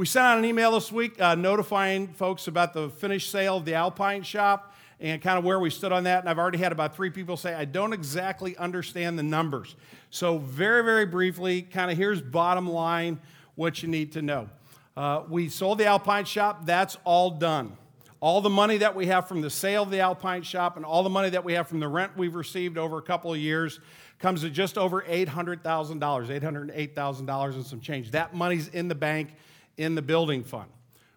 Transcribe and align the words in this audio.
We 0.00 0.06
sent 0.06 0.24
out 0.24 0.38
an 0.38 0.46
email 0.46 0.72
this 0.72 0.90
week 0.90 1.20
uh, 1.20 1.34
notifying 1.34 2.08
folks 2.14 2.48
about 2.48 2.72
the 2.72 2.88
finished 2.88 3.30
sale 3.30 3.58
of 3.58 3.66
the 3.66 3.74
Alpine 3.74 4.22
shop 4.22 4.74
and 4.98 5.20
kind 5.20 5.36
of 5.36 5.44
where 5.44 5.60
we 5.60 5.68
stood 5.68 5.92
on 5.92 6.04
that. 6.04 6.20
And 6.20 6.28
I've 6.30 6.38
already 6.38 6.56
had 6.56 6.72
about 6.72 6.96
three 6.96 7.10
people 7.10 7.36
say, 7.36 7.52
I 7.52 7.66
don't 7.66 7.92
exactly 7.92 8.56
understand 8.56 9.18
the 9.18 9.22
numbers. 9.22 9.76
So, 10.08 10.38
very, 10.38 10.82
very 10.82 11.04
briefly, 11.04 11.60
kind 11.60 11.90
of 11.90 11.98
here's 11.98 12.22
bottom 12.22 12.66
line 12.66 13.20
what 13.56 13.82
you 13.82 13.90
need 13.90 14.12
to 14.12 14.22
know. 14.22 14.48
Uh, 14.96 15.24
we 15.28 15.50
sold 15.50 15.76
the 15.76 15.84
Alpine 15.84 16.24
shop, 16.24 16.64
that's 16.64 16.96
all 17.04 17.32
done. 17.32 17.76
All 18.20 18.40
the 18.40 18.48
money 18.48 18.78
that 18.78 18.96
we 18.96 19.04
have 19.08 19.28
from 19.28 19.42
the 19.42 19.50
sale 19.50 19.82
of 19.82 19.90
the 19.90 20.00
Alpine 20.00 20.44
shop 20.44 20.78
and 20.78 20.86
all 20.86 21.02
the 21.02 21.10
money 21.10 21.28
that 21.28 21.44
we 21.44 21.52
have 21.52 21.68
from 21.68 21.78
the 21.78 21.88
rent 21.88 22.12
we've 22.16 22.36
received 22.36 22.78
over 22.78 22.96
a 22.96 23.02
couple 23.02 23.34
of 23.34 23.38
years 23.38 23.80
comes 24.18 24.40
to 24.40 24.48
just 24.48 24.78
over 24.78 25.02
$800,000, 25.02 25.60
$808,000 25.60 27.54
and 27.54 27.66
some 27.66 27.80
change. 27.80 28.12
That 28.12 28.34
money's 28.34 28.68
in 28.68 28.88
the 28.88 28.94
bank 28.94 29.34
in 29.80 29.94
the 29.94 30.02
building 30.02 30.44
fund. 30.44 30.70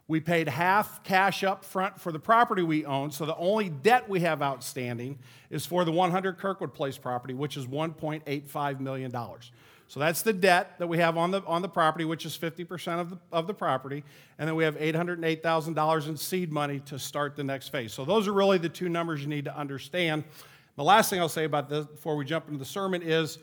We 0.08 0.20
paid 0.20 0.48
half 0.48 1.04
cash 1.04 1.44
up 1.44 1.66
front 1.66 2.00
for 2.00 2.12
the 2.12 2.20
property 2.20 2.64
we 2.64 2.86
own, 2.86 3.12
so 3.12 3.26
the 3.26 3.36
only 3.36 3.70
debt 3.70 4.08
we 4.08 4.22
have 4.22 4.42
outstanding 4.42 5.20
is 5.50 5.66
for 5.66 5.84
the 5.84 5.92
100 5.92 6.38
Kirkwood 6.38 6.74
Place 6.74 6.98
property, 6.98 7.34
which 7.34 7.58
is 7.58 7.68
$1.85 7.68 8.80
million. 8.80 9.12
So 9.90 10.00
that's 10.00 10.22
the 10.22 10.34
debt 10.34 10.80
that 10.80 10.88
we 10.88 10.98
have 10.98 11.18
on 11.18 11.32
the, 11.32 11.44
on 11.46 11.62
the 11.62 11.70
property, 11.70 12.06
which 12.06 12.26
is 12.26 12.38
50% 12.38 13.00
of 13.00 13.10
the, 13.12 13.18
of 13.32 13.48
the 13.48 13.54
property. 13.54 14.04
And 14.40 14.48
then 14.48 14.56
we 14.56 14.64
have 14.64 14.78
$808,000 14.78 16.08
in 16.08 16.18
seed 16.18 16.52
money 16.52 16.80
to 16.86 16.98
start 16.98 17.36
the 17.36 17.44
next 17.44 17.70
phase. 17.70 17.94
So 17.94 18.06
those 18.06 18.28
are 18.28 18.34
really 18.34 18.58
the 18.58 18.70
two 18.70 18.90
numbers 18.90 19.22
you 19.22 19.28
need 19.28 19.46
to 19.46 19.58
understand. 19.58 20.24
The 20.78 20.84
last 20.84 21.10
thing 21.10 21.20
I'll 21.20 21.30
say 21.30 21.44
about 21.44 21.70
this 21.70 21.86
before 21.86 22.16
we 22.16 22.26
jump 22.26 22.48
into 22.48 22.60
the 22.60 22.66
sermon 22.66 23.02
is 23.04 23.40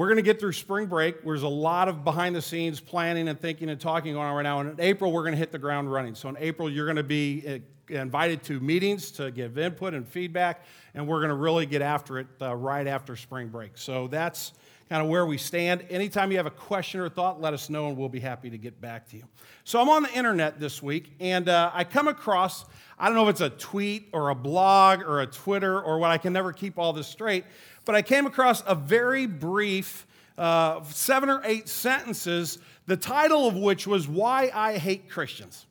we're 0.00 0.06
going 0.06 0.16
to 0.16 0.22
get 0.22 0.40
through 0.40 0.52
spring 0.52 0.86
break. 0.86 1.22
There's 1.22 1.42
a 1.42 1.48
lot 1.48 1.86
of 1.86 2.04
behind 2.04 2.34
the 2.34 2.40
scenes 2.40 2.80
planning 2.80 3.28
and 3.28 3.38
thinking 3.38 3.68
and 3.68 3.78
talking 3.78 4.14
going 4.14 4.26
on 4.26 4.34
right 4.34 4.42
now. 4.42 4.60
And 4.60 4.70
in 4.70 4.80
April, 4.80 5.12
we're 5.12 5.24
going 5.24 5.34
to 5.34 5.38
hit 5.38 5.52
the 5.52 5.58
ground 5.58 5.92
running. 5.92 6.14
So 6.14 6.30
in 6.30 6.38
April, 6.38 6.70
you're 6.70 6.86
going 6.86 6.96
to 6.96 7.02
be 7.02 7.42
eh, 7.44 7.58
invited 7.90 8.42
to 8.44 8.60
meetings 8.60 9.10
to 9.12 9.30
give 9.30 9.58
input 9.58 9.94
and 9.94 10.06
feedback, 10.06 10.64
and 10.94 11.06
we're 11.06 11.18
going 11.18 11.30
to 11.30 11.36
really 11.36 11.66
get 11.66 11.82
after 11.82 12.18
it 12.18 12.26
uh, 12.40 12.54
right 12.54 12.86
after 12.86 13.16
spring 13.16 13.48
break. 13.48 13.72
So 13.74 14.08
that's 14.08 14.52
kind 14.88 15.02
of 15.02 15.08
where 15.08 15.26
we 15.26 15.38
stand. 15.38 15.84
Anytime 15.90 16.30
you 16.30 16.36
have 16.36 16.46
a 16.46 16.50
question 16.50 17.00
or 17.00 17.08
thought, 17.08 17.40
let 17.40 17.54
us 17.54 17.70
know, 17.70 17.88
and 17.88 17.96
we'll 17.96 18.08
be 18.08 18.20
happy 18.20 18.50
to 18.50 18.58
get 18.58 18.80
back 18.80 19.08
to 19.10 19.16
you. 19.16 19.24
So 19.64 19.80
I'm 19.80 19.88
on 19.88 20.02
the 20.02 20.12
internet 20.12 20.58
this 20.58 20.82
week, 20.82 21.12
and 21.20 21.48
uh, 21.48 21.70
I 21.72 21.84
come 21.84 22.08
across 22.08 22.64
I 22.98 23.06
don't 23.06 23.14
know 23.14 23.22
if 23.24 23.30
it's 23.30 23.40
a 23.40 23.48
tweet 23.48 24.10
or 24.12 24.28
a 24.28 24.34
blog 24.34 25.00
or 25.00 25.22
a 25.22 25.26
Twitter 25.26 25.80
or 25.80 25.98
what, 25.98 26.10
I 26.10 26.18
can 26.18 26.34
never 26.34 26.52
keep 26.52 26.78
all 26.78 26.92
this 26.92 27.06
straight 27.06 27.44
but 27.84 27.94
I 27.94 28.02
came 28.02 28.26
across 28.26 28.62
a 28.66 28.74
very 28.74 29.26
brief 29.26 30.06
uh, 30.38 30.82
seven 30.84 31.28
or 31.28 31.42
eight 31.44 31.68
sentences, 31.68 32.58
the 32.86 32.96
title 32.96 33.46
of 33.46 33.56
which 33.56 33.86
was 33.86 34.08
Why 34.08 34.50
I 34.54 34.78
Hate 34.78 35.08
Christians. 35.08 35.66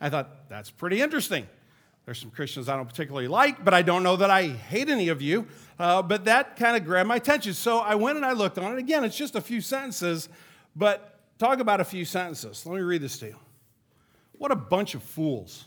I 0.00 0.10
thought, 0.10 0.48
that's 0.48 0.70
pretty 0.70 1.00
interesting. 1.00 1.46
There's 2.04 2.20
some 2.20 2.30
Christians 2.30 2.68
I 2.68 2.76
don't 2.76 2.86
particularly 2.86 3.26
like, 3.26 3.64
but 3.64 3.74
I 3.74 3.82
don't 3.82 4.02
know 4.02 4.16
that 4.16 4.30
I 4.30 4.46
hate 4.46 4.88
any 4.88 5.08
of 5.08 5.20
you. 5.20 5.46
Uh, 5.78 6.02
but 6.02 6.24
that 6.26 6.56
kind 6.56 6.76
of 6.76 6.84
grabbed 6.84 7.08
my 7.08 7.16
attention. 7.16 7.52
So 7.52 7.78
I 7.78 7.96
went 7.96 8.16
and 8.16 8.24
I 8.24 8.32
looked 8.32 8.58
on 8.58 8.72
it. 8.72 8.78
Again, 8.78 9.02
it's 9.02 9.16
just 9.16 9.34
a 9.34 9.40
few 9.40 9.60
sentences, 9.60 10.28
but 10.76 11.20
talk 11.38 11.58
about 11.58 11.80
a 11.80 11.84
few 11.84 12.04
sentences. 12.04 12.64
Let 12.64 12.76
me 12.76 12.82
read 12.82 13.02
this 13.02 13.18
to 13.18 13.26
you. 13.26 13.36
What 14.38 14.52
a 14.52 14.56
bunch 14.56 14.94
of 14.94 15.02
fools. 15.02 15.64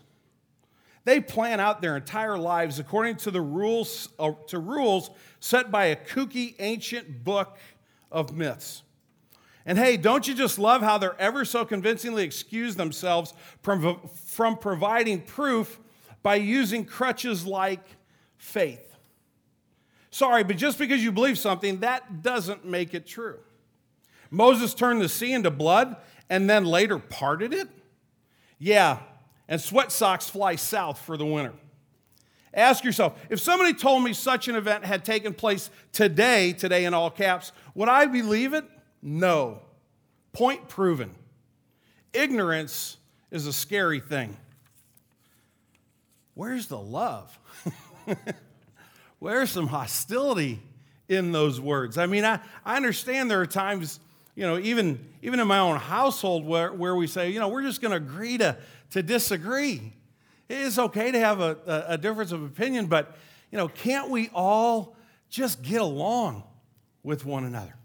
They 1.04 1.20
plan 1.20 1.60
out 1.60 1.82
their 1.82 1.98
entire 1.98 2.38
lives 2.38 2.80
according 2.80 3.18
to 3.18 3.32
the 3.32 3.42
rules, 3.42 4.10
uh, 4.20 4.32
to 4.48 4.60
rules 4.60 5.10
set 5.40 5.72
by 5.72 5.86
a 5.86 5.96
kooky 5.96 6.56
ancient 6.60 7.24
book 7.24 7.58
of 8.12 8.36
myths. 8.36 8.84
And 9.70 9.78
hey, 9.78 9.98
don't 9.98 10.28
you 10.28 10.34
just 10.34 10.58
love 10.58 10.82
how 10.82 10.98
they're 10.98 11.16
ever 11.22 11.46
so 11.46 11.64
convincingly 11.64 12.24
excuse 12.24 12.76
themselves 12.76 13.36
from, 13.62 14.00
from 14.26 14.58
providing 14.58 15.22
proof 15.22 15.80
by 16.24 16.38
using 16.38 16.84
crutches 16.84 17.46
like 17.46 17.84
faith? 18.36 18.96
Sorry, 20.10 20.44
but 20.44 20.58
just 20.58 20.80
because 20.80 21.04
you 21.04 21.12
believe 21.12 21.38
something, 21.38 21.82
that 21.82 22.24
doesn't 22.24 22.66
make 22.66 22.96
it 22.96 23.06
true. 23.06 23.38
Moses 24.32 24.74
turned 24.74 25.02
the 25.02 25.08
sea 25.08 25.34
into 25.34 25.52
blood 25.52 25.98
and 26.32 26.50
then 26.50 26.66
later 26.66 26.98
parted 26.98 27.54
it? 27.54 27.70
Yeah, 28.58 28.98
and 29.48 29.62
sweat 29.62 29.92
socks 29.92 30.28
fly 30.28 30.56
south 30.56 31.00
for 31.00 31.16
the 31.16 31.28
winter. 31.28 31.54
Ask 32.56 32.84
yourself 32.84 33.24
if 33.30 33.40
somebody 33.40 33.76
told 33.76 34.04
me 34.04 34.14
such 34.14 34.48
an 34.48 34.56
event 34.56 34.84
had 34.84 35.06
taken 35.06 35.32
place 35.32 35.70
today, 35.92 36.54
today 36.54 36.86
in 36.86 36.96
all 36.96 37.12
caps, 37.12 37.52
would 37.76 37.88
I 37.88 38.08
believe 38.08 38.56
it? 38.56 38.66
No. 39.02 39.62
Point 40.34 40.68
proven. 40.68 41.14
Ignorance 42.14 42.98
is 43.32 43.48
a 43.48 43.54
scary 43.54 44.00
thing. 44.00 44.36
Where's 46.34 46.68
the 46.68 46.80
love? 46.80 47.38
Where's 49.20 49.52
some 49.52 49.68
hostility 49.68 50.62
in 51.08 51.32
those 51.32 51.60
words? 51.60 51.98
I 51.98 52.06
mean, 52.06 52.24
I, 52.24 52.40
I 52.66 52.78
understand 52.78 53.30
there 53.30 53.42
are 53.42 53.46
times, 53.46 54.00
you 54.36 54.44
know, 54.44 54.58
even, 54.58 55.06
even 55.22 55.40
in 55.40 55.48
my 55.48 55.60
own 55.60 55.78
household 55.78 56.46
where, 56.46 56.72
where 56.72 56.96
we 56.96 57.08
say, 57.08 57.30
you 57.30 57.40
know, 57.40 57.50
we're 57.50 57.64
just 57.64 57.82
going 57.82 57.92
to 57.92 57.98
agree 57.98 58.38
to 58.38 58.58
to 58.92 59.04
disagree. 59.04 59.94
It's 60.50 60.78
okay 60.78 61.12
to 61.12 61.20
have 61.20 61.42
a, 61.42 61.58
a, 61.66 61.94
a 61.94 61.98
difference 61.98 62.32
of 62.32 62.44
opinion, 62.44 62.88
but 62.88 63.18
you 63.52 63.58
know, 63.58 63.68
can't 63.68 64.10
we 64.10 64.30
all 64.34 64.96
just 65.30 65.62
get 65.62 65.82
along 65.82 66.44
with 67.04 67.26
one 67.26 67.46
another? 67.46 67.76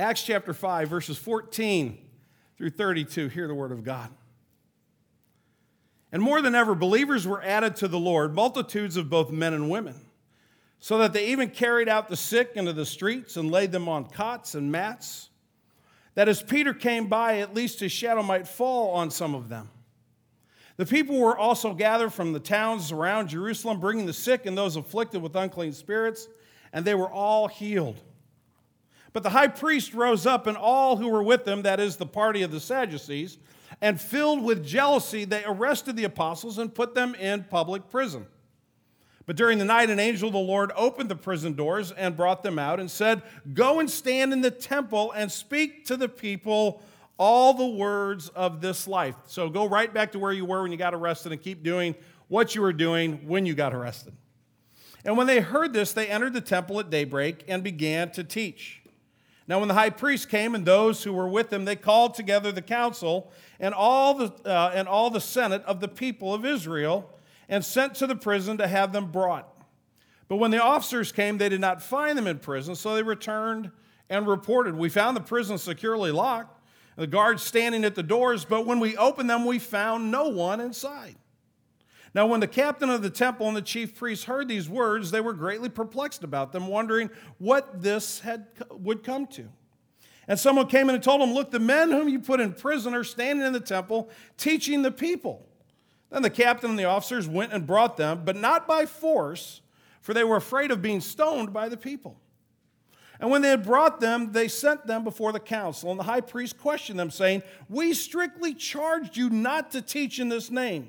Acts 0.00 0.22
chapter 0.22 0.54
5, 0.54 0.88
verses 0.88 1.18
14 1.18 1.98
through 2.56 2.70
32. 2.70 3.28
Hear 3.28 3.46
the 3.46 3.54
word 3.54 3.70
of 3.70 3.84
God. 3.84 4.08
And 6.10 6.22
more 6.22 6.40
than 6.40 6.54
ever, 6.54 6.74
believers 6.74 7.26
were 7.26 7.42
added 7.42 7.76
to 7.76 7.88
the 7.88 7.98
Lord, 7.98 8.34
multitudes 8.34 8.96
of 8.96 9.10
both 9.10 9.30
men 9.30 9.52
and 9.52 9.68
women, 9.68 9.94
so 10.78 10.96
that 10.96 11.12
they 11.12 11.26
even 11.26 11.50
carried 11.50 11.86
out 11.86 12.08
the 12.08 12.16
sick 12.16 12.52
into 12.54 12.72
the 12.72 12.86
streets 12.86 13.36
and 13.36 13.50
laid 13.50 13.72
them 13.72 13.90
on 13.90 14.06
cots 14.06 14.54
and 14.54 14.72
mats, 14.72 15.28
that 16.14 16.30
as 16.30 16.42
Peter 16.42 16.72
came 16.72 17.06
by, 17.06 17.40
at 17.40 17.52
least 17.52 17.80
his 17.80 17.92
shadow 17.92 18.22
might 18.22 18.48
fall 18.48 18.92
on 18.92 19.10
some 19.10 19.34
of 19.34 19.50
them. 19.50 19.68
The 20.78 20.86
people 20.86 21.20
were 21.20 21.36
also 21.36 21.74
gathered 21.74 22.14
from 22.14 22.32
the 22.32 22.40
towns 22.40 22.90
around 22.90 23.28
Jerusalem, 23.28 23.78
bringing 23.80 24.06
the 24.06 24.14
sick 24.14 24.46
and 24.46 24.56
those 24.56 24.76
afflicted 24.76 25.20
with 25.20 25.36
unclean 25.36 25.74
spirits, 25.74 26.26
and 26.72 26.86
they 26.86 26.94
were 26.94 27.10
all 27.10 27.48
healed. 27.48 28.00
But 29.12 29.22
the 29.22 29.30
high 29.30 29.48
priest 29.48 29.92
rose 29.92 30.26
up, 30.26 30.46
and 30.46 30.56
all 30.56 30.96
who 30.96 31.08
were 31.08 31.22
with 31.22 31.46
him, 31.46 31.62
that 31.62 31.80
is, 31.80 31.96
the 31.96 32.06
party 32.06 32.42
of 32.42 32.50
the 32.50 32.60
Sadducees, 32.60 33.38
and 33.80 34.00
filled 34.00 34.42
with 34.42 34.64
jealousy, 34.64 35.24
they 35.24 35.44
arrested 35.44 35.96
the 35.96 36.04
apostles 36.04 36.58
and 36.58 36.74
put 36.74 36.94
them 36.94 37.14
in 37.14 37.44
public 37.44 37.88
prison. 37.90 38.26
But 39.26 39.36
during 39.36 39.58
the 39.58 39.64
night, 39.64 39.90
an 39.90 40.00
angel 40.00 40.28
of 40.28 40.32
the 40.32 40.40
Lord 40.40 40.72
opened 40.74 41.08
the 41.08 41.16
prison 41.16 41.54
doors 41.54 41.92
and 41.92 42.16
brought 42.16 42.42
them 42.42 42.58
out 42.58 42.80
and 42.80 42.90
said, 42.90 43.22
Go 43.54 43.78
and 43.78 43.88
stand 43.88 44.32
in 44.32 44.40
the 44.40 44.50
temple 44.50 45.12
and 45.12 45.30
speak 45.30 45.86
to 45.86 45.96
the 45.96 46.08
people 46.08 46.82
all 47.16 47.54
the 47.54 47.66
words 47.66 48.28
of 48.30 48.60
this 48.60 48.88
life. 48.88 49.14
So 49.26 49.48
go 49.48 49.68
right 49.68 49.92
back 49.92 50.12
to 50.12 50.18
where 50.18 50.32
you 50.32 50.44
were 50.44 50.62
when 50.62 50.72
you 50.72 50.78
got 50.78 50.94
arrested 50.94 51.32
and 51.32 51.40
keep 51.40 51.62
doing 51.62 51.94
what 52.28 52.54
you 52.54 52.62
were 52.62 52.72
doing 52.72 53.28
when 53.28 53.46
you 53.46 53.54
got 53.54 53.74
arrested. 53.74 54.14
And 55.04 55.16
when 55.16 55.26
they 55.26 55.40
heard 55.40 55.72
this, 55.72 55.92
they 55.92 56.08
entered 56.08 56.32
the 56.32 56.40
temple 56.40 56.80
at 56.80 56.90
daybreak 56.90 57.44
and 57.46 57.62
began 57.62 58.10
to 58.12 58.24
teach. 58.24 58.79
Now, 59.50 59.58
when 59.58 59.66
the 59.66 59.74
high 59.74 59.90
priest 59.90 60.28
came 60.28 60.54
and 60.54 60.64
those 60.64 61.02
who 61.02 61.12
were 61.12 61.26
with 61.26 61.52
him, 61.52 61.64
they 61.64 61.74
called 61.74 62.14
together 62.14 62.52
the 62.52 62.62
council 62.62 63.32
and 63.58 63.74
all 63.74 64.14
the, 64.14 64.32
uh, 64.48 64.70
and 64.72 64.86
all 64.86 65.10
the 65.10 65.20
senate 65.20 65.64
of 65.64 65.80
the 65.80 65.88
people 65.88 66.32
of 66.32 66.44
Israel 66.44 67.12
and 67.48 67.64
sent 67.64 67.96
to 67.96 68.06
the 68.06 68.14
prison 68.14 68.58
to 68.58 68.68
have 68.68 68.92
them 68.92 69.10
brought. 69.10 69.52
But 70.28 70.36
when 70.36 70.52
the 70.52 70.62
officers 70.62 71.10
came, 71.10 71.36
they 71.36 71.48
did 71.48 71.60
not 71.60 71.82
find 71.82 72.16
them 72.16 72.28
in 72.28 72.38
prison, 72.38 72.76
so 72.76 72.94
they 72.94 73.02
returned 73.02 73.72
and 74.08 74.24
reported, 74.28 74.76
We 74.76 74.88
found 74.88 75.16
the 75.16 75.20
prison 75.20 75.58
securely 75.58 76.12
locked 76.12 76.56
the 76.94 77.08
guards 77.08 77.42
standing 77.42 77.84
at 77.84 77.96
the 77.96 78.04
doors, 78.04 78.44
but 78.44 78.66
when 78.66 78.78
we 78.78 78.96
opened 78.96 79.30
them, 79.30 79.46
we 79.46 79.58
found 79.58 80.12
no 80.12 80.28
one 80.28 80.60
inside. 80.60 81.16
Now, 82.14 82.26
when 82.26 82.40
the 82.40 82.48
captain 82.48 82.90
of 82.90 83.02
the 83.02 83.10
temple 83.10 83.46
and 83.46 83.56
the 83.56 83.62
chief 83.62 83.94
priests 83.94 84.24
heard 84.24 84.48
these 84.48 84.68
words, 84.68 85.10
they 85.10 85.20
were 85.20 85.32
greatly 85.32 85.68
perplexed 85.68 86.24
about 86.24 86.52
them, 86.52 86.66
wondering 86.66 87.08
what 87.38 87.82
this 87.82 88.20
had, 88.20 88.46
would 88.70 89.04
come 89.04 89.26
to. 89.28 89.48
And 90.26 90.38
someone 90.38 90.66
came 90.66 90.88
in 90.88 90.94
and 90.96 91.04
told 91.04 91.20
them, 91.20 91.32
Look, 91.32 91.50
the 91.50 91.60
men 91.60 91.90
whom 91.90 92.08
you 92.08 92.18
put 92.18 92.40
in 92.40 92.52
prison 92.52 92.94
are 92.94 93.04
standing 93.04 93.46
in 93.46 93.52
the 93.52 93.60
temple 93.60 94.10
teaching 94.36 94.82
the 94.82 94.90
people. 94.90 95.46
Then 96.10 96.22
the 96.22 96.30
captain 96.30 96.70
and 96.70 96.78
the 96.78 96.84
officers 96.84 97.28
went 97.28 97.52
and 97.52 97.66
brought 97.66 97.96
them, 97.96 98.22
but 98.24 98.36
not 98.36 98.66
by 98.66 98.86
force, 98.86 99.60
for 100.00 100.12
they 100.12 100.24
were 100.24 100.36
afraid 100.36 100.72
of 100.72 100.82
being 100.82 101.00
stoned 101.00 101.52
by 101.52 101.68
the 101.68 101.76
people. 101.76 102.20
And 103.20 103.30
when 103.30 103.42
they 103.42 103.50
had 103.50 103.64
brought 103.64 104.00
them, 104.00 104.32
they 104.32 104.48
sent 104.48 104.86
them 104.86 105.04
before 105.04 105.30
the 105.30 105.40
council. 105.40 105.90
And 105.90 106.00
the 106.00 106.04
high 106.04 106.22
priest 106.22 106.58
questioned 106.58 106.98
them, 106.98 107.10
saying, 107.10 107.42
We 107.68 107.92
strictly 107.92 108.54
charged 108.54 109.16
you 109.16 109.30
not 109.30 109.70
to 109.72 109.82
teach 109.82 110.18
in 110.18 110.28
this 110.28 110.50
name. 110.50 110.88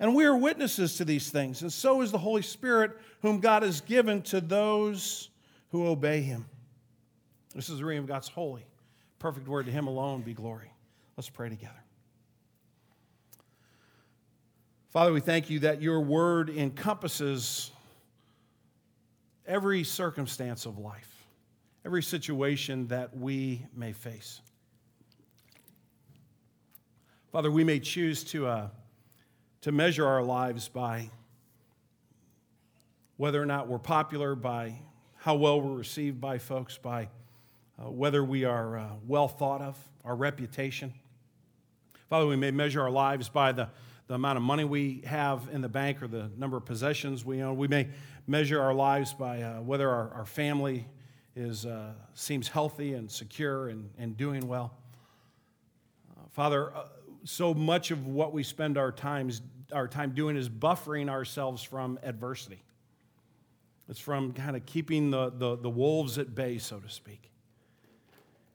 And 0.00 0.14
we 0.14 0.24
are 0.24 0.34
witnesses 0.34 0.96
to 0.96 1.04
these 1.04 1.28
things, 1.28 1.60
and 1.60 1.70
so 1.70 2.00
is 2.00 2.10
the 2.10 2.18
Holy 2.18 2.40
Spirit, 2.40 2.92
whom 3.20 3.38
God 3.38 3.62
has 3.62 3.82
given 3.82 4.22
to 4.22 4.40
those 4.40 5.28
who 5.68 5.86
obey 5.86 6.22
him. 6.22 6.46
This 7.54 7.68
is 7.68 7.78
the 7.78 7.84
reading 7.84 8.04
of 8.04 8.08
God's 8.08 8.28
holy, 8.28 8.64
perfect 9.18 9.46
word. 9.46 9.66
To 9.66 9.72
him 9.72 9.86
alone 9.86 10.22
be 10.22 10.32
glory. 10.32 10.72
Let's 11.18 11.28
pray 11.28 11.50
together. 11.50 11.74
Father, 14.88 15.12
we 15.12 15.20
thank 15.20 15.50
you 15.50 15.60
that 15.60 15.82
your 15.82 16.00
word 16.00 16.48
encompasses 16.48 17.70
every 19.46 19.84
circumstance 19.84 20.64
of 20.64 20.78
life, 20.78 21.26
every 21.84 22.02
situation 22.02 22.86
that 22.88 23.14
we 23.14 23.66
may 23.76 23.92
face. 23.92 24.40
Father, 27.30 27.50
we 27.50 27.64
may 27.64 27.78
choose 27.78 28.24
to, 28.24 28.46
uh, 28.46 28.68
to 29.62 29.72
measure 29.72 30.06
our 30.06 30.22
lives 30.22 30.68
by 30.68 31.10
whether 33.16 33.42
or 33.42 33.46
not 33.46 33.68
we're 33.68 33.78
popular, 33.78 34.34
by 34.34 34.74
how 35.16 35.34
well 35.34 35.60
we're 35.60 35.76
received 35.76 36.20
by 36.20 36.38
folks, 36.38 36.78
by 36.78 37.08
uh, 37.78 37.90
whether 37.90 38.24
we 38.24 38.44
are 38.44 38.78
uh, 38.78 38.88
well 39.06 39.28
thought 39.28 39.60
of, 39.60 39.78
our 40.04 40.16
reputation. 40.16 40.94
Father, 42.08 42.26
we 42.26 42.36
may 42.36 42.50
measure 42.50 42.80
our 42.80 42.90
lives 42.90 43.28
by 43.28 43.52
the, 43.52 43.68
the 44.06 44.14
amount 44.14 44.38
of 44.38 44.42
money 44.42 44.64
we 44.64 45.02
have 45.04 45.48
in 45.52 45.60
the 45.60 45.68
bank 45.68 46.02
or 46.02 46.08
the 46.08 46.30
number 46.38 46.56
of 46.56 46.64
possessions 46.64 47.24
we 47.24 47.42
own. 47.42 47.58
We 47.58 47.68
may 47.68 47.88
measure 48.26 48.62
our 48.62 48.72
lives 48.72 49.12
by 49.12 49.42
uh, 49.42 49.60
whether 49.60 49.90
our, 49.90 50.10
our 50.14 50.24
family 50.24 50.86
is, 51.36 51.66
uh, 51.66 51.92
seems 52.14 52.48
healthy 52.48 52.94
and 52.94 53.10
secure 53.10 53.68
and, 53.68 53.90
and 53.98 54.16
doing 54.16 54.48
well. 54.48 54.72
Uh, 56.16 56.22
Father, 56.30 56.74
uh, 56.74 56.84
so 57.24 57.54
much 57.54 57.90
of 57.90 58.06
what 58.06 58.32
we 58.32 58.42
spend 58.42 58.78
our, 58.78 58.92
times, 58.92 59.42
our 59.72 59.88
time 59.88 60.12
doing 60.12 60.36
is 60.36 60.48
buffering 60.48 61.08
ourselves 61.08 61.62
from 61.62 61.98
adversity. 62.02 62.62
It's 63.88 64.00
from 64.00 64.32
kind 64.32 64.56
of 64.56 64.64
keeping 64.66 65.10
the, 65.10 65.30
the, 65.30 65.56
the 65.56 65.70
wolves 65.70 66.18
at 66.18 66.34
bay, 66.34 66.58
so 66.58 66.78
to 66.78 66.88
speak. 66.88 67.30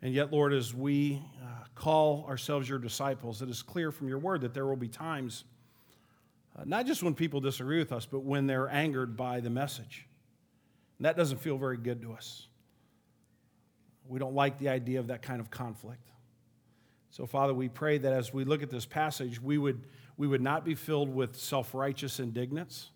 And 0.01 0.13
yet, 0.13 0.31
Lord, 0.31 0.53
as 0.53 0.73
we 0.73 1.21
uh, 1.41 1.65
call 1.75 2.25
ourselves 2.27 2.69
your 2.69 2.79
disciples, 2.79 3.41
it 3.41 3.49
is 3.49 3.61
clear 3.61 3.91
from 3.91 4.07
your 4.07 4.19
word 4.19 4.41
that 4.41 4.53
there 4.53 4.65
will 4.65 4.75
be 4.75 4.87
times 4.87 5.43
uh, 6.57 6.63
not 6.65 6.85
just 6.85 7.03
when 7.03 7.13
people 7.13 7.41
disagree 7.41 7.79
with 7.79 7.91
us, 7.91 8.05
but 8.05 8.19
when 8.23 8.47
they're 8.47 8.69
angered 8.69 9.17
by 9.17 9.39
the 9.39 9.49
message. 9.49 10.07
And 10.97 11.05
that 11.05 11.17
doesn't 11.17 11.39
feel 11.39 11.57
very 11.57 11.77
good 11.77 12.01
to 12.03 12.13
us. 12.13 12.47
We 14.07 14.19
don't 14.19 14.35
like 14.35 14.57
the 14.59 14.69
idea 14.69 14.99
of 14.99 15.07
that 15.07 15.21
kind 15.21 15.41
of 15.41 15.49
conflict. 15.49 16.07
So, 17.15 17.25
Father, 17.25 17.53
we 17.53 17.69
pray 17.69 17.97
that 17.97 18.11
as 18.11 18.33
we 18.33 18.43
look 18.43 18.61
at 18.61 18.69
this 18.69 18.85
passage, 18.85 19.41
we 19.41 19.57
would, 19.57 19.87
we 20.17 20.27
would 20.27 20.41
not 20.41 20.65
be 20.65 20.75
filled 20.75 21.07
with 21.07 21.37
self 21.37 21.73
righteous 21.73 22.19
indignance. 22.19 22.89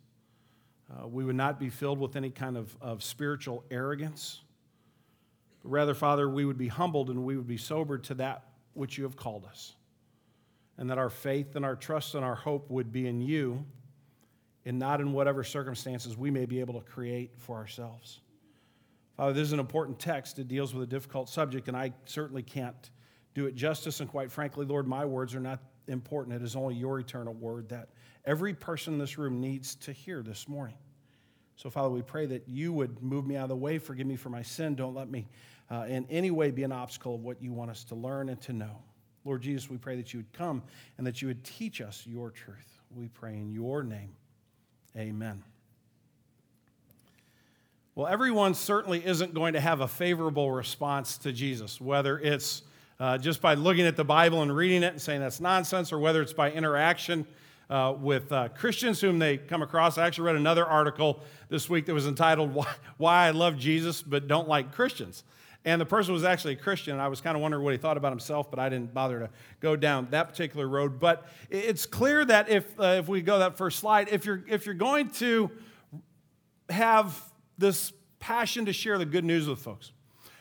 Uh, 0.92 1.08
we 1.08 1.24
would 1.24 1.38
not 1.38 1.58
be 1.58 1.70
filled 1.70 2.00
with 2.00 2.18
any 2.18 2.30
kind 2.30 2.58
of, 2.58 2.76
of 2.82 3.02
spiritual 3.02 3.64
arrogance. 3.72 4.42
But 5.64 5.70
rather, 5.70 5.94
Father, 5.94 6.30
we 6.30 6.44
would 6.44 6.58
be 6.58 6.68
humbled 6.68 7.10
and 7.10 7.24
we 7.24 7.38
would 7.38 7.48
be 7.48 7.56
sobered 7.56 8.04
to 8.06 8.14
that 8.16 8.44
which 8.74 8.98
you 8.98 9.06
have 9.06 9.16
called 9.16 9.46
us 9.46 9.76
and 10.78 10.90
that 10.90 10.98
our 10.98 11.10
faith 11.10 11.56
and 11.56 11.64
our 11.64 11.78
trust 11.78 12.14
and 12.14 12.26
our 12.26 12.36
hope 12.36 12.70
would 12.70 12.92
be 12.92 13.08
in 13.08 13.22
you 13.22 13.64
and 14.66 14.78
not 14.78 15.00
in 15.00 15.14
whatever 15.14 15.46
circumstances 15.46 16.18
we 16.18 16.30
may 16.30 16.46
be 16.46 16.60
able 16.60 16.74
to 16.74 16.86
create 16.86 17.32
for 17.38 17.56
ourselves. 17.56 18.20
Father, 19.16 19.32
this 19.32 19.48
is 19.48 19.54
an 19.54 19.62
important 19.62 19.98
text. 19.98 20.40
It 20.40 20.50
deals 20.50 20.74
with 20.74 20.84
a 20.84 20.88
difficult 20.88 21.30
subject, 21.30 21.70
and 21.70 21.78
I 21.78 21.94
certainly 22.04 22.44
can't 22.44 22.90
do 23.40 23.46
it 23.46 23.56
justice. 23.56 24.02
And 24.02 24.10
quite 24.10 24.32
frankly, 24.32 24.66
Lord, 24.66 24.86
my 24.86 25.06
words 25.06 25.34
are 25.34 25.40
not 25.40 25.60
important. 25.88 26.36
It 26.36 26.44
is 26.44 26.58
only 26.58 26.76
your 26.76 27.00
eternal 27.00 27.34
word 27.34 27.70
that 27.70 27.88
every 28.26 28.54
person 28.54 28.94
in 28.94 29.00
this 29.00 29.18
room 29.18 29.40
needs 29.40 29.76
to 29.76 29.94
hear 29.94 30.22
this 30.22 30.48
morning. 30.50 30.76
So, 31.56 31.70
Father, 31.70 31.90
we 31.90 32.02
pray 32.02 32.26
that 32.26 32.48
you 32.50 32.74
would 32.74 33.02
move 33.02 33.26
me 33.26 33.38
out 33.38 33.44
of 33.44 33.50
the 33.50 33.56
way, 33.56 33.78
forgive 33.78 34.08
me 34.08 34.18
for 34.18 34.30
my 34.30 34.42
sin. 34.42 34.76
Don't 34.76 34.94
let 34.94 35.10
me 35.10 35.28
uh, 35.72 35.86
in 35.88 36.06
any 36.10 36.32
way 36.32 36.52
be 36.52 36.64
an 36.64 36.74
obstacle 36.74 37.16
of 37.16 37.22
what 37.22 37.42
you 37.42 37.54
want 37.54 37.72
us 37.72 37.86
to 37.86 37.96
learn 37.96 38.28
and 38.28 38.42
to 38.42 38.54
know. 38.54 38.82
Lord 39.24 39.42
Jesus, 39.42 39.70
we 39.70 39.78
pray 39.78 39.96
that 39.96 40.14
you 40.14 40.20
would 40.20 40.34
come 40.34 40.62
and 40.98 41.08
that 41.08 41.22
you 41.22 41.30
would 41.30 41.44
teach 41.46 41.80
us 41.80 42.04
your 42.06 42.32
truth. 42.32 42.80
We 42.94 43.08
pray 43.08 43.34
in 43.34 43.52
your 43.52 43.84
name. 43.84 44.16
Amen. 44.98 45.44
Well, 47.96 48.08
everyone 48.08 48.54
certainly 48.54 49.06
isn't 49.06 49.34
going 49.34 49.54
to 49.54 49.62
have 49.62 49.80
a 49.80 49.88
favorable 49.88 50.52
response 50.52 51.18
to 51.20 51.32
Jesus, 51.32 51.80
whether 51.80 52.20
it's 52.20 52.64
uh, 53.00 53.18
just 53.18 53.42
by 53.42 53.54
looking 53.54 53.86
at 53.86 53.96
the 53.96 54.04
Bible 54.04 54.42
and 54.42 54.56
reading 54.56 54.84
it 54.84 54.94
and 54.94 55.02
saying 55.02 55.22
that's 55.22 55.40
nonsense, 55.40 55.94
or 55.94 56.00
whether 56.00 56.22
it's 56.22 56.34
by 56.34 56.52
interaction 56.52 57.26
uh, 57.70 57.94
with 58.00 58.32
uh, 58.32 58.50
Christians 58.50 59.00
whom 59.00 59.20
they 59.20 59.38
come 59.38 59.62
across. 59.62 59.98
I 59.98 60.08
actually 60.08 60.26
read 60.26 60.36
another 60.36 60.66
article 60.66 61.24
this 61.50 61.70
week 61.70 61.86
that 61.86 61.94
was 61.94 62.08
entitled 62.08 62.54
Why, 62.54 62.68
Why 62.98 63.28
I 63.28 63.32
Love 63.32 63.58
Jesus 63.58 64.02
But 64.02 64.28
Don't 64.28 64.48
Like 64.48 64.74
Christians. 64.74 65.24
And 65.66 65.80
the 65.80 65.86
person 65.86 66.14
was 66.14 66.24
actually 66.24 66.54
a 66.54 66.58
Christian, 66.58 66.94
and 66.94 67.02
I 67.02 67.10
was 67.10 67.20
kind 67.20 67.36
of 67.36 67.42
wondering 67.42 67.64
what 67.64 67.74
he 67.74 67.78
thought 67.78 67.98
about 67.98 68.14
himself, 68.14 68.50
but 68.50 68.60
I 68.60 68.70
didn't 68.70 68.94
bother 68.94 69.20
to 69.20 69.30
go 69.60 69.76
down 69.76 70.08
that 70.12 70.30
particular 70.30 70.68
road. 70.68 71.00
But 71.00 71.28
it's 71.50 71.86
clear 71.86 72.24
that 72.26 72.50
if, 72.50 72.80
uh, 72.80 72.96
if 73.00 73.10
we 73.10 73.22
go 73.22 73.40
that 73.40 73.58
first 73.58 73.80
slide, 73.80 74.08
if 74.10 74.26
you're, 74.26 74.44
if 74.48 74.66
you're 74.66 74.74
going 74.74 75.10
to 75.12 75.52
have 76.70 77.22
this 77.58 77.92
passion 78.20 78.66
to 78.66 78.74
share 78.74 78.98
the 78.98 79.06
good 79.06 79.26
news 79.26 79.50
with 79.50 79.60
folks, 79.60 79.92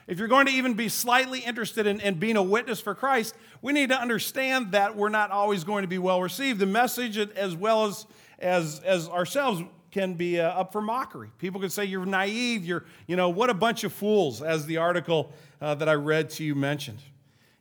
if 0.09 0.19
you're 0.19 0.27
going 0.27 0.47
to 0.47 0.53
even 0.53 0.73
be 0.73 0.89
slightly 0.89 1.41
interested 1.41 1.87
in, 1.87 2.01
in, 2.01 2.19
being 2.19 2.37
a 2.37 2.43
witness 2.43 2.81
for 2.81 2.95
Christ, 2.95 3.37
we 3.61 3.75
need 3.75 3.91
to 3.91 4.01
understand 4.01 4.73
that 4.73 4.97
we're 4.97 5.11
not 5.11 5.31
always 5.31 5.65
going 5.65 5.83
to 5.83 5.89
be 5.89 5.99
well 5.99 6.23
received. 6.23 6.59
The 6.59 6.67
message, 6.67 7.19
as 7.19 7.55
well 7.55 7.85
as, 7.85 8.07
as, 8.39 8.81
as 8.81 9.07
ourselves, 9.09 9.63
can 9.91 10.15
be 10.15 10.41
uh, 10.41 10.49
up 10.49 10.73
for 10.73 10.81
mockery. 10.81 11.31
People 11.39 11.61
can 11.61 11.69
say 11.69 11.85
you're 11.85 12.07
naive, 12.07 12.65
you're, 12.65 12.85
you 13.07 13.17
know, 13.17 13.29
what 13.29 13.51
a 13.51 13.55
bunch 13.55 13.85
of 13.85 13.93
fools, 13.93 14.41
as 14.41 14.65
the 14.65 14.79
article 14.79 15.31
uh, 15.61 15.75
that 15.75 15.91
I 15.91 15.95
read 15.95 16.31
to 16.31 16.45
you 16.45 16.55
mentioned. 16.55 17.01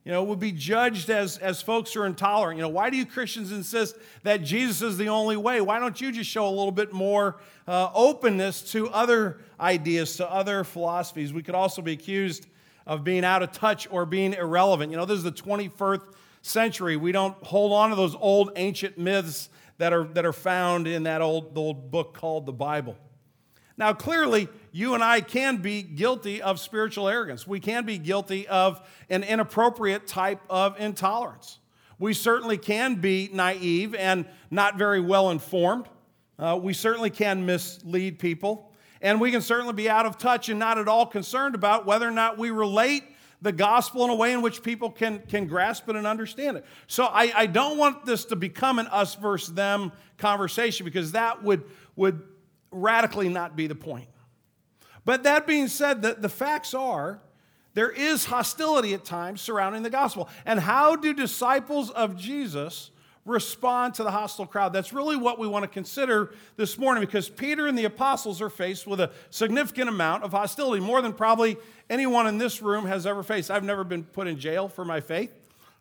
You 0.07 0.13
know, 0.13 0.23
would 0.23 0.39
be 0.39 0.53
judged 0.53 1.09
as, 1.09 1.37
as 1.39 1.61
folks 1.61 1.91
who 1.91 1.99
are 1.99 2.05
intolerant. 2.05 2.55
You 2.55 2.61
know, 2.61 2.69
why 2.69 2.89
do 2.89 2.95
you 2.95 3.05
Christians 3.05 3.51
insist 3.51 3.97
that 4.23 4.41
Jesus 4.41 4.81
is 4.81 4.97
the 4.97 5.09
only 5.09 5.35
way? 5.35 5.59
Why 5.59 5.79
don't 5.79 5.99
you 5.99 6.13
just 6.13 6.29
show 6.29 6.47
a 6.47 6.49
little 6.49 6.71
bit 6.71 6.93
more 6.93 7.35
uh, 7.67 7.89
openness 7.93 8.71
to 8.71 8.87
other 8.91 9.41
ideas, 9.59 10.15
to 10.15 10.31
other 10.31 10.63
philosophies? 10.63 11.33
We 11.33 11.43
could 11.43 11.55
also 11.55 11.81
be 11.81 11.91
accused 11.91 12.47
of 12.85 13.03
being 13.03 13.25
out 13.25 13.43
of 13.43 13.51
touch 13.51 13.85
or 13.91 14.05
being 14.05 14.31
irrelevant. 14.31 14.91
You 14.91 14.97
know, 14.97 15.03
this 15.03 15.17
is 15.17 15.25
the 15.25 15.31
21st 15.33 16.13
century. 16.41 16.95
We 16.95 17.11
don't 17.11 17.35
hold 17.43 17.73
on 17.73 17.89
to 17.89 17.97
those 17.97 18.15
old 18.15 18.53
ancient 18.55 18.97
myths 18.97 19.49
that 19.77 19.91
are, 19.91 20.05
that 20.05 20.25
are 20.25 20.31
found 20.31 20.87
in 20.87 21.03
that 21.03 21.21
old, 21.21 21.57
old 21.57 21.91
book 21.91 22.13
called 22.13 22.45
the 22.45 22.53
Bible. 22.53 22.95
Now, 23.77 23.91
clearly, 23.91 24.47
you 24.77 24.93
and 24.93 25.03
I 25.03 25.21
can 25.21 25.57
be 25.57 25.81
guilty 25.81 26.39
of 26.39 26.59
spiritual 26.59 27.09
arrogance. 27.09 27.47
We 27.47 27.59
can 27.59 27.83
be 27.83 27.97
guilty 27.97 28.47
of 28.47 28.79
an 29.09 29.23
inappropriate 29.23 30.05
type 30.05 30.39
of 30.51 30.79
intolerance. 30.79 31.57
We 31.97 32.13
certainly 32.13 32.59
can 32.59 33.01
be 33.01 33.27
naive 33.33 33.95
and 33.95 34.27
not 34.51 34.77
very 34.77 35.01
well 35.01 35.31
informed. 35.31 35.87
Uh, 36.37 36.59
we 36.61 36.73
certainly 36.73 37.09
can 37.09 37.47
mislead 37.47 38.19
people. 38.19 38.71
And 39.01 39.19
we 39.19 39.31
can 39.31 39.41
certainly 39.41 39.73
be 39.73 39.89
out 39.89 40.05
of 40.05 40.19
touch 40.19 40.47
and 40.47 40.59
not 40.59 40.77
at 40.77 40.87
all 40.87 41.07
concerned 41.07 41.55
about 41.55 41.87
whether 41.87 42.07
or 42.07 42.11
not 42.11 42.37
we 42.37 42.51
relate 42.51 43.03
the 43.41 43.51
gospel 43.51 44.03
in 44.03 44.11
a 44.11 44.15
way 44.15 44.31
in 44.31 44.43
which 44.43 44.61
people 44.61 44.91
can, 44.91 45.23
can 45.27 45.47
grasp 45.47 45.89
it 45.89 45.95
and 45.95 46.05
understand 46.05 46.55
it. 46.55 46.65
So 46.85 47.05
I, 47.05 47.31
I 47.35 47.45
don't 47.47 47.79
want 47.79 48.05
this 48.05 48.25
to 48.25 48.35
become 48.35 48.77
an 48.77 48.85
us 48.87 49.15
versus 49.15 49.55
them 49.55 49.91
conversation 50.19 50.85
because 50.85 51.13
that 51.13 51.41
would, 51.41 51.63
would 51.95 52.21
radically 52.69 53.29
not 53.29 53.55
be 53.55 53.65
the 53.65 53.73
point. 53.73 54.07
But 55.07 55.23
that 55.23 55.47
being 55.47 55.69
said, 55.69 56.01
the, 56.01 56.15
the 56.19 56.27
facts 56.27 56.73
are 56.73 57.21
there 57.75 57.89
is 57.89 58.25
hostility 58.25 58.93
at 58.93 59.05
times 59.05 59.39
surrounding 59.39 59.83
the 59.83 59.89
gospel. 59.89 60.27
And 60.45 60.59
how 60.59 60.97
do 60.97 61.13
disciples 61.13 61.89
of 61.91 62.17
Jesus 62.17 62.91
respond 63.23 63.93
to 63.93 64.03
the 64.03 64.11
hostile 64.11 64.45
crowd. 64.45 64.73
That's 64.73 64.91
really 64.91 65.15
what 65.15 65.39
we 65.39 65.47
want 65.47 65.63
to 65.63 65.69
consider 65.69 66.33
this 66.55 66.77
morning 66.77 67.01
because 67.01 67.29
Peter 67.29 67.67
and 67.67 67.77
the 67.77 67.85
apostles 67.85 68.41
are 68.41 68.49
faced 68.49 68.85
with 68.85 68.99
a 68.99 69.11
significant 69.29 69.89
amount 69.89 70.23
of 70.23 70.31
hostility, 70.31 70.81
more 70.81 71.01
than 71.01 71.13
probably 71.13 71.57
anyone 71.89 72.27
in 72.27 72.37
this 72.37 72.61
room 72.61 72.85
has 72.85 73.05
ever 73.05 73.23
faced. 73.23 73.51
I've 73.51 73.63
never 73.63 73.83
been 73.83 74.03
put 74.03 74.27
in 74.27 74.39
jail 74.39 74.67
for 74.67 74.83
my 74.83 75.01
faith. 75.01 75.31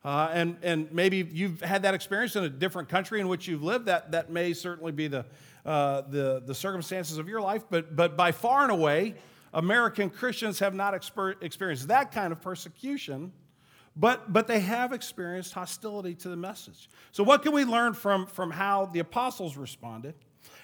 Uh, 0.05 0.29
and, 0.33 0.57
and 0.63 0.93
maybe 0.93 1.29
you've 1.33 1.61
had 1.63 1.83
that 1.83 1.95
experience 1.95 2.37
in 2.37 2.45
a 2.45 2.49
different 2.49 2.89
country 2.89 3.21
in 3.21 3.27
which 3.27 3.49
you've 3.49 3.65
lived. 3.65 3.87
That, 3.87 4.13
that 4.13 4.31
may 4.31 4.53
certainly 4.53 4.93
be 4.93 5.09
the, 5.09 5.25
uh, 5.67 6.03
the, 6.09 6.43
the 6.47 6.55
circumstances 6.55 7.19
of 7.19 7.29
your 7.29 7.43
life. 7.43 7.65
But, 7.69 7.95
but 7.95 8.17
by 8.17 8.33
far 8.33 8.63
and 8.63 8.73
away, 8.73 9.17
American 9.53 10.09
Christians 10.09 10.61
have 10.61 10.75
not 10.75 10.95
exper- 10.95 11.43
experienced 11.43 11.89
that 11.89 12.13
kind 12.13 12.33
of 12.33 12.41
persecution 12.41 13.33
but, 13.97 14.31
but 14.31 14.47
they 14.47 14.61
have 14.61 14.93
experienced 14.93 15.55
hostility 15.55 16.15
to 16.17 16.29
the 16.29 16.37
message. 16.37 16.91
So, 17.13 17.25
what 17.25 17.43
can 17.43 17.53
we 17.53 17.65
learn 17.65 17.95
from, 17.95 18.27
from 18.27 18.51
how 18.51 18.87
the 18.87 18.99
apostles 18.99 19.57
responded? 19.57 20.15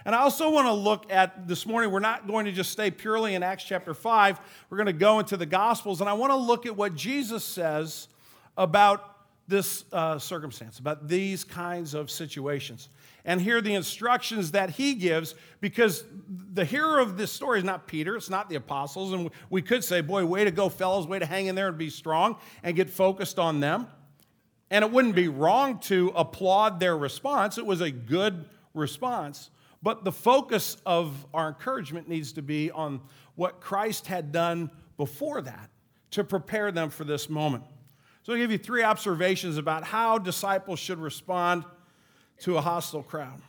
And 0.05 0.15
I 0.15 0.19
also 0.19 0.51
want 0.51 0.67
to 0.67 0.73
look 0.73 1.11
at 1.11 1.49
this 1.49 1.65
morning, 1.65 1.91
we're 1.91 2.01
not 2.01 2.27
going 2.27 2.45
to 2.45 2.53
just 2.53 2.71
stay 2.71 2.91
purely 2.91 3.35
in 3.35 3.43
Acts 3.43 3.65
chapter 3.65 3.95
5. 3.95 4.41
We're 4.69 4.77
going 4.77 4.87
to 4.87 4.93
go 4.93 5.19
into 5.19 5.37
the 5.37 5.47
Gospels, 5.47 6.01
and 6.01 6.11
I 6.11 6.13
want 6.13 6.31
to 6.31 6.37
look 6.37 6.67
at 6.67 6.77
what 6.77 6.95
Jesus 6.95 7.45
says 7.45 8.09
about 8.57 9.12
this 9.49 9.85
uh, 9.93 10.19
circumstance, 10.19 10.79
about 10.79 11.09
these 11.09 11.45
kinds 11.45 11.95
of 11.95 12.11
situations, 12.11 12.89
and 13.25 13.41
hear 13.41 13.61
the 13.61 13.75
instructions 13.75 14.53
that 14.53 14.71
he 14.71 14.95
gives 14.95 15.35
because 15.61 16.05
the 16.29 16.65
hero 16.65 17.03
of 17.03 17.17
this 17.17 17.31
story 17.31 17.59
is 17.59 17.65
not 17.65 17.87
Peter, 17.87 18.17
it's 18.17 18.31
not 18.31 18.49
the 18.49 18.57
apostles. 18.57 19.13
And 19.13 19.31
we 19.51 19.63
could 19.63 19.85
say, 19.85 20.01
boy, 20.01 20.25
way 20.25 20.45
to 20.45 20.51
go, 20.51 20.69
fellows, 20.69 21.07
way 21.07 21.19
to 21.19 21.27
hang 21.27 21.47
in 21.47 21.55
there 21.55 21.69
and 21.69 21.79
be 21.79 21.91
strong 21.91 22.37
and 22.63 22.75
get 22.75 22.91
focused 22.91 23.39
on 23.39 23.61
them. 23.61 23.87
And 24.71 24.85
it 24.85 24.91
wouldn't 24.91 25.15
be 25.15 25.29
wrong 25.29 25.79
to 25.81 26.13
applaud 26.17 26.81
their 26.81 26.97
response, 26.97 27.59
it 27.59 27.67
was 27.67 27.81
a 27.81 27.91
good 27.91 28.47
response. 28.75 29.51
But 29.83 30.05
the 30.05 30.13
focus 30.13 30.77
of 30.87 31.27
our 31.35 31.49
encouragement 31.49 32.09
needs 32.09 32.33
to 32.35 32.43
be 32.43 32.71
on 32.71 33.01
what 33.35 33.61
Christ 33.61 34.07
had 34.07 34.31
done 34.31 34.71
before 34.97 35.43
that 35.43 35.71
to 36.13 36.23
prepare 36.23 36.71
them 36.71 36.91
for 36.91 37.05
this 37.05 37.29
moment. 37.29 37.65
So 38.23 38.33
I'll 38.33 38.39
give 38.39 38.53
you 38.53 38.59
three 38.59 38.85
observations 38.85 39.57
about 39.57 39.83
how 39.85 40.19
disciples 40.19 40.79
should 40.79 40.99
respond 40.99 41.65
to 42.41 42.57
a 42.57 42.61
hostile 42.61 43.03
crowd. 43.03 43.41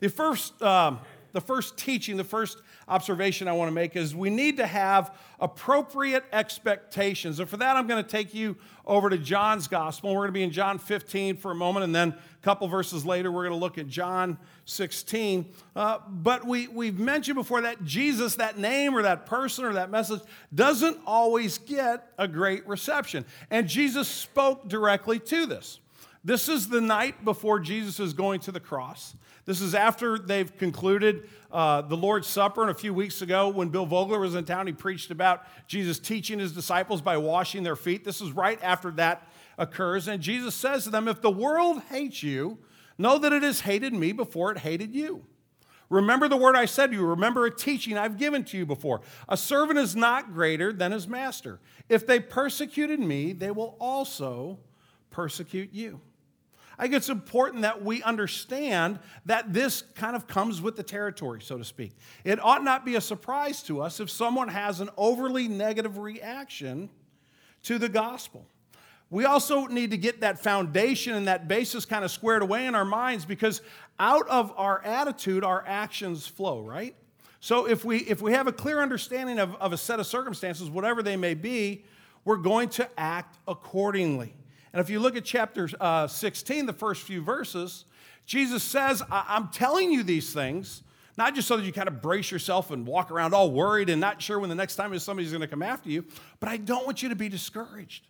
The 0.00 0.08
first, 0.08 0.60
uh, 0.60 0.96
the 1.32 1.40
first 1.40 1.76
teaching, 1.76 2.16
the 2.16 2.24
first 2.24 2.58
observation 2.88 3.48
I 3.48 3.52
want 3.52 3.68
to 3.68 3.74
make 3.74 3.96
is 3.96 4.14
we 4.14 4.30
need 4.30 4.56
to 4.56 4.66
have 4.66 5.14
appropriate 5.38 6.24
expectations. 6.32 7.40
And 7.40 7.48
for 7.48 7.56
that, 7.58 7.76
I'm 7.76 7.86
going 7.86 8.02
to 8.02 8.08
take 8.08 8.34
you 8.34 8.56
over 8.86 9.08
to 9.10 9.18
John's 9.18 9.68
gospel. 9.68 10.10
We're 10.10 10.22
going 10.22 10.28
to 10.28 10.32
be 10.32 10.42
in 10.42 10.50
John 10.50 10.78
15 10.78 11.36
for 11.36 11.52
a 11.52 11.54
moment, 11.54 11.84
and 11.84 11.94
then 11.94 12.10
a 12.10 12.44
couple 12.44 12.66
verses 12.68 13.06
later, 13.06 13.30
we're 13.30 13.46
going 13.46 13.58
to 13.58 13.64
look 13.64 13.78
at 13.78 13.86
John 13.86 14.38
16. 14.64 15.46
Uh, 15.76 15.98
but 16.08 16.44
we, 16.44 16.66
we've 16.68 16.98
mentioned 16.98 17.36
before 17.36 17.62
that 17.62 17.84
Jesus, 17.84 18.36
that 18.36 18.58
name 18.58 18.94
or 18.94 19.02
that 19.02 19.26
person 19.26 19.64
or 19.64 19.74
that 19.74 19.90
message, 19.90 20.20
doesn't 20.54 20.98
always 21.06 21.58
get 21.58 22.12
a 22.18 22.26
great 22.26 22.66
reception. 22.66 23.24
And 23.50 23.68
Jesus 23.68 24.08
spoke 24.08 24.68
directly 24.68 25.18
to 25.20 25.46
this. 25.46 25.78
This 26.22 26.50
is 26.50 26.68
the 26.68 26.82
night 26.82 27.24
before 27.24 27.60
Jesus 27.60 27.98
is 27.98 28.12
going 28.12 28.40
to 28.40 28.52
the 28.52 28.60
cross. 28.60 29.16
This 29.46 29.62
is 29.62 29.74
after 29.74 30.18
they've 30.18 30.54
concluded 30.58 31.28
uh, 31.50 31.80
the 31.80 31.96
Lord's 31.96 32.26
Supper. 32.26 32.60
And 32.60 32.70
a 32.70 32.74
few 32.74 32.92
weeks 32.92 33.22
ago, 33.22 33.48
when 33.48 33.70
Bill 33.70 33.86
Vogler 33.86 34.20
was 34.20 34.34
in 34.34 34.44
town, 34.44 34.66
he 34.66 34.74
preached 34.74 35.10
about 35.10 35.44
Jesus 35.66 35.98
teaching 35.98 36.38
his 36.38 36.52
disciples 36.52 37.00
by 37.00 37.16
washing 37.16 37.62
their 37.62 37.76
feet. 37.76 38.04
This 38.04 38.20
is 38.20 38.32
right 38.32 38.62
after 38.62 38.90
that 38.92 39.26
occurs. 39.56 40.08
And 40.08 40.22
Jesus 40.22 40.54
says 40.54 40.84
to 40.84 40.90
them, 40.90 41.08
If 41.08 41.22
the 41.22 41.30
world 41.30 41.82
hates 41.88 42.22
you, 42.22 42.58
know 42.98 43.16
that 43.18 43.32
it 43.32 43.42
has 43.42 43.60
hated 43.60 43.94
me 43.94 44.12
before 44.12 44.52
it 44.52 44.58
hated 44.58 44.94
you. 44.94 45.24
Remember 45.88 46.28
the 46.28 46.36
word 46.36 46.54
I 46.54 46.66
said 46.66 46.90
to 46.90 46.96
you. 46.96 47.04
Remember 47.04 47.46
a 47.46 47.50
teaching 47.50 47.96
I've 47.96 48.18
given 48.18 48.44
to 48.44 48.58
you 48.58 48.66
before. 48.66 49.00
A 49.26 49.38
servant 49.38 49.78
is 49.78 49.96
not 49.96 50.34
greater 50.34 50.70
than 50.70 50.92
his 50.92 51.08
master. 51.08 51.60
If 51.88 52.06
they 52.06 52.20
persecuted 52.20 53.00
me, 53.00 53.32
they 53.32 53.50
will 53.50 53.76
also 53.80 54.58
persecute 55.10 55.72
you. 55.72 56.00
I 56.80 56.84
think 56.84 56.94
it's 56.94 57.10
important 57.10 57.60
that 57.60 57.84
we 57.84 58.02
understand 58.02 59.00
that 59.26 59.52
this 59.52 59.82
kind 59.96 60.16
of 60.16 60.26
comes 60.26 60.62
with 60.62 60.76
the 60.76 60.82
territory, 60.82 61.42
so 61.42 61.58
to 61.58 61.64
speak. 61.64 61.92
It 62.24 62.42
ought 62.42 62.64
not 62.64 62.86
be 62.86 62.94
a 62.94 63.02
surprise 63.02 63.62
to 63.64 63.82
us 63.82 64.00
if 64.00 64.08
someone 64.08 64.48
has 64.48 64.80
an 64.80 64.88
overly 64.96 65.46
negative 65.46 65.98
reaction 65.98 66.88
to 67.64 67.78
the 67.78 67.90
gospel. 67.90 68.46
We 69.10 69.26
also 69.26 69.66
need 69.66 69.90
to 69.90 69.98
get 69.98 70.22
that 70.22 70.38
foundation 70.38 71.16
and 71.16 71.28
that 71.28 71.48
basis 71.48 71.84
kind 71.84 72.02
of 72.02 72.10
squared 72.10 72.40
away 72.40 72.64
in 72.64 72.74
our 72.74 72.86
minds 72.86 73.26
because 73.26 73.60
out 73.98 74.26
of 74.28 74.50
our 74.56 74.82
attitude, 74.82 75.44
our 75.44 75.62
actions 75.66 76.26
flow, 76.26 76.62
right? 76.62 76.94
So 77.40 77.68
if 77.68 77.84
we, 77.84 77.98
if 77.98 78.22
we 78.22 78.32
have 78.32 78.46
a 78.46 78.52
clear 78.52 78.80
understanding 78.80 79.38
of, 79.38 79.54
of 79.56 79.74
a 79.74 79.76
set 79.76 80.00
of 80.00 80.06
circumstances, 80.06 80.70
whatever 80.70 81.02
they 81.02 81.18
may 81.18 81.34
be, 81.34 81.84
we're 82.24 82.38
going 82.38 82.70
to 82.70 82.88
act 82.98 83.36
accordingly. 83.46 84.34
And 84.72 84.80
if 84.80 84.90
you 84.90 85.00
look 85.00 85.16
at 85.16 85.24
chapter 85.24 85.68
uh, 85.80 86.06
16, 86.06 86.66
the 86.66 86.72
first 86.72 87.02
few 87.02 87.22
verses, 87.22 87.84
Jesus 88.26 88.62
says, 88.62 89.02
I- 89.10 89.36
am 89.36 89.48
telling 89.48 89.90
you 89.90 90.02
these 90.02 90.32
things, 90.32 90.82
not 91.16 91.34
just 91.34 91.48
so 91.48 91.56
that 91.56 91.64
you 91.64 91.72
kind 91.72 91.88
of 91.88 92.00
brace 92.00 92.30
yourself 92.30 92.70
and 92.70 92.86
walk 92.86 93.10
around 93.10 93.34
all 93.34 93.50
worried 93.50 93.90
and 93.90 94.00
not 94.00 94.22
sure 94.22 94.38
when 94.38 94.48
the 94.48 94.54
next 94.54 94.76
time 94.76 94.92
is 94.92 95.02
somebody's 95.02 95.32
going 95.32 95.40
to 95.40 95.48
come 95.48 95.62
after 95.62 95.90
you, 95.90 96.04
but 96.38 96.48
I 96.48 96.56
don't 96.56 96.86
want 96.86 97.02
you 97.02 97.08
to 97.08 97.16
be 97.16 97.28
discouraged. 97.28 98.06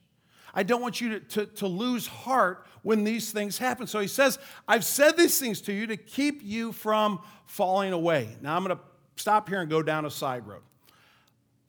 I 0.52 0.62
don't 0.62 0.82
want 0.82 1.00
you 1.00 1.18
to, 1.18 1.20
to, 1.20 1.46
to 1.46 1.66
lose 1.66 2.06
heart 2.06 2.66
when 2.82 3.04
these 3.04 3.32
things 3.32 3.56
happen. 3.56 3.86
So 3.86 4.00
he 4.00 4.08
says, 4.08 4.38
I've 4.66 4.84
said 4.84 5.16
these 5.16 5.38
things 5.38 5.60
to 5.62 5.72
you 5.72 5.86
to 5.86 5.96
keep 5.96 6.42
you 6.42 6.72
from 6.72 7.20
falling 7.46 7.92
away. 7.92 8.36
Now 8.42 8.56
I'm 8.56 8.64
going 8.64 8.76
to 8.76 8.82
stop 9.16 9.48
here 9.48 9.60
and 9.60 9.70
go 9.70 9.82
down 9.82 10.04
a 10.04 10.10
side 10.10 10.46
road. 10.46 10.62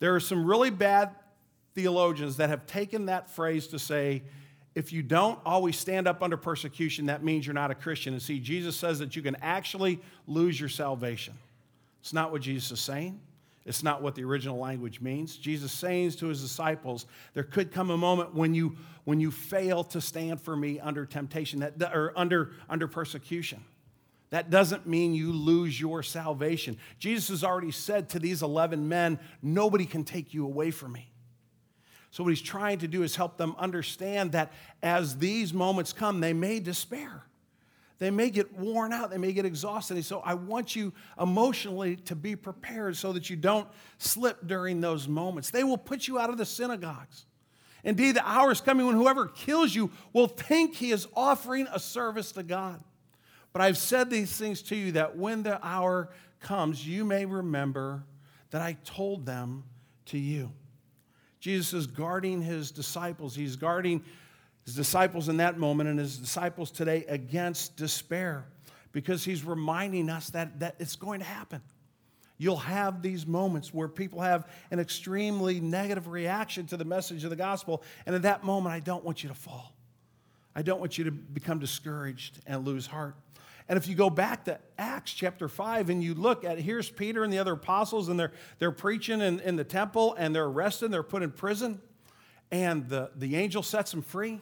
There 0.00 0.14
are 0.14 0.20
some 0.20 0.44
really 0.44 0.70
bad 0.70 1.14
theologians 1.74 2.36
that 2.38 2.50
have 2.50 2.66
taken 2.66 3.06
that 3.06 3.30
phrase 3.30 3.68
to 3.68 3.78
say, 3.78 4.22
if 4.74 4.92
you 4.92 5.02
don't 5.02 5.38
always 5.44 5.76
stand 5.76 6.08
up 6.08 6.22
under 6.22 6.36
persecution, 6.36 7.06
that 7.06 7.22
means 7.22 7.46
you're 7.46 7.54
not 7.54 7.70
a 7.70 7.74
Christian. 7.74 8.14
And 8.14 8.22
see, 8.22 8.38
Jesus 8.38 8.76
says 8.76 8.98
that 9.00 9.14
you 9.14 9.22
can 9.22 9.36
actually 9.42 10.00
lose 10.26 10.58
your 10.58 10.70
salvation. 10.70 11.34
It's 12.00 12.12
not 12.12 12.32
what 12.32 12.42
Jesus 12.42 12.72
is 12.72 12.80
saying. 12.80 13.20
It's 13.64 13.82
not 13.82 14.02
what 14.02 14.14
the 14.14 14.24
original 14.24 14.58
language 14.58 15.00
means. 15.00 15.36
Jesus 15.36 15.70
saying 15.70 16.12
to 16.12 16.26
his 16.26 16.40
disciples, 16.40 17.06
there 17.34 17.44
could 17.44 17.70
come 17.70 17.90
a 17.90 17.96
moment 17.96 18.34
when 18.34 18.54
you, 18.54 18.76
when 19.04 19.20
you 19.20 19.30
fail 19.30 19.84
to 19.84 20.00
stand 20.00 20.40
for 20.40 20.56
me 20.56 20.80
under 20.80 21.06
temptation, 21.06 21.60
that, 21.60 21.94
or 21.94 22.12
under, 22.16 22.52
under 22.68 22.88
persecution. 22.88 23.62
That 24.30 24.50
doesn't 24.50 24.86
mean 24.86 25.14
you 25.14 25.30
lose 25.30 25.78
your 25.78 26.02
salvation. 26.02 26.78
Jesus 26.98 27.28
has 27.28 27.44
already 27.44 27.70
said 27.70 28.08
to 28.10 28.18
these 28.18 28.42
11 28.42 28.88
men, 28.88 29.20
nobody 29.42 29.84
can 29.84 30.02
take 30.04 30.32
you 30.34 30.44
away 30.44 30.70
from 30.70 30.92
me. 30.92 31.11
So, 32.12 32.22
what 32.22 32.28
he's 32.28 32.42
trying 32.42 32.78
to 32.80 32.88
do 32.88 33.02
is 33.02 33.16
help 33.16 33.38
them 33.38 33.54
understand 33.58 34.32
that 34.32 34.52
as 34.82 35.16
these 35.16 35.54
moments 35.54 35.94
come, 35.94 36.20
they 36.20 36.34
may 36.34 36.60
despair. 36.60 37.24
They 38.00 38.10
may 38.10 38.28
get 38.28 38.52
worn 38.52 38.92
out. 38.92 39.10
They 39.10 39.16
may 39.16 39.32
get 39.32 39.46
exhausted. 39.46 39.96
And 39.96 40.04
so, 40.04 40.20
I 40.20 40.34
want 40.34 40.76
you 40.76 40.92
emotionally 41.18 41.96
to 41.96 42.14
be 42.14 42.36
prepared 42.36 42.98
so 42.98 43.14
that 43.14 43.30
you 43.30 43.36
don't 43.36 43.66
slip 43.96 44.46
during 44.46 44.82
those 44.82 45.08
moments. 45.08 45.48
They 45.48 45.64
will 45.64 45.78
put 45.78 46.06
you 46.06 46.18
out 46.18 46.28
of 46.28 46.36
the 46.36 46.44
synagogues. 46.44 47.24
Indeed, 47.82 48.16
the 48.16 48.28
hour 48.28 48.52
is 48.52 48.60
coming 48.60 48.84
when 48.84 48.94
whoever 48.94 49.26
kills 49.26 49.74
you 49.74 49.90
will 50.12 50.28
think 50.28 50.74
he 50.74 50.90
is 50.90 51.08
offering 51.16 51.66
a 51.72 51.80
service 51.80 52.30
to 52.32 52.42
God. 52.42 52.84
But 53.54 53.62
I've 53.62 53.78
said 53.78 54.10
these 54.10 54.36
things 54.36 54.60
to 54.64 54.76
you 54.76 54.92
that 54.92 55.16
when 55.16 55.44
the 55.44 55.66
hour 55.66 56.10
comes, 56.40 56.86
you 56.86 57.06
may 57.06 57.24
remember 57.24 58.04
that 58.50 58.60
I 58.60 58.76
told 58.84 59.24
them 59.24 59.64
to 60.06 60.18
you. 60.18 60.52
Jesus 61.42 61.74
is 61.74 61.88
guarding 61.88 62.40
his 62.40 62.70
disciples. 62.70 63.34
He's 63.34 63.56
guarding 63.56 64.04
his 64.64 64.76
disciples 64.76 65.28
in 65.28 65.38
that 65.38 65.58
moment 65.58 65.90
and 65.90 65.98
his 65.98 66.16
disciples 66.16 66.70
today 66.70 67.04
against 67.08 67.76
despair 67.76 68.44
because 68.92 69.24
he's 69.24 69.42
reminding 69.42 70.08
us 70.08 70.30
that, 70.30 70.60
that 70.60 70.76
it's 70.78 70.94
going 70.94 71.18
to 71.18 71.26
happen. 71.26 71.60
You'll 72.38 72.58
have 72.58 73.02
these 73.02 73.26
moments 73.26 73.74
where 73.74 73.88
people 73.88 74.20
have 74.20 74.48
an 74.70 74.78
extremely 74.78 75.58
negative 75.58 76.06
reaction 76.06 76.64
to 76.68 76.76
the 76.76 76.84
message 76.84 77.24
of 77.24 77.30
the 77.30 77.36
gospel. 77.36 77.82
And 78.06 78.14
at 78.14 78.22
that 78.22 78.44
moment, 78.44 78.72
I 78.72 78.78
don't 78.78 79.02
want 79.04 79.24
you 79.24 79.28
to 79.28 79.34
fall. 79.34 79.74
I 80.54 80.62
don't 80.62 80.78
want 80.78 80.96
you 80.96 81.02
to 81.02 81.10
become 81.10 81.58
discouraged 81.58 82.38
and 82.46 82.64
lose 82.64 82.86
heart. 82.86 83.16
And 83.68 83.76
if 83.76 83.86
you 83.86 83.94
go 83.94 84.10
back 84.10 84.44
to 84.44 84.58
Acts 84.78 85.12
chapter 85.12 85.48
5 85.48 85.90
and 85.90 86.02
you 86.02 86.14
look 86.14 86.44
at 86.44 86.58
here's 86.58 86.90
Peter 86.90 87.24
and 87.24 87.32
the 87.32 87.38
other 87.38 87.54
apostles, 87.54 88.08
and 88.08 88.18
they're, 88.18 88.32
they're 88.58 88.72
preaching 88.72 89.20
in, 89.20 89.40
in 89.40 89.56
the 89.56 89.64
temple 89.64 90.14
and 90.18 90.34
they're 90.34 90.46
arrested, 90.46 90.86
and 90.86 90.94
they're 90.94 91.02
put 91.02 91.22
in 91.22 91.30
prison, 91.30 91.80
and 92.50 92.88
the, 92.88 93.10
the 93.16 93.36
angel 93.36 93.62
sets 93.62 93.90
them 93.92 94.02
free. 94.02 94.40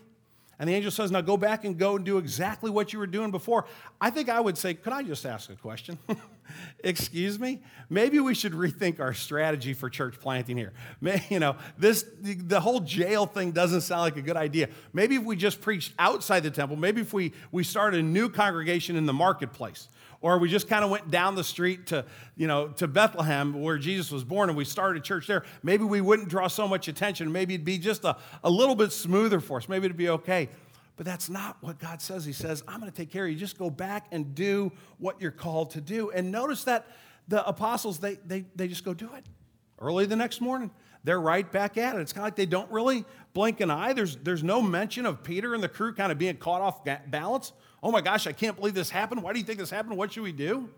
And 0.60 0.68
the 0.68 0.74
angel 0.74 0.90
says, 0.90 1.10
Now 1.10 1.22
go 1.22 1.38
back 1.38 1.64
and 1.64 1.78
go 1.78 1.96
and 1.96 2.04
do 2.04 2.18
exactly 2.18 2.70
what 2.70 2.92
you 2.92 2.98
were 2.98 3.06
doing 3.06 3.30
before. 3.30 3.64
I 3.98 4.10
think 4.10 4.28
I 4.28 4.38
would 4.38 4.58
say, 4.58 4.74
Could 4.74 4.92
I 4.92 5.02
just 5.02 5.24
ask 5.24 5.48
a 5.48 5.56
question? 5.56 5.98
Excuse 6.84 7.38
me? 7.38 7.62
Maybe 7.88 8.20
we 8.20 8.34
should 8.34 8.52
rethink 8.52 9.00
our 9.00 9.14
strategy 9.14 9.72
for 9.72 9.88
church 9.88 10.20
planting 10.20 10.58
here. 10.58 10.74
You 11.30 11.38
know, 11.38 11.56
this 11.78 12.04
the 12.20 12.60
whole 12.60 12.80
jail 12.80 13.24
thing 13.24 13.52
doesn't 13.52 13.82
sound 13.82 14.02
like 14.02 14.16
a 14.16 14.22
good 14.22 14.36
idea. 14.36 14.68
Maybe 14.92 15.16
if 15.16 15.22
we 15.22 15.34
just 15.34 15.62
preached 15.62 15.94
outside 15.98 16.42
the 16.42 16.50
temple, 16.50 16.76
maybe 16.76 17.00
if 17.00 17.14
we, 17.14 17.32
we 17.52 17.64
started 17.64 18.00
a 18.00 18.02
new 18.02 18.28
congregation 18.28 18.96
in 18.96 19.06
the 19.06 19.12
marketplace 19.12 19.88
or 20.20 20.38
we 20.38 20.48
just 20.48 20.68
kind 20.68 20.84
of 20.84 20.90
went 20.90 21.10
down 21.10 21.34
the 21.34 21.44
street 21.44 21.86
to, 21.86 22.04
you 22.36 22.46
know, 22.46 22.68
to 22.68 22.86
Bethlehem 22.86 23.60
where 23.60 23.78
Jesus 23.78 24.10
was 24.10 24.22
born 24.22 24.50
and 24.50 24.56
we 24.56 24.64
started 24.64 25.00
a 25.00 25.04
church 25.04 25.26
there, 25.26 25.44
maybe 25.62 25.84
we 25.84 26.00
wouldn't 26.00 26.28
draw 26.28 26.46
so 26.46 26.68
much 26.68 26.88
attention. 26.88 27.32
Maybe 27.32 27.54
it'd 27.54 27.64
be 27.64 27.78
just 27.78 28.04
a, 28.04 28.16
a 28.44 28.50
little 28.50 28.74
bit 28.74 28.92
smoother 28.92 29.40
for 29.40 29.58
us. 29.58 29.68
Maybe 29.68 29.86
it'd 29.86 29.96
be 29.96 30.10
okay. 30.10 30.48
But 30.96 31.06
that's 31.06 31.30
not 31.30 31.56
what 31.62 31.78
God 31.78 32.02
says. 32.02 32.26
He 32.26 32.34
says, 32.34 32.62
I'm 32.68 32.78
going 32.78 32.92
to 32.92 32.96
take 32.96 33.10
care 33.10 33.24
of 33.24 33.30
you. 33.30 33.36
Just 33.36 33.56
go 33.56 33.70
back 33.70 34.06
and 34.12 34.34
do 34.34 34.70
what 34.98 35.18
you're 35.18 35.30
called 35.30 35.70
to 35.70 35.80
do. 35.80 36.10
And 36.10 36.30
notice 36.30 36.64
that 36.64 36.86
the 37.26 37.46
apostles, 37.46 37.98
they, 37.98 38.16
they, 38.26 38.44
they 38.54 38.68
just 38.68 38.84
go 38.84 38.92
do 38.92 39.08
it. 39.14 39.24
Early 39.78 40.04
the 40.04 40.16
next 40.16 40.42
morning, 40.42 40.70
they're 41.02 41.20
right 41.20 41.50
back 41.50 41.78
at 41.78 41.96
it. 41.96 42.00
It's 42.00 42.12
kind 42.12 42.24
of 42.24 42.26
like 42.26 42.36
they 42.36 42.44
don't 42.44 42.70
really 42.70 43.06
blink 43.32 43.60
an 43.60 43.70
eye. 43.70 43.94
There's, 43.94 44.16
there's 44.16 44.42
no 44.44 44.60
mention 44.60 45.06
of 45.06 45.22
Peter 45.22 45.54
and 45.54 45.62
the 45.62 45.68
crew 45.70 45.94
kind 45.94 46.12
of 46.12 46.18
being 46.18 46.36
caught 46.36 46.60
off 46.60 46.84
balance. 47.06 47.52
Oh 47.82 47.90
my 47.90 48.00
gosh, 48.00 48.26
I 48.26 48.32
can't 48.32 48.56
believe 48.56 48.74
this 48.74 48.90
happened. 48.90 49.22
Why 49.22 49.32
do 49.32 49.38
you 49.38 49.44
think 49.44 49.58
this 49.58 49.70
happened? 49.70 49.96
What 49.96 50.12
should 50.12 50.22
we 50.22 50.32
do? 50.32 50.68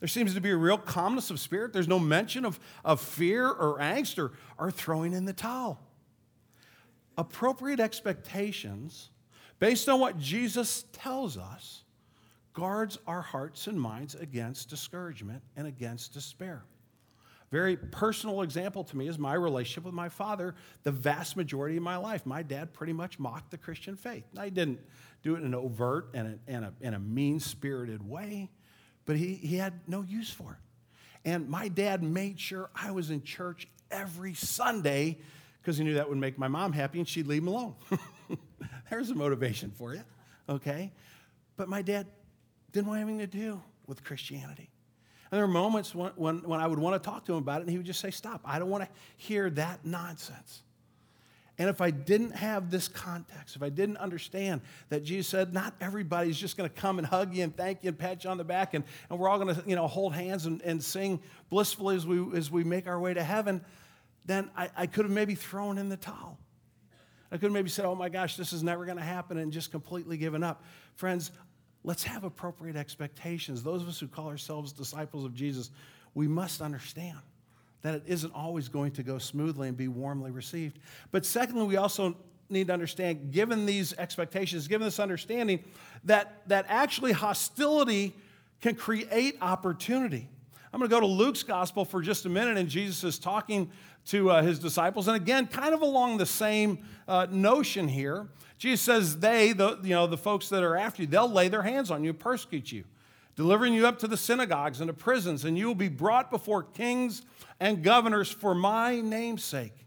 There 0.00 0.08
seems 0.08 0.34
to 0.34 0.40
be 0.40 0.50
a 0.50 0.56
real 0.56 0.78
calmness 0.78 1.30
of 1.30 1.38
spirit. 1.38 1.72
There's 1.72 1.86
no 1.86 2.00
mention 2.00 2.44
of, 2.44 2.58
of 2.84 3.00
fear 3.00 3.48
or 3.48 3.78
angst 3.78 4.18
or, 4.18 4.32
or 4.58 4.70
throwing 4.70 5.12
in 5.12 5.24
the 5.24 5.32
towel. 5.32 5.78
Appropriate 7.16 7.78
expectations, 7.78 9.10
based 9.60 9.88
on 9.88 10.00
what 10.00 10.18
Jesus 10.18 10.86
tells 10.92 11.38
us, 11.38 11.84
guards 12.52 12.98
our 13.06 13.22
hearts 13.22 13.68
and 13.68 13.80
minds 13.80 14.16
against 14.16 14.68
discouragement 14.68 15.42
and 15.56 15.68
against 15.68 16.12
despair. 16.12 16.64
Very 17.52 17.76
personal 17.76 18.42
example 18.42 18.82
to 18.82 18.96
me 18.96 19.08
is 19.08 19.18
my 19.18 19.34
relationship 19.34 19.84
with 19.84 19.94
my 19.94 20.08
father 20.08 20.54
the 20.82 20.90
vast 20.90 21.36
majority 21.36 21.76
of 21.76 21.82
my 21.82 21.96
life. 21.96 22.24
My 22.24 22.42
dad 22.42 22.72
pretty 22.72 22.94
much 22.94 23.18
mocked 23.18 23.50
the 23.50 23.58
Christian 23.58 23.94
faith. 23.94 24.24
I 24.36 24.48
didn't 24.48 24.80
do 25.22 25.34
it 25.34 25.38
in 25.38 25.46
an 25.46 25.54
overt 25.54 26.10
and 26.14 26.38
a, 26.46 26.52
in 26.52 26.64
a, 26.64 26.72
in 26.80 26.94
a 26.94 26.98
mean 26.98 27.40
spirited 27.40 28.06
way, 28.08 28.50
but 29.04 29.16
he, 29.16 29.34
he 29.34 29.56
had 29.56 29.80
no 29.86 30.02
use 30.02 30.30
for 30.30 30.52
it. 30.52 31.28
And 31.28 31.48
my 31.48 31.68
dad 31.68 32.02
made 32.02 32.40
sure 32.40 32.70
I 32.74 32.90
was 32.90 33.10
in 33.10 33.22
church 33.22 33.68
every 33.90 34.34
Sunday 34.34 35.18
because 35.60 35.78
he 35.78 35.84
knew 35.84 35.94
that 35.94 36.08
would 36.08 36.18
make 36.18 36.38
my 36.38 36.48
mom 36.48 36.72
happy 36.72 36.98
and 36.98 37.08
she'd 37.08 37.26
leave 37.26 37.42
him 37.42 37.48
alone. 37.48 37.74
There's 38.90 39.10
a 39.10 39.14
motivation 39.14 39.70
for 39.70 39.94
you, 39.94 40.02
okay? 40.48 40.92
But 41.56 41.68
my 41.68 41.82
dad 41.82 42.08
didn't 42.72 42.88
want 42.88 43.00
anything 43.00 43.18
to 43.20 43.26
do 43.26 43.62
with 43.86 44.02
Christianity. 44.02 44.70
And 45.30 45.38
there 45.38 45.46
were 45.46 45.52
moments 45.52 45.94
when, 45.94 46.12
when, 46.16 46.38
when 46.40 46.60
I 46.60 46.66
would 46.66 46.78
want 46.78 47.00
to 47.00 47.10
talk 47.10 47.24
to 47.26 47.32
him 47.32 47.38
about 47.38 47.60
it, 47.60 47.62
and 47.62 47.70
he 47.70 47.76
would 47.76 47.86
just 47.86 48.00
say, 48.00 48.10
Stop. 48.10 48.42
I 48.44 48.58
don't 48.58 48.68
want 48.68 48.84
to 48.84 48.90
hear 49.16 49.48
that 49.50 49.84
nonsense. 49.84 50.62
And 51.62 51.70
if 51.70 51.80
I 51.80 51.92
didn't 51.92 52.32
have 52.32 52.72
this 52.72 52.88
context, 52.88 53.54
if 53.54 53.62
I 53.62 53.68
didn't 53.68 53.98
understand 53.98 54.62
that 54.88 55.04
Jesus 55.04 55.28
said, 55.28 55.54
not 55.54 55.72
everybody's 55.80 56.36
just 56.36 56.56
going 56.56 56.68
to 56.68 56.74
come 56.74 56.98
and 56.98 57.06
hug 57.06 57.32
you 57.36 57.44
and 57.44 57.56
thank 57.56 57.84
you 57.84 57.90
and 57.90 57.96
pat 57.96 58.24
you 58.24 58.30
on 58.30 58.36
the 58.36 58.42
back, 58.42 58.74
and, 58.74 58.84
and 59.08 59.16
we're 59.16 59.28
all 59.28 59.38
going 59.38 59.54
to 59.54 59.62
you 59.64 59.76
know, 59.76 59.86
hold 59.86 60.12
hands 60.12 60.46
and, 60.46 60.60
and 60.62 60.82
sing 60.82 61.20
blissfully 61.50 61.94
as 61.94 62.04
we, 62.04 62.36
as 62.36 62.50
we 62.50 62.64
make 62.64 62.88
our 62.88 62.98
way 62.98 63.14
to 63.14 63.22
heaven, 63.22 63.64
then 64.24 64.50
I, 64.56 64.70
I 64.76 64.86
could 64.88 65.04
have 65.04 65.14
maybe 65.14 65.36
thrown 65.36 65.78
in 65.78 65.88
the 65.88 65.96
towel. 65.96 66.36
I 67.30 67.36
could 67.36 67.44
have 67.44 67.52
maybe 67.52 67.68
said, 67.68 67.84
oh 67.84 67.94
my 67.94 68.08
gosh, 68.08 68.36
this 68.36 68.52
is 68.52 68.64
never 68.64 68.84
going 68.84 68.98
to 68.98 69.04
happen, 69.04 69.38
and 69.38 69.52
just 69.52 69.70
completely 69.70 70.16
given 70.16 70.42
up. 70.42 70.64
Friends, 70.96 71.30
let's 71.84 72.02
have 72.02 72.24
appropriate 72.24 72.74
expectations. 72.74 73.62
Those 73.62 73.82
of 73.82 73.88
us 73.88 74.00
who 74.00 74.08
call 74.08 74.26
ourselves 74.26 74.72
disciples 74.72 75.24
of 75.24 75.32
Jesus, 75.32 75.70
we 76.12 76.26
must 76.26 76.60
understand 76.60 77.20
that 77.82 77.94
it 77.94 78.02
isn't 78.06 78.32
always 78.34 78.68
going 78.68 78.92
to 78.92 79.02
go 79.02 79.18
smoothly 79.18 79.68
and 79.68 79.76
be 79.76 79.88
warmly 79.88 80.30
received. 80.30 80.78
But 81.10 81.26
secondly, 81.26 81.66
we 81.66 81.76
also 81.76 82.16
need 82.48 82.68
to 82.68 82.72
understand, 82.72 83.32
given 83.32 83.66
these 83.66 83.92
expectations, 83.94 84.68
given 84.68 84.86
this 84.86 85.00
understanding, 85.00 85.64
that, 86.04 86.42
that 86.48 86.66
actually 86.68 87.12
hostility 87.12 88.14
can 88.60 88.74
create 88.74 89.36
opportunity. 89.40 90.28
I'm 90.72 90.78
going 90.78 90.88
to 90.88 90.94
go 90.94 91.00
to 91.00 91.06
Luke's 91.06 91.42
gospel 91.42 91.84
for 91.84 92.00
just 92.00 92.24
a 92.24 92.28
minute, 92.28 92.56
and 92.56 92.68
Jesus 92.68 93.04
is 93.04 93.18
talking 93.18 93.70
to 94.06 94.30
uh, 94.30 94.42
his 94.42 94.58
disciples. 94.58 95.06
And 95.06 95.16
again, 95.16 95.46
kind 95.46 95.74
of 95.74 95.82
along 95.82 96.16
the 96.16 96.26
same 96.26 96.78
uh, 97.06 97.26
notion 97.30 97.88
here. 97.88 98.28
Jesus 98.56 98.80
says, 98.80 99.18
They, 99.18 99.52
the, 99.52 99.78
you 99.82 99.90
know, 99.90 100.06
the 100.06 100.16
folks 100.16 100.48
that 100.48 100.62
are 100.62 100.76
after 100.76 101.02
you, 101.02 101.08
they'll 101.08 101.30
lay 101.30 101.48
their 101.48 101.62
hands 101.62 101.90
on 101.90 102.04
you, 102.04 102.14
persecute 102.14 102.72
you, 102.72 102.84
delivering 103.36 103.74
you 103.74 103.86
up 103.86 103.98
to 104.00 104.06
the 104.06 104.16
synagogues 104.16 104.80
and 104.80 104.88
to 104.88 104.94
prisons, 104.94 105.44
and 105.44 105.56
you 105.56 105.66
will 105.66 105.74
be 105.74 105.88
brought 105.88 106.30
before 106.30 106.62
kings 106.62 107.22
and 107.60 107.82
governors 107.82 108.30
for 108.30 108.54
my 108.54 109.00
name's 109.00 109.44
sake. 109.44 109.86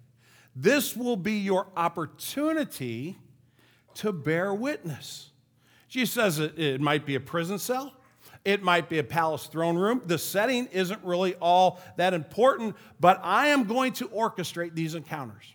This 0.55 0.95
will 0.95 1.17
be 1.17 1.33
your 1.33 1.67
opportunity 1.75 3.17
to 3.95 4.13
bear 4.13 4.53
witness. 4.53 5.31
Jesus 5.89 6.13
says 6.13 6.39
it, 6.39 6.57
it 6.57 6.81
might 6.81 7.05
be 7.05 7.15
a 7.15 7.19
prison 7.19 7.59
cell. 7.59 7.93
It 8.43 8.61
might 8.61 8.89
be 8.89 8.99
a 8.99 9.03
palace 9.03 9.47
throne 9.47 9.75
room. 9.75 10.01
The 10.05 10.19
setting 10.19 10.67
isn't 10.67 11.03
really 11.03 11.33
all 11.35 11.81
that 11.97 12.13
important, 12.13 12.75
but 12.99 13.19
I 13.23 13.47
am 13.47 13.63
going 13.63 13.93
to 13.93 14.07
orchestrate 14.09 14.75
these 14.75 14.93
encounters. 14.93 15.45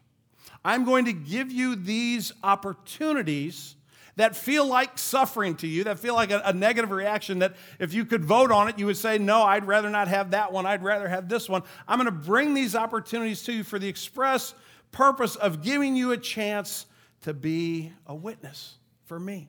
I'm 0.64 0.84
going 0.84 1.04
to 1.04 1.12
give 1.12 1.52
you 1.52 1.76
these 1.76 2.32
opportunities 2.42 3.76
that 4.16 4.36
feel 4.36 4.66
like 4.66 4.98
suffering 4.98 5.54
to 5.56 5.66
you, 5.66 5.84
that 5.84 5.98
feel 5.98 6.14
like 6.14 6.30
a, 6.30 6.42
a, 6.44 6.52
negative 6.52 6.90
reaction, 6.90 7.40
that 7.40 7.54
if 7.78 7.94
you 7.94 8.04
could 8.04 8.24
vote 8.24 8.50
on 8.50 8.68
it, 8.68 8.78
you 8.78 8.86
would 8.86 8.96
say, 8.96 9.18
No, 9.18 9.42
I'd 9.42 9.66
rather 9.66 9.90
not 9.90 10.08
have 10.08 10.32
that 10.32 10.52
one. 10.52 10.66
I'd 10.66 10.82
rather 10.82 11.08
have 11.08 11.28
this 11.28 11.48
one. 11.48 11.62
I'm 11.86 11.98
going 11.98 12.06
to 12.06 12.26
bring 12.26 12.54
these 12.54 12.74
opportunities 12.74 13.42
to 13.44 13.52
you 13.52 13.64
for 13.64 13.78
the 13.78 13.88
express 13.88 14.54
purpose 14.92 15.36
of 15.36 15.62
giving 15.62 15.96
you 15.96 16.12
a 16.12 16.16
chance 16.16 16.86
to 17.22 17.32
be 17.32 17.92
a 18.06 18.14
witness 18.14 18.76
for 19.04 19.20
me, 19.20 19.48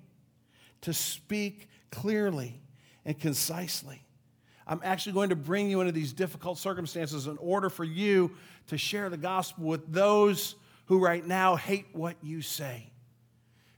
to 0.82 0.94
speak 0.94 1.68
clearly 1.92 2.62
and 3.06 3.20
concisely. 3.20 4.06
I'm 4.68 4.82
actually 4.84 5.14
going 5.14 5.30
to 5.30 5.36
bring 5.36 5.70
you 5.70 5.82
into 5.82 5.92
these 5.92 6.14
difficult 6.14 6.58
circumstances 6.58 7.28
in 7.28 7.38
order 7.40 7.70
for 7.70 7.84
you 7.84 8.32
to 8.68 8.78
share 8.78 9.10
the 9.10 9.18
gospel 9.18 9.66
with 9.66 9.92
those 9.92 10.56
who 10.86 11.00
right 11.00 11.26
now 11.26 11.56
hate 11.56 11.88
what 11.94 12.16
you 12.22 12.42
say 12.42 12.91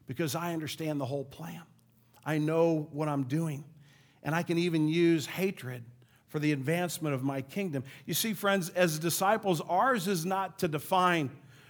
because 0.07 0.35
I 0.35 0.53
understand 0.53 0.99
the 0.99 1.05
whole 1.05 1.25
plan. 1.25 1.61
I 2.25 2.37
know 2.37 2.87
what 2.91 3.07
I'm 3.07 3.23
doing, 3.23 3.63
and 4.23 4.33
I 4.33 4.43
can 4.43 4.57
even 4.57 4.87
use 4.87 5.25
hatred 5.25 5.83
for 6.27 6.39
the 6.39 6.51
advancement 6.51 7.13
of 7.13 7.23
my 7.23 7.41
kingdom. 7.41 7.83
You 8.05 8.13
see, 8.13 8.33
friends, 8.33 8.69
as 8.69 8.97
disciples, 8.97 9.61
ours 9.61 10.07
is 10.07 10.25
not 10.25 10.59
to 10.59 10.67
define 10.67 11.29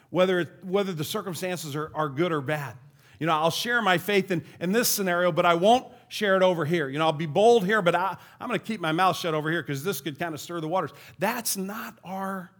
whether, 0.09 0.59
whether 0.63 0.93
the 0.93 1.03
circumstances 1.03 1.75
are, 1.75 1.91
are 1.93 2.07
good 2.07 2.31
or 2.31 2.39
bad. 2.39 2.75
You 3.19 3.27
know, 3.27 3.33
I'll 3.33 3.51
share 3.51 3.81
my 3.81 3.97
faith 3.97 4.31
in, 4.31 4.43
in 4.59 4.71
this 4.71 4.87
scenario, 4.87 5.31
but 5.31 5.45
I 5.45 5.55
won't 5.55 5.87
share 6.07 6.35
it 6.35 6.43
over 6.43 6.65
here. 6.65 6.87
You 6.87 6.99
know, 6.99 7.05
I'll 7.05 7.13
be 7.13 7.25
bold 7.25 7.65
here, 7.65 7.81
but 7.81 7.95
I, 7.95 8.15
I'm 8.39 8.47
going 8.47 8.59
to 8.59 8.65
keep 8.65 8.79
my 8.79 8.91
mouth 8.91 9.17
shut 9.17 9.33
over 9.33 9.49
here 9.51 9.61
because 9.61 9.83
this 9.83 10.01
could 10.01 10.19
kind 10.19 10.33
of 10.33 10.39
stir 10.39 10.61
the 10.61 10.67
waters. 10.67 10.91
That's 11.19 11.57
not 11.57 11.97
our 12.03 12.51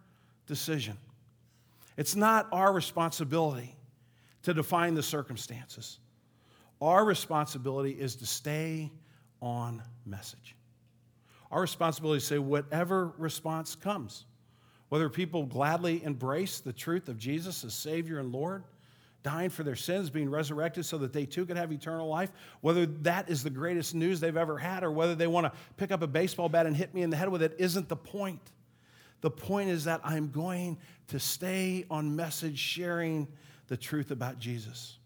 decision. 0.47 0.97
It's 1.95 2.15
not 2.15 2.47
our 2.51 2.73
responsibility 2.73 3.75
to 4.43 4.53
define 4.53 4.93
the 4.93 5.03
circumstances. 5.03 5.99
Our 6.81 7.05
responsibility 7.05 7.91
is 7.91 8.15
to 8.17 8.25
stay 8.25 8.91
on 9.41 9.81
message. 10.05 10.55
Our 11.51 11.61
responsibility 11.61 12.17
is 12.17 12.23
to 12.23 12.35
say, 12.35 12.39
whatever 12.39 13.13
response 13.17 13.75
comes, 13.75 14.25
whether 14.89 15.09
people 15.09 15.45
gladly 15.45 16.03
embrace 16.03 16.59
the 16.59 16.73
truth 16.73 17.09
of 17.09 17.17
Jesus 17.17 17.63
as 17.63 17.73
Savior 17.73 18.19
and 18.19 18.31
Lord, 18.31 18.63
dying 19.23 19.49
for 19.49 19.63
their 19.63 19.75
sins, 19.75 20.09
being 20.09 20.29
resurrected 20.29 20.85
so 20.85 20.97
that 20.97 21.13
they 21.13 21.25
too 21.25 21.45
could 21.45 21.55
have 21.55 21.71
eternal 21.71 22.09
life, 22.09 22.31
whether 22.59 22.85
that 22.85 23.29
is 23.29 23.43
the 23.43 23.49
greatest 23.49 23.95
news 23.95 24.19
they've 24.19 24.35
ever 24.35 24.57
had 24.57 24.83
or 24.83 24.91
whether 24.91 25.15
they 25.15 25.27
want 25.27 25.45
to 25.45 25.53
pick 25.77 25.91
up 25.91 26.01
a 26.01 26.07
baseball 26.07 26.49
bat 26.49 26.65
and 26.65 26.75
hit 26.75 26.93
me 26.93 27.01
in 27.01 27.09
the 27.09 27.15
head 27.15 27.29
with 27.29 27.41
it, 27.41 27.55
isn't 27.57 27.87
the 27.87 27.95
point. 27.95 28.51
The 29.21 29.31
point 29.31 29.69
is 29.69 29.85
that 29.85 30.01
I'm 30.03 30.31
going 30.31 30.77
to 31.07 31.19
stay 31.19 31.85
on 31.89 32.17
message 32.17 32.59
sharing 32.59 33.29
the 33.67 33.77
truth 33.77 34.11
about 34.11 34.39
Jesus. 34.39 34.97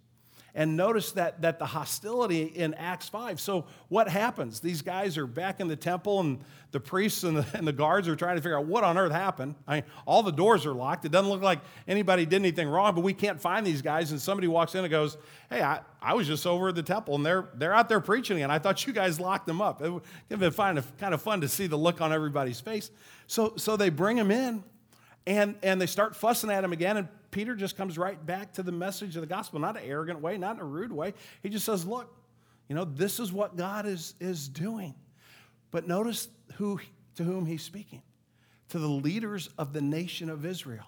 And 0.57 0.75
notice 0.75 1.11
that, 1.11 1.43
that 1.43 1.59
the 1.59 1.67
hostility 1.67 2.41
in 2.41 2.73
Acts 2.73 3.07
5. 3.07 3.39
So, 3.39 3.65
what 3.89 4.09
happens? 4.09 4.59
These 4.59 4.81
guys 4.81 5.15
are 5.15 5.27
back 5.27 5.59
in 5.59 5.67
the 5.67 5.75
temple, 5.75 6.19
and 6.19 6.39
the 6.71 6.79
priests 6.79 7.23
and 7.23 7.37
the, 7.37 7.45
and 7.53 7.67
the 7.67 7.71
guards 7.71 8.07
are 8.07 8.15
trying 8.15 8.37
to 8.37 8.41
figure 8.41 8.57
out 8.57 8.65
what 8.65 8.83
on 8.83 8.97
earth 8.97 9.11
happened. 9.11 9.53
I 9.67 9.75
mean, 9.75 9.83
all 10.07 10.23
the 10.23 10.31
doors 10.31 10.65
are 10.65 10.73
locked. 10.73 11.05
It 11.05 11.11
doesn't 11.11 11.29
look 11.29 11.43
like 11.43 11.59
anybody 11.87 12.25
did 12.25 12.37
anything 12.37 12.67
wrong, 12.67 12.95
but 12.95 13.01
we 13.01 13.13
can't 13.13 13.39
find 13.39 13.67
these 13.67 13.83
guys. 13.83 14.09
And 14.09 14.19
somebody 14.19 14.47
walks 14.47 14.73
in 14.73 14.83
and 14.83 14.89
goes, 14.89 15.17
Hey, 15.47 15.61
I, 15.61 15.81
I 16.01 16.15
was 16.15 16.25
just 16.25 16.47
over 16.47 16.69
at 16.69 16.75
the 16.75 16.81
temple, 16.81 17.13
and 17.13 17.23
they're, 17.23 17.49
they're 17.53 17.75
out 17.75 17.87
there 17.87 17.99
preaching 17.99 18.37
again. 18.37 18.49
I 18.49 18.57
thought 18.57 18.87
you 18.87 18.93
guys 18.93 19.19
locked 19.19 19.45
them 19.45 19.61
up. 19.61 19.83
It 19.83 19.91
would 19.91 20.01
have 20.31 20.39
been 20.39 20.51
kind 20.51 20.79
of, 20.79 20.97
kind 20.97 21.13
of 21.13 21.21
fun 21.21 21.41
to 21.41 21.47
see 21.47 21.67
the 21.67 21.77
look 21.77 22.01
on 22.01 22.11
everybody's 22.11 22.59
face. 22.59 22.89
So, 23.27 23.53
so 23.57 23.77
they 23.77 23.89
bring 23.89 24.17
him 24.17 24.31
in, 24.31 24.63
and, 25.27 25.53
and 25.61 25.79
they 25.79 25.85
start 25.85 26.15
fussing 26.15 26.49
at 26.49 26.63
him 26.63 26.73
again. 26.73 26.97
And 26.97 27.07
Peter 27.37 27.55
just 27.55 27.77
comes 27.77 27.99
right 27.99 28.25
back 28.25 28.53
to 28.53 28.63
the 28.63 28.71
message 28.71 29.15
of 29.15 29.21
the 29.21 29.27
gospel, 29.27 29.59
not 29.59 29.77
an 29.77 29.83
arrogant 29.85 30.21
way, 30.21 30.39
not 30.39 30.55
in 30.55 30.59
a 30.59 30.65
rude 30.65 30.91
way. 30.91 31.13
He 31.43 31.49
just 31.49 31.65
says, 31.65 31.85
Look, 31.85 32.11
you 32.67 32.75
know, 32.75 32.83
this 32.83 33.19
is 33.19 33.31
what 33.31 33.55
God 33.55 33.85
is, 33.85 34.15
is 34.19 34.47
doing. 34.47 34.95
But 35.69 35.87
notice 35.87 36.29
who, 36.55 36.79
to 37.13 37.23
whom 37.23 37.45
he's 37.45 37.61
speaking 37.61 38.01
to 38.69 38.79
the 38.79 38.87
leaders 38.87 39.51
of 39.59 39.71
the 39.71 39.81
nation 39.81 40.31
of 40.31 40.47
Israel. 40.47 40.87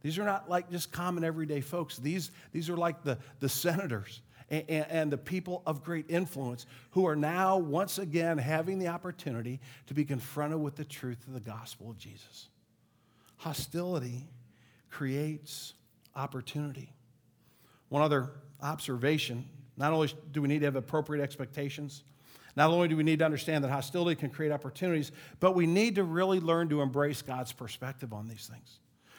These 0.00 0.18
are 0.18 0.24
not 0.24 0.48
like 0.48 0.70
just 0.70 0.92
common 0.92 1.24
everyday 1.24 1.60
folks, 1.60 1.98
these, 1.98 2.30
these 2.52 2.70
are 2.70 2.76
like 2.78 3.02
the, 3.02 3.18
the 3.40 3.50
senators. 3.50 4.22
And, 4.48 4.70
and, 4.70 5.12
the 5.12 5.18
people 5.18 5.62
of 5.66 5.84
great 5.84 6.06
influence 6.08 6.64
who 6.92 7.06
are 7.06 7.16
now 7.16 7.58
once 7.58 7.98
again 7.98 8.38
having 8.38 8.78
the 8.78 8.88
opportunity 8.88 9.60
to 9.88 9.94
be 9.94 10.06
confronted 10.06 10.60
with 10.60 10.76
the 10.76 10.84
truth 10.84 11.18
of 11.26 11.34
the 11.34 11.40
gospel 11.40 11.90
of 11.90 11.98
Jesus. 11.98 12.48
Hostility 13.38 14.28
creates 14.96 15.74
opportunity. 16.14 16.90
One 17.90 18.00
other 18.00 18.30
observation 18.62 19.44
not 19.76 19.92
only 19.92 20.10
do 20.32 20.40
we 20.40 20.48
need 20.48 20.60
to 20.60 20.64
have 20.64 20.76
appropriate 20.76 21.22
expectations, 21.22 22.02
not 22.56 22.70
only 22.70 22.88
do 22.88 22.96
we 22.96 23.02
need 23.02 23.18
to 23.18 23.26
understand 23.26 23.62
that 23.62 23.70
hostility 23.70 24.18
can 24.18 24.30
create 24.30 24.52
opportunities, 24.52 25.12
but 25.38 25.54
we 25.54 25.66
need 25.66 25.96
to 25.96 26.02
really 26.02 26.40
learn 26.40 26.70
to 26.70 26.80
embrace 26.80 27.20
God's 27.20 27.52
perspective 27.52 28.14
on 28.14 28.26
these 28.26 28.46
things. 28.50 28.78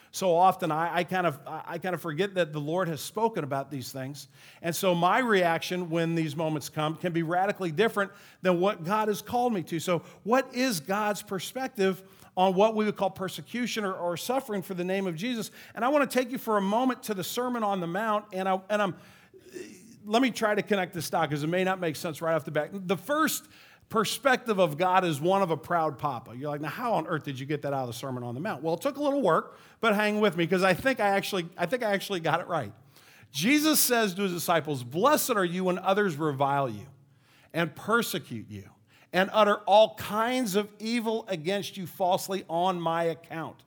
So 0.10 0.36
often 0.36 0.72
I, 0.72 0.96
I, 0.96 1.04
kind 1.04 1.28
of, 1.28 1.40
I 1.46 1.78
kind 1.78 1.94
of 1.94 2.02
forget 2.02 2.34
that 2.36 2.54
the 2.54 2.60
Lord 2.60 2.88
has 2.88 3.00
spoken 3.00 3.44
about 3.44 3.70
these 3.70 3.92
things. 3.92 4.30
And 4.64 4.76
so 4.76 4.96
my 4.96 5.20
reaction 5.20 5.92
when 5.92 6.16
these 6.16 6.36
moments 6.36 6.70
come 6.70 6.96
can 6.96 7.14
be 7.14 7.22
radically 7.22 7.72
different 7.72 8.12
than 8.42 8.60
what 8.60 8.84
God 8.84 9.10
has 9.10 9.22
called 9.22 9.54
me 9.54 9.62
to. 9.64 9.80
So, 9.80 10.02
what 10.24 10.56
is 10.56 10.80
God's 10.80 11.22
perspective 11.22 12.02
on 12.38 12.54
what 12.54 12.76
we 12.76 12.86
would 12.86 12.96
call 12.96 13.10
persecution 13.10 13.84
or, 13.84 13.94
or 13.94 14.16
suffering 14.16 14.62
for 14.62 14.76
the 14.76 14.84
name 14.84 15.08
of 15.08 15.16
Jesus? 15.16 15.52
And 15.76 15.84
I 15.84 15.90
want 15.90 16.10
to 16.10 16.18
take 16.18 16.32
you 16.32 16.38
for 16.38 16.56
a 16.56 16.62
moment 16.62 17.04
to 17.04 17.14
the 17.14 17.24
Sermon 17.24 17.64
on 17.64 17.82
the 17.82 17.88
Mount. 17.88 18.26
And, 18.32 18.48
I, 18.48 18.62
and 18.70 18.82
I'm, 18.82 18.96
let 20.06 20.22
me 20.22 20.32
try 20.32 20.56
to 20.56 20.62
connect 20.62 20.94
this 20.94 21.06
stock 21.06 21.30
because 21.30 21.44
it 21.44 21.48
may 21.48 21.64
not 21.64 21.82
make 21.82 21.96
sense 21.96 22.22
right 22.22 22.36
off 22.36 22.46
the 22.46 22.52
bat. 22.52 22.70
The 22.72 22.96
first 22.96 23.44
perspective 23.90 24.60
of 24.60 24.78
God 24.78 25.04
is 25.04 25.20
one 25.20 25.42
of 25.42 25.50
a 25.50 25.58
proud 25.58 25.98
papa. 25.98 26.36
You're 26.38 26.50
like, 26.50 26.62
now 26.62 26.70
how 26.70 26.94
on 26.94 27.08
earth 27.08 27.24
did 27.24 27.40
you 27.40 27.46
get 27.46 27.64
that 27.64 27.74
out 27.74 27.82
of 27.82 27.88
the 27.88 27.94
Sermon 27.94 28.24
on 28.24 28.36
the 28.36 28.42
Mount? 28.42 28.62
Well, 28.62 28.76
it 28.76 28.82
took 28.82 28.98
a 28.98 29.04
little 29.04 29.22
work, 29.22 29.58
but 29.82 29.96
hang 29.96 30.20
with 30.20 30.38
me 30.38 30.46
because 30.46 30.64
I 30.64 30.74
think 30.74 31.00
I 31.00 31.10
actually, 31.10 31.48
I 31.58 31.66
think 31.66 31.84
I 31.84 31.92
actually 31.92 32.20
got 32.20 32.40
it 32.40 32.48
right. 32.48 32.72
Jesus 33.32 33.80
says 33.80 34.14
to 34.14 34.22
his 34.22 34.32
disciples, 34.32 34.84
Blessed 34.84 35.32
are 35.32 35.46
you 35.46 35.64
when 35.64 35.80
others 35.80 36.16
revile 36.18 36.70
you 36.70 36.86
and 37.54 37.76
persecute 37.76 38.46
you 38.50 38.70
and 39.14 39.30
utter 39.34 39.58
all 39.66 39.96
kinds 39.96 40.56
of 40.56 40.70
evil 40.80 41.26
against 41.28 41.78
you 41.78 41.88
falsely 41.88 42.44
on 42.50 42.80
my 42.80 43.04
account. 43.06 43.64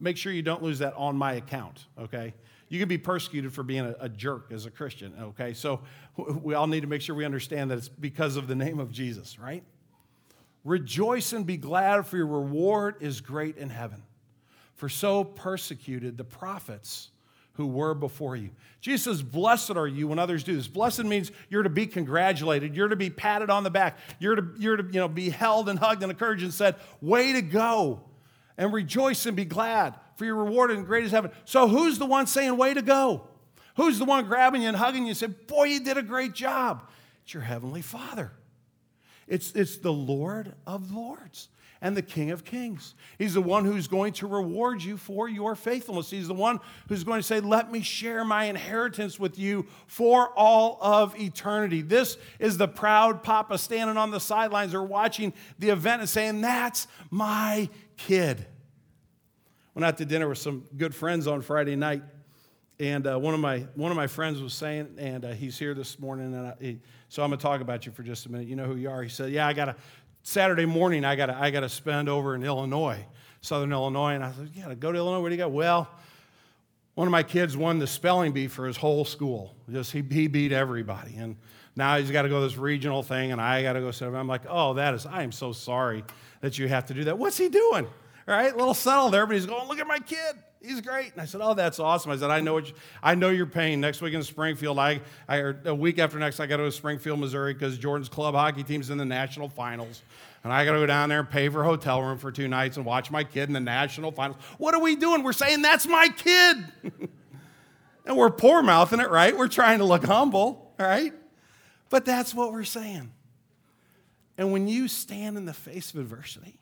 Make 0.00 0.16
sure 0.16 0.32
you 0.32 0.42
don't 0.42 0.62
lose 0.62 0.80
that 0.80 0.94
on 0.94 1.16
my 1.16 1.34
account, 1.34 1.86
okay? 1.98 2.34
You 2.68 2.78
can 2.78 2.88
be 2.88 2.98
persecuted 2.98 3.52
for 3.52 3.62
being 3.62 3.84
a, 3.84 3.94
a, 4.00 4.08
jerk 4.08 4.50
as 4.50 4.66
a 4.66 4.70
Christian, 4.70 5.14
okay? 5.20 5.54
So 5.54 5.82
we 6.16 6.54
all 6.54 6.66
need 6.66 6.80
to 6.80 6.88
make 6.88 7.02
sure 7.02 7.14
we 7.14 7.24
understand 7.24 7.70
that 7.70 7.78
it's 7.78 7.88
because 7.88 8.36
of 8.36 8.48
the 8.48 8.56
name 8.56 8.80
of 8.80 8.90
Jesus, 8.90 9.38
right? 9.38 9.62
Rejoice 10.64 11.32
and 11.32 11.46
be 11.46 11.56
glad, 11.56 12.06
for 12.06 12.16
your 12.16 12.26
reward 12.26 12.96
is 13.00 13.20
great 13.20 13.58
in 13.58 13.70
heaven. 13.70 14.02
For 14.74 14.88
so 14.88 15.22
persecuted 15.22 16.16
the 16.16 16.24
prophets 16.24 17.11
who 17.54 17.66
were 17.66 17.94
before 17.94 18.36
you. 18.36 18.50
Jesus 18.80 19.04
says, 19.04 19.22
Blessed 19.22 19.72
are 19.72 19.86
you 19.86 20.08
when 20.08 20.18
others 20.18 20.42
do 20.42 20.56
this. 20.56 20.68
Blessed 20.68 21.04
means 21.04 21.30
you're 21.48 21.62
to 21.62 21.70
be 21.70 21.86
congratulated, 21.86 22.76
you're 22.76 22.88
to 22.88 22.96
be 22.96 23.10
patted 23.10 23.50
on 23.50 23.62
the 23.62 23.70
back, 23.70 23.98
you're 24.18 24.36
to, 24.36 24.48
you're 24.58 24.76
to 24.76 24.84
you 24.84 25.00
know, 25.00 25.08
be 25.08 25.30
held 25.30 25.68
and 25.68 25.78
hugged 25.78 26.02
and 26.02 26.10
encouraged 26.10 26.42
and 26.42 26.54
said, 26.54 26.76
Way 27.00 27.32
to 27.32 27.42
go. 27.42 28.04
And 28.58 28.72
rejoice 28.72 29.24
and 29.24 29.34
be 29.34 29.46
glad 29.46 29.94
for 30.16 30.26
your 30.26 30.36
reward 30.36 30.70
in 30.70 30.84
great 30.84 31.04
is 31.04 31.10
heaven. 31.10 31.30
So 31.44 31.68
who's 31.68 31.98
the 31.98 32.06
one 32.06 32.26
saying, 32.26 32.56
way 32.56 32.74
to 32.74 32.82
go? 32.82 33.26
Who's 33.76 33.98
the 33.98 34.04
one 34.04 34.26
grabbing 34.26 34.62
you 34.62 34.68
and 34.68 34.76
hugging 34.76 35.04
you 35.04 35.08
and 35.08 35.16
saying, 35.16 35.34
boy, 35.46 35.64
you 35.64 35.80
did 35.80 35.96
a 35.96 36.02
great 36.02 36.34
job? 36.34 36.88
It's 37.24 37.32
your 37.32 37.42
heavenly 37.42 37.82
Father. 37.82 38.30
It's, 39.26 39.52
it's 39.52 39.78
the 39.78 39.92
Lord 39.92 40.54
of 40.66 40.92
Lords 40.92 41.48
and 41.82 41.96
the 41.96 42.02
King 42.02 42.30
of 42.30 42.44
Kings. 42.44 42.94
He's 43.18 43.34
the 43.34 43.42
one 43.42 43.64
who's 43.64 43.88
going 43.88 44.12
to 44.14 44.28
reward 44.28 44.82
you 44.82 44.96
for 44.96 45.28
your 45.28 45.56
faithfulness. 45.56 46.10
He's 46.10 46.28
the 46.28 46.34
one 46.34 46.60
who's 46.88 47.02
going 47.02 47.18
to 47.18 47.22
say, 47.24 47.40
Let 47.40 47.70
me 47.70 47.82
share 47.82 48.24
my 48.24 48.44
inheritance 48.44 49.18
with 49.18 49.38
you 49.38 49.66
for 49.88 50.28
all 50.36 50.78
of 50.80 51.20
eternity. 51.20 51.82
This 51.82 52.16
is 52.38 52.56
the 52.56 52.68
proud 52.68 53.24
papa 53.24 53.58
standing 53.58 53.96
on 53.96 54.12
the 54.12 54.20
sidelines 54.20 54.74
or 54.74 54.82
watching 54.84 55.34
the 55.58 55.70
event 55.70 56.00
and 56.00 56.08
saying, 56.08 56.40
That's 56.40 56.86
my 57.10 57.68
kid. 57.96 58.46
Went 59.74 59.84
out 59.84 59.98
to 59.98 60.04
dinner 60.04 60.28
with 60.28 60.38
some 60.38 60.64
good 60.76 60.94
friends 60.94 61.26
on 61.26 61.40
Friday 61.40 61.74
night, 61.74 62.02
and 62.78 63.06
uh, 63.06 63.18
one 63.18 63.34
of 63.34 63.40
my 63.40 63.60
one 63.74 63.90
of 63.90 63.96
my 63.96 64.06
friends 64.06 64.40
was 64.40 64.52
saying, 64.52 64.96
and 64.98 65.24
uh, 65.24 65.32
he's 65.32 65.58
here 65.58 65.72
this 65.72 65.98
morning, 65.98 66.34
and 66.34 66.46
I, 66.48 66.54
he, 66.60 66.78
so 67.08 67.22
I'm 67.22 67.30
gonna 67.30 67.40
talk 67.40 67.60
about 67.60 67.86
you 67.86 67.92
for 67.92 68.02
just 68.02 68.26
a 68.26 68.30
minute. 68.30 68.48
You 68.48 68.56
know 68.56 68.66
who 68.66 68.76
you 68.76 68.90
are? 68.90 69.02
He 69.02 69.08
said, 69.08 69.30
"Yeah, 69.30 69.46
I 69.46 69.52
got 69.52 69.70
a 69.70 69.76
Saturday 70.22 70.66
morning. 70.66 71.04
I 71.04 71.16
got 71.16 71.30
I 71.30 71.50
got 71.50 71.60
to 71.60 71.68
spend 71.68 72.08
over 72.08 72.34
in 72.34 72.42
Illinois, 72.42 73.04
Southern 73.40 73.72
Illinois." 73.72 74.14
And 74.14 74.24
I 74.24 74.32
said, 74.32 74.50
"Yeah, 74.54 74.74
go 74.74 74.92
to 74.92 74.98
Illinois. 74.98 75.20
Where 75.20 75.30
do 75.30 75.36
you 75.36 75.42
go?" 75.42 75.48
Well, 75.48 75.88
one 76.94 77.06
of 77.06 77.12
my 77.12 77.22
kids 77.22 77.56
won 77.56 77.78
the 77.78 77.86
spelling 77.86 78.32
bee 78.32 78.48
for 78.48 78.66
his 78.66 78.76
whole 78.76 79.04
school. 79.04 79.54
Just 79.70 79.92
he, 79.92 80.02
he 80.02 80.28
beat 80.28 80.52
everybody, 80.52 81.16
and 81.16 81.36
now 81.76 81.96
he's 81.98 82.10
got 82.10 82.22
to 82.22 82.28
go 82.28 82.40
to 82.40 82.46
this 82.46 82.58
regional 82.58 83.02
thing, 83.02 83.32
and 83.32 83.40
I 83.40 83.62
got 83.62 83.74
to 83.74 83.80
go 83.80 83.90
sit. 83.90 84.08
Up. 84.08 84.14
I'm 84.14 84.28
like, 84.28 84.42
"Oh, 84.48 84.74
that 84.74 84.94
is. 84.94 85.06
I 85.06 85.22
am 85.22 85.32
so 85.32 85.52
sorry 85.52 86.04
that 86.40 86.58
you 86.58 86.68
have 86.68 86.86
to 86.86 86.94
do 86.94 87.04
that. 87.04 87.18
What's 87.18 87.38
he 87.38 87.48
doing?" 87.48 87.86
All 88.28 88.34
right, 88.34 88.52
A 88.52 88.56
little 88.56 88.74
settled. 88.74 89.14
Everybody's 89.16 89.46
going, 89.46 89.66
look 89.66 89.80
at 89.80 89.86
my 89.86 89.98
kid. 89.98 90.36
He's 90.64 90.80
great. 90.80 91.12
And 91.12 91.20
I 91.20 91.24
said, 91.24 91.40
oh, 91.42 91.54
that's 91.54 91.78
awesome. 91.80 92.12
I 92.12 92.16
said, 92.16 92.30
I 92.30 92.40
know 92.40 92.54
what 92.54 92.68
you, 92.68 92.74
I 93.02 93.14
know 93.14 93.30
your 93.30 93.46
pain. 93.46 93.80
Next 93.80 94.00
week 94.00 94.14
in 94.14 94.22
Springfield, 94.22 94.78
I, 94.78 95.00
I 95.28 95.52
a 95.64 95.74
week 95.74 95.98
after 95.98 96.18
next, 96.18 96.38
I 96.38 96.46
got 96.46 96.58
to 96.58 96.62
go 96.62 96.66
to 96.66 96.72
Springfield, 96.72 97.18
Missouri, 97.18 97.52
because 97.52 97.78
Jordan's 97.78 98.08
club 98.08 98.34
hockey 98.34 98.62
team's 98.62 98.90
in 98.90 98.98
the 98.98 99.04
national 99.04 99.48
finals. 99.48 100.02
And 100.44 100.52
I 100.52 100.64
got 100.64 100.72
to 100.72 100.78
go 100.78 100.86
down 100.86 101.08
there 101.08 101.20
and 101.20 101.30
pay 101.30 101.48
for 101.48 101.62
a 101.62 101.64
hotel 101.64 102.02
room 102.02 102.18
for 102.18 102.30
two 102.30 102.48
nights 102.48 102.76
and 102.76 102.86
watch 102.86 103.10
my 103.10 103.24
kid 103.24 103.48
in 103.48 103.52
the 103.52 103.60
national 103.60 104.12
finals. 104.12 104.38
What 104.58 104.74
are 104.74 104.80
we 104.80 104.96
doing? 104.96 105.22
We're 105.22 105.32
saying, 105.32 105.62
that's 105.62 105.86
my 105.86 106.08
kid. 106.08 106.56
and 108.06 108.16
we're 108.16 108.30
poor 108.30 108.62
mouthing 108.62 109.00
it, 109.00 109.10
right? 109.10 109.36
We're 109.36 109.48
trying 109.48 109.78
to 109.78 109.84
look 109.84 110.04
humble, 110.04 110.74
right? 110.78 111.12
But 111.90 112.04
that's 112.04 112.34
what 112.34 112.52
we're 112.52 112.64
saying. 112.64 113.12
And 114.38 114.52
when 114.52 114.66
you 114.66 114.88
stand 114.88 115.36
in 115.36 115.44
the 115.44 115.52
face 115.52 115.92
of 115.92 116.00
adversity, 116.00 116.58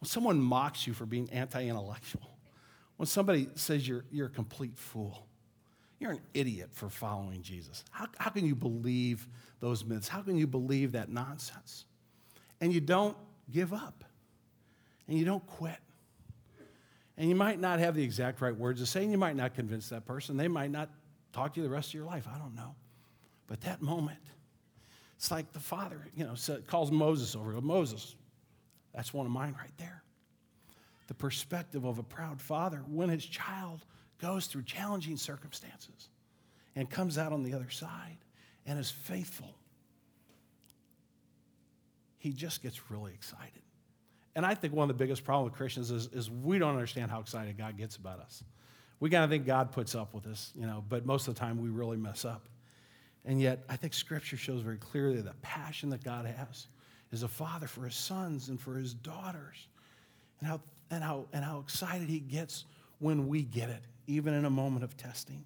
when 0.00 0.08
someone 0.08 0.40
mocks 0.40 0.86
you 0.86 0.94
for 0.94 1.06
being 1.06 1.28
anti 1.30 1.66
intellectual, 1.66 2.38
when 3.00 3.06
somebody 3.06 3.48
says 3.54 3.88
you're, 3.88 4.04
you're 4.12 4.26
a 4.26 4.28
complete 4.28 4.76
fool, 4.76 5.26
you're 6.00 6.10
an 6.10 6.20
idiot 6.34 6.68
for 6.70 6.90
following 6.90 7.40
Jesus. 7.40 7.82
How, 7.90 8.04
how 8.18 8.28
can 8.28 8.44
you 8.44 8.54
believe 8.54 9.26
those 9.58 9.86
myths? 9.86 10.06
How 10.06 10.20
can 10.20 10.36
you 10.36 10.46
believe 10.46 10.92
that 10.92 11.08
nonsense? 11.08 11.86
And 12.60 12.74
you 12.74 12.80
don't 12.82 13.16
give 13.50 13.72
up, 13.72 14.04
and 15.08 15.18
you 15.18 15.24
don't 15.24 15.46
quit. 15.46 15.78
And 17.16 17.26
you 17.30 17.34
might 17.34 17.58
not 17.58 17.78
have 17.78 17.94
the 17.94 18.02
exact 18.02 18.42
right 18.42 18.54
words 18.54 18.80
to 18.80 18.86
say, 18.86 19.02
and 19.02 19.10
you 19.10 19.16
might 19.16 19.34
not 19.34 19.54
convince 19.54 19.88
that 19.88 20.04
person. 20.04 20.36
They 20.36 20.48
might 20.48 20.70
not 20.70 20.90
talk 21.32 21.54
to 21.54 21.60
you 21.62 21.66
the 21.66 21.72
rest 21.72 21.88
of 21.88 21.94
your 21.94 22.04
life. 22.04 22.28
I 22.30 22.36
don't 22.36 22.54
know. 22.54 22.74
But 23.46 23.62
that 23.62 23.80
moment, 23.80 24.20
it's 25.16 25.30
like 25.30 25.54
the 25.54 25.58
father, 25.58 26.06
you 26.14 26.24
know, 26.24 26.34
calls 26.66 26.92
Moses 26.92 27.34
over. 27.34 27.58
Moses, 27.62 28.14
that's 28.94 29.14
one 29.14 29.24
of 29.24 29.32
mine 29.32 29.56
right 29.58 29.72
there. 29.78 29.99
The 31.10 31.14
perspective 31.14 31.84
of 31.84 31.98
a 31.98 32.04
proud 32.04 32.40
father 32.40 32.84
when 32.86 33.08
his 33.08 33.26
child 33.26 33.84
goes 34.20 34.46
through 34.46 34.62
challenging 34.62 35.16
circumstances 35.16 36.08
and 36.76 36.88
comes 36.88 37.18
out 37.18 37.32
on 37.32 37.42
the 37.42 37.52
other 37.52 37.68
side 37.68 38.18
and 38.64 38.78
is 38.78 38.92
faithful. 38.92 39.56
He 42.18 42.32
just 42.32 42.62
gets 42.62 42.92
really 42.92 43.12
excited. 43.12 43.62
And 44.36 44.46
I 44.46 44.54
think 44.54 44.72
one 44.72 44.88
of 44.88 44.96
the 44.96 45.02
biggest 45.02 45.24
problems 45.24 45.50
with 45.50 45.58
Christians 45.58 45.90
is, 45.90 46.06
is 46.12 46.30
we 46.30 46.60
don't 46.60 46.74
understand 46.74 47.10
how 47.10 47.18
excited 47.18 47.58
God 47.58 47.76
gets 47.76 47.96
about 47.96 48.20
us. 48.20 48.44
We 49.00 49.10
kind 49.10 49.24
of 49.24 49.30
think 49.30 49.46
God 49.46 49.72
puts 49.72 49.96
up 49.96 50.14
with 50.14 50.28
us, 50.28 50.52
you 50.54 50.64
know, 50.64 50.84
but 50.88 51.04
most 51.04 51.26
of 51.26 51.34
the 51.34 51.40
time 51.40 51.60
we 51.60 51.70
really 51.70 51.96
mess 51.96 52.24
up. 52.24 52.48
And 53.24 53.40
yet, 53.40 53.64
I 53.68 53.74
think 53.74 53.94
Scripture 53.94 54.36
shows 54.36 54.62
very 54.62 54.78
clearly 54.78 55.20
the 55.22 55.34
passion 55.42 55.90
that 55.90 56.04
God 56.04 56.24
has 56.24 56.68
is 57.10 57.24
a 57.24 57.28
father 57.28 57.66
for 57.66 57.84
his 57.84 57.96
sons 57.96 58.48
and 58.48 58.60
for 58.60 58.76
his 58.76 58.94
daughters. 58.94 59.66
And 60.40 60.48
how, 60.48 60.60
and 60.90 61.04
how, 61.04 61.26
and 61.32 61.44
how 61.44 61.60
excited 61.60 62.08
he 62.08 62.20
gets 62.20 62.64
when 62.98 63.28
we 63.28 63.42
get 63.42 63.68
it, 63.68 63.82
even 64.06 64.34
in 64.34 64.44
a 64.44 64.50
moment 64.50 64.84
of 64.84 64.96
testing. 64.96 65.44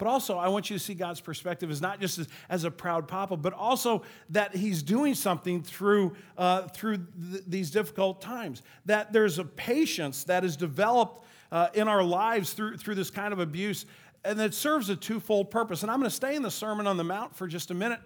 But 0.00 0.08
also, 0.08 0.38
I 0.38 0.48
want 0.48 0.70
you 0.70 0.78
to 0.78 0.82
see 0.82 0.94
God's 0.94 1.20
perspective 1.20 1.70
as 1.70 1.82
not 1.82 2.00
just 2.00 2.18
as, 2.18 2.28
as 2.48 2.64
a 2.64 2.70
proud 2.70 3.06
papa, 3.06 3.36
but 3.36 3.52
also 3.52 4.02
that 4.30 4.56
He's 4.56 4.82
doing 4.82 5.14
something 5.14 5.62
through, 5.62 6.16
uh, 6.38 6.68
through 6.68 6.96
th- 6.96 7.44
these 7.46 7.70
difficult 7.70 8.22
times. 8.22 8.62
That 8.86 9.12
there's 9.12 9.38
a 9.38 9.44
patience 9.44 10.24
that 10.24 10.42
is 10.42 10.56
developed 10.56 11.26
uh, 11.52 11.68
in 11.74 11.86
our 11.86 12.02
lives 12.02 12.54
through, 12.54 12.78
through 12.78 12.94
this 12.94 13.10
kind 13.10 13.34
of 13.34 13.40
abuse, 13.40 13.84
and 14.24 14.40
it 14.40 14.54
serves 14.54 14.88
a 14.88 14.96
twofold 14.96 15.50
purpose. 15.50 15.82
And 15.82 15.90
I'm 15.90 15.98
going 15.98 16.08
to 16.08 16.16
stay 16.16 16.34
in 16.34 16.42
the 16.42 16.50
Sermon 16.50 16.86
on 16.86 16.96
the 16.96 17.04
Mount 17.04 17.36
for 17.36 17.46
just 17.46 17.70
a 17.70 17.74
minute 17.74 18.00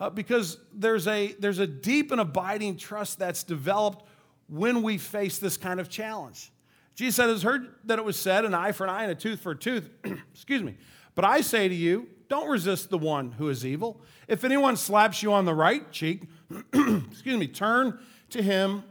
uh, 0.00 0.10
because 0.10 0.58
there's 0.74 1.06
a, 1.06 1.34
there's 1.38 1.60
a 1.60 1.66
deep 1.66 2.12
and 2.12 2.20
abiding 2.20 2.76
trust 2.76 3.18
that's 3.18 3.42
developed 3.42 4.04
when 4.48 4.82
we 4.82 4.98
face 4.98 5.38
this 5.38 5.56
kind 5.56 5.80
of 5.80 5.88
challenge. 5.88 6.50
Jesus 6.94 7.16
said, 7.16 7.28
has 7.28 7.42
heard 7.42 7.68
that 7.84 7.98
it 7.98 8.04
was 8.04 8.18
said, 8.18 8.44
an 8.44 8.54
eye 8.54 8.72
for 8.72 8.84
an 8.84 8.90
eye 8.90 9.02
and 9.04 9.12
a 9.12 9.14
tooth 9.14 9.40
for 9.40 9.52
a 9.52 9.56
tooth. 9.56 9.88
Excuse 10.32 10.62
me. 10.62 10.76
But 11.14 11.24
I 11.24 11.40
say 11.40 11.68
to 11.68 11.74
you, 11.74 12.08
don't 12.28 12.48
resist 12.48 12.90
the 12.90 12.98
one 12.98 13.32
who 13.32 13.48
is 13.48 13.64
evil. 13.64 14.00
If 14.26 14.44
anyone 14.44 14.76
slaps 14.76 15.22
you 15.22 15.32
on 15.32 15.44
the 15.44 15.54
right 15.54 15.90
cheek, 15.90 16.24
excuse 16.72 17.38
me, 17.38 17.46
turn 17.46 17.98
to 18.30 18.42
him 18.42 18.84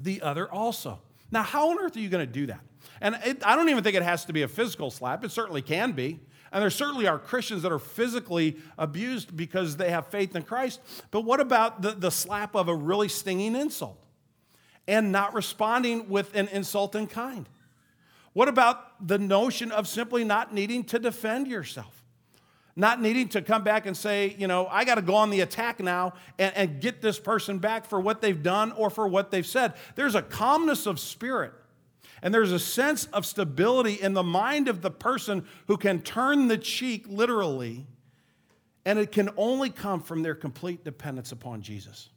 the 0.00 0.20
other 0.22 0.50
also. 0.50 1.00
Now, 1.30 1.42
how 1.42 1.70
on 1.70 1.78
earth 1.78 1.96
are 1.96 2.00
you 2.00 2.10
going 2.10 2.26
to 2.26 2.32
do 2.32 2.46
that? 2.46 2.60
And 3.00 3.18
it, 3.24 3.44
I 3.46 3.56
don't 3.56 3.68
even 3.70 3.82
think 3.82 3.96
it 3.96 4.02
has 4.02 4.24
to 4.26 4.32
be 4.32 4.42
a 4.42 4.48
physical 4.48 4.90
slap. 4.90 5.24
It 5.24 5.30
certainly 5.30 5.62
can 5.62 5.92
be. 5.92 6.20
And 6.52 6.62
there 6.62 6.70
certainly 6.70 7.06
are 7.06 7.18
Christians 7.18 7.62
that 7.62 7.72
are 7.72 7.78
physically 7.78 8.58
abused 8.76 9.34
because 9.34 9.78
they 9.78 9.90
have 9.90 10.08
faith 10.08 10.36
in 10.36 10.42
Christ. 10.42 10.80
But 11.10 11.22
what 11.22 11.40
about 11.40 11.80
the, 11.80 11.92
the 11.92 12.10
slap 12.10 12.54
of 12.54 12.68
a 12.68 12.74
really 12.74 13.08
stinging 13.08 13.56
insult 13.56 13.98
and 14.86 15.12
not 15.12 15.34
responding 15.34 16.08
with 16.08 16.34
an 16.34 16.48
insult 16.48 16.94
in 16.94 17.06
kind? 17.06 17.48
What 18.32 18.48
about 18.48 19.06
the 19.06 19.18
notion 19.18 19.70
of 19.70 19.86
simply 19.86 20.24
not 20.24 20.54
needing 20.54 20.84
to 20.84 20.98
defend 20.98 21.48
yourself? 21.48 22.02
Not 22.74 23.02
needing 23.02 23.28
to 23.30 23.42
come 23.42 23.62
back 23.62 23.84
and 23.84 23.94
say, 23.94 24.34
you 24.38 24.46
know, 24.46 24.66
I 24.66 24.86
got 24.86 24.94
to 24.94 25.02
go 25.02 25.14
on 25.14 25.28
the 25.28 25.42
attack 25.42 25.78
now 25.80 26.14
and, 26.38 26.56
and 26.56 26.80
get 26.80 27.02
this 27.02 27.18
person 27.18 27.58
back 27.58 27.84
for 27.84 28.00
what 28.00 28.22
they've 28.22 28.42
done 28.42 28.72
or 28.72 28.88
for 28.88 29.06
what 29.06 29.30
they've 29.30 29.46
said. 29.46 29.74
There's 29.94 30.14
a 30.14 30.22
calmness 30.22 30.86
of 30.86 30.98
spirit 30.98 31.52
And 32.22 32.32
there's 32.32 32.52
a 32.52 32.58
sense 32.58 33.06
of 33.06 33.26
stability 33.26 33.94
in 33.94 34.14
the 34.14 34.22
mind 34.22 34.68
of 34.68 34.80
the 34.80 34.90
person 34.90 35.44
who 35.66 35.76
can 35.76 36.00
turn 36.00 36.46
the 36.46 36.56
cheek 36.56 37.04
literally, 37.08 37.84
and 38.84 38.98
it 38.98 39.10
can 39.10 39.30
only 39.36 39.70
come 39.70 40.00
from 40.00 40.22
their 40.22 40.36
complete 40.36 40.84
dependence 40.84 41.32
upon 41.32 41.62
Jesus. 41.62 42.10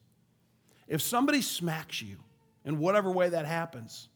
If 0.87 1.01
somebody 1.01 1.41
smacks 1.41 2.01
you 2.03 2.17
in 2.65 2.79
whatever 2.79 3.11
way 3.11 3.29
that 3.29 3.45
happens 3.45 4.09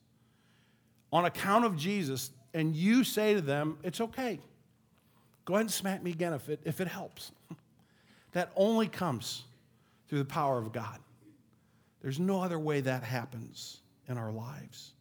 on 1.12 1.26
account 1.26 1.66
of 1.66 1.76
Jesus, 1.76 2.32
and 2.54 2.76
you 2.76 3.04
say 3.04 3.34
to 3.34 3.42
them, 3.42 3.78
It's 3.84 4.02
okay, 4.02 4.40
go 5.46 5.56
ahead 5.56 5.62
and 5.62 5.72
smack 5.72 6.04
me 6.04 6.12
again 6.12 6.34
if 6.34 6.50
it, 6.50 6.60
if 6.66 6.82
it 6.82 6.88
helps. 6.88 7.32
that 8.34 8.52
only 8.56 8.88
comes 8.88 9.44
through 10.08 10.20
the 10.20 10.26
power 10.26 10.58
of 10.58 10.72
God. 10.72 11.00
There's 12.02 12.20
no 12.20 12.42
other 12.42 12.60
way 12.60 12.82
that 12.82 13.04
happens 13.04 13.82
in 14.08 14.18
our 14.18 14.32
lives. 14.32 14.94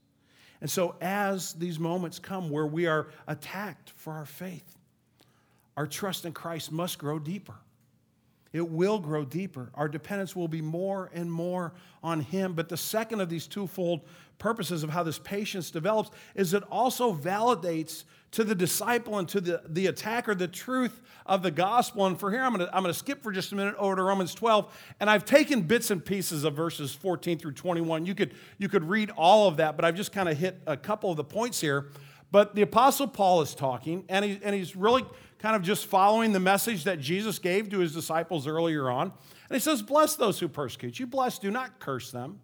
And 0.61 0.69
so, 0.69 0.97
as 1.01 1.53
these 1.53 1.79
moments 1.79 2.19
come 2.19 2.51
where 2.51 2.67
we 2.67 2.87
are 2.87 3.09
attacked 3.29 3.93
for 3.97 4.13
our 4.13 4.27
faith, 4.27 4.77
our 5.77 5.87
trust 5.87 6.25
in 6.25 6.33
Christ 6.33 6.73
must 6.73 6.99
grow 6.99 7.19
deeper. 7.19 7.55
It 8.53 8.69
will 8.69 8.99
grow 8.99 9.25
deeper. 9.25 9.71
Our 9.75 9.89
dependence 9.89 10.35
will 10.35 10.49
be 10.49 10.63
more 10.63 11.11
and 11.13 11.31
more 11.31 11.75
on 12.03 12.21
Him. 12.21 12.55
But 12.55 12.69
the 12.69 12.77
second 12.77 13.21
of 13.21 13.29
these 13.29 13.47
twofold 13.47 14.03
purposes 14.39 14.83
of 14.83 14.91
how 14.91 15.03
this 15.03 15.19
patience 15.19 15.71
develops 15.71 16.11
is 16.35 16.55
it 16.55 16.63
also 16.71 17.13
validates 17.13 18.05
to 18.31 18.45
the 18.45 18.55
disciple 18.55 19.19
and 19.19 19.29
to 19.29 19.41
the, 19.41 19.63
the 19.69 19.87
attacker 19.87 20.35
the 20.35 20.49
truth 20.49 21.01
of 21.27 21.43
the 21.43 21.51
gospel. 21.51 22.07
And 22.07 22.19
for 22.19 22.31
here, 22.31 22.43
I'm 22.43 22.55
going 22.57 22.85
to 22.85 22.95
skip 22.95 23.23
for 23.23 23.33
just 23.33 23.53
a 23.53 23.55
minute 23.55 23.75
over 23.79 23.97
to 23.97 24.03
Romans 24.03 24.35
12. 24.35 24.75
And 25.01 25.11
I've 25.11 25.25
taken 25.25 25.63
bits 25.63 25.91
and 25.91 26.05
pieces 26.05 26.45
of 26.45 26.55
verses 26.55 26.95
14 26.95 27.39
through 27.39 27.53
21. 27.53 28.07
You 28.07 28.15
could, 28.15 28.35
you 28.59 28.69
could 28.69 28.85
read 28.85 29.11
all 29.11 29.49
of 29.49 29.57
that, 29.59 29.77
but 29.77 29.85
I've 29.85 29.97
just 29.97 30.13
kind 30.13 30.29
of 30.29 30.37
hit 30.39 30.61
a 30.67 30.77
couple 30.77 31.11
of 31.11 31.17
the 31.17 31.25
points 31.25 31.61
here. 31.61 31.89
But 32.31 32.55
the 32.55 32.63
Apostle 32.63 33.09
Paul 33.09 33.41
is 33.41 33.55
talking, 33.55 34.05
and, 34.09 34.25
he, 34.25 34.39
and 34.43 34.55
he's 34.55 34.77
really 34.77 35.05
kind 35.39 35.55
of 35.55 35.63
just 35.63 35.87
following 35.87 36.33
the 36.33 36.41
message 36.41 36.85
that 36.85 37.01
Jesus 37.01 37.39
gave 37.39 37.71
to 37.71 37.79
his 37.79 37.93
disciples 37.95 38.47
earlier 38.47 38.91
on. 38.91 39.13
And 39.49 39.57
he 39.57 39.61
says, 39.61 39.83
Bless 39.83 40.17
those 40.17 40.41
who 40.41 40.49
persecute 40.49 40.99
you. 40.99 41.07
Bless, 41.07 41.39
do 41.39 41.51
not 41.51 41.79
curse 41.79 42.11
them. 42.11 42.41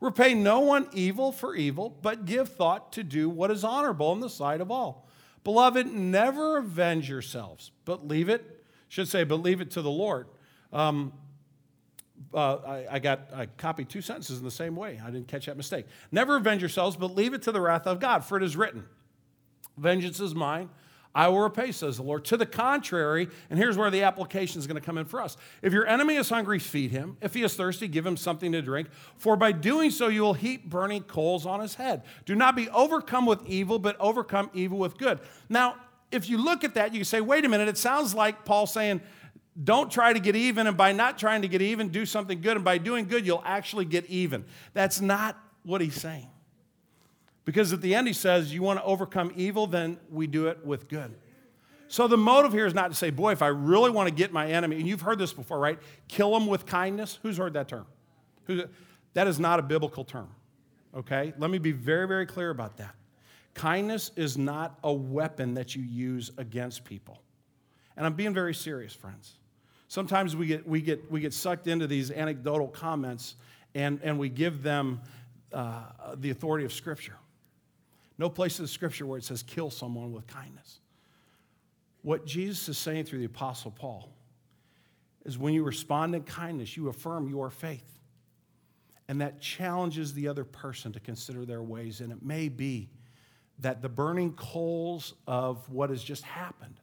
Repay 0.00 0.32
no 0.34 0.60
one 0.60 0.88
evil 0.92 1.30
for 1.30 1.54
evil, 1.54 1.90
but 1.90 2.24
give 2.24 2.48
thought 2.48 2.92
to 2.92 3.04
do 3.04 3.28
what 3.28 3.50
is 3.50 3.64
honorable 3.64 4.12
in 4.12 4.20
the 4.20 4.30
sight 4.30 4.60
of 4.62 4.70
all. 4.70 5.06
Beloved, 5.44 5.86
never 5.86 6.58
avenge 6.58 7.08
yourselves, 7.08 7.70
but 7.84 8.06
leave 8.06 8.28
it, 8.28 8.64
should 8.88 9.08
say, 9.08 9.24
but 9.24 9.36
leave 9.36 9.60
it 9.60 9.70
to 9.72 9.82
the 9.82 9.90
Lord. 9.90 10.26
Um, 10.72 11.12
uh, 12.32 12.56
I, 12.56 12.86
I, 12.92 12.98
got 12.98 13.28
I 13.34 13.46
copied 13.46 13.88
two 13.88 14.02
sentences 14.02 14.38
in 14.38 14.44
the 14.44 14.50
same 14.50 14.76
way. 14.76 15.00
I 15.02 15.10
didn't 15.10 15.28
catch 15.28 15.46
that 15.46 15.56
mistake. 15.56 15.86
Never 16.12 16.36
avenge 16.36 16.62
yourselves, 16.62 16.96
but 16.96 17.14
leave 17.14 17.34
it 17.34 17.42
to 17.42 17.52
the 17.52 17.60
wrath 17.60 17.86
of 17.86 18.00
God, 18.00 18.24
for 18.24 18.36
it 18.36 18.42
is 18.42 18.56
written, 18.56 18.84
Vengeance 19.76 20.20
is 20.20 20.34
mine. 20.34 20.70
I 21.14 21.28
will 21.28 21.40
repay, 21.40 21.72
says 21.72 21.96
the 21.96 22.04
Lord. 22.04 22.24
To 22.26 22.36
the 22.36 22.46
contrary, 22.46 23.28
and 23.50 23.58
here's 23.58 23.76
where 23.76 23.90
the 23.90 24.04
application 24.04 24.60
is 24.60 24.66
going 24.68 24.80
to 24.80 24.84
come 24.84 24.96
in 24.96 25.06
for 25.06 25.20
us. 25.20 25.36
If 25.60 25.72
your 25.72 25.86
enemy 25.86 26.14
is 26.14 26.28
hungry, 26.28 26.60
feed 26.60 26.92
him. 26.92 27.16
If 27.20 27.34
he 27.34 27.42
is 27.42 27.54
thirsty, 27.54 27.88
give 27.88 28.06
him 28.06 28.16
something 28.16 28.52
to 28.52 28.62
drink. 28.62 28.88
For 29.16 29.36
by 29.36 29.50
doing 29.52 29.90
so, 29.90 30.06
you 30.06 30.22
will 30.22 30.34
heap 30.34 30.70
burning 30.70 31.02
coals 31.02 31.46
on 31.46 31.60
his 31.60 31.74
head. 31.74 32.04
Do 32.26 32.36
not 32.36 32.54
be 32.54 32.68
overcome 32.70 33.26
with 33.26 33.44
evil, 33.44 33.80
but 33.80 33.96
overcome 33.98 34.50
evil 34.54 34.78
with 34.78 34.98
good. 34.98 35.18
Now, 35.48 35.76
if 36.12 36.28
you 36.28 36.38
look 36.38 36.62
at 36.62 36.74
that, 36.74 36.94
you 36.94 37.02
say, 37.02 37.20
wait 37.20 37.44
a 37.44 37.48
minute, 37.48 37.68
it 37.68 37.78
sounds 37.78 38.14
like 38.14 38.44
Paul 38.44 38.66
saying, 38.66 39.00
don't 39.62 39.90
try 39.90 40.12
to 40.12 40.20
get 40.20 40.36
even, 40.36 40.68
and 40.68 40.76
by 40.76 40.92
not 40.92 41.18
trying 41.18 41.42
to 41.42 41.48
get 41.48 41.60
even, 41.60 41.88
do 41.88 42.06
something 42.06 42.40
good, 42.40 42.56
and 42.56 42.64
by 42.64 42.78
doing 42.78 43.06
good, 43.06 43.26
you'll 43.26 43.42
actually 43.44 43.84
get 43.84 44.06
even. 44.06 44.44
That's 44.74 45.00
not 45.00 45.36
what 45.64 45.80
he's 45.80 46.00
saying. 46.00 46.28
Because 47.50 47.72
at 47.72 47.80
the 47.80 47.96
end, 47.96 48.06
he 48.06 48.12
says, 48.12 48.54
You 48.54 48.62
want 48.62 48.78
to 48.78 48.84
overcome 48.84 49.32
evil, 49.34 49.66
then 49.66 49.98
we 50.08 50.28
do 50.28 50.46
it 50.46 50.64
with 50.64 50.86
good. 50.86 51.12
So 51.88 52.06
the 52.06 52.16
motive 52.16 52.52
here 52.52 52.64
is 52.64 52.74
not 52.74 52.92
to 52.92 52.94
say, 52.94 53.10
Boy, 53.10 53.32
if 53.32 53.42
I 53.42 53.48
really 53.48 53.90
want 53.90 54.08
to 54.08 54.14
get 54.14 54.32
my 54.32 54.46
enemy, 54.46 54.76
and 54.76 54.86
you've 54.86 55.00
heard 55.00 55.18
this 55.18 55.32
before, 55.32 55.58
right? 55.58 55.76
Kill 56.06 56.36
him 56.36 56.46
with 56.46 56.64
kindness. 56.64 57.18
Who's 57.24 57.38
heard 57.38 57.54
that 57.54 57.66
term? 57.66 57.86
that 59.14 59.26
is 59.26 59.40
not 59.40 59.58
a 59.58 59.62
biblical 59.62 60.04
term, 60.04 60.28
okay? 60.94 61.32
Let 61.38 61.50
me 61.50 61.58
be 61.58 61.72
very, 61.72 62.06
very 62.06 62.24
clear 62.24 62.50
about 62.50 62.76
that. 62.76 62.94
Kindness 63.54 64.12
is 64.14 64.38
not 64.38 64.78
a 64.84 64.92
weapon 64.92 65.54
that 65.54 65.74
you 65.74 65.82
use 65.82 66.30
against 66.38 66.84
people. 66.84 67.20
And 67.96 68.06
I'm 68.06 68.14
being 68.14 68.32
very 68.32 68.54
serious, 68.54 68.92
friends. 68.92 69.38
Sometimes 69.88 70.36
we 70.36 70.46
get, 70.46 70.68
we 70.68 70.80
get, 70.80 71.10
we 71.10 71.18
get 71.18 71.34
sucked 71.34 71.66
into 71.66 71.88
these 71.88 72.12
anecdotal 72.12 72.68
comments 72.68 73.34
and, 73.74 73.98
and 74.04 74.20
we 74.20 74.28
give 74.28 74.62
them 74.62 75.00
uh, 75.52 75.82
the 76.14 76.30
authority 76.30 76.64
of 76.64 76.72
Scripture. 76.72 77.16
No 78.20 78.28
place 78.28 78.58
in 78.58 78.66
the 78.66 78.68
scripture 78.68 79.06
where 79.06 79.16
it 79.16 79.24
says 79.24 79.42
kill 79.42 79.70
someone 79.70 80.12
with 80.12 80.26
kindness. 80.26 80.80
What 82.02 82.26
Jesus 82.26 82.68
is 82.68 82.76
saying 82.76 83.06
through 83.06 83.20
the 83.20 83.24
Apostle 83.24 83.70
Paul 83.70 84.12
is 85.24 85.38
when 85.38 85.54
you 85.54 85.64
respond 85.64 86.14
in 86.14 86.24
kindness, 86.24 86.76
you 86.76 86.90
affirm 86.90 87.30
your 87.30 87.48
faith. 87.48 87.98
And 89.08 89.22
that 89.22 89.40
challenges 89.40 90.12
the 90.12 90.28
other 90.28 90.44
person 90.44 90.92
to 90.92 91.00
consider 91.00 91.46
their 91.46 91.62
ways. 91.62 92.02
And 92.02 92.12
it 92.12 92.22
may 92.22 92.50
be 92.50 92.90
that 93.60 93.80
the 93.80 93.88
burning 93.88 94.34
coals 94.34 95.14
of 95.26 95.66
what 95.70 95.88
has 95.88 96.04
just 96.04 96.22
happened, 96.22 96.78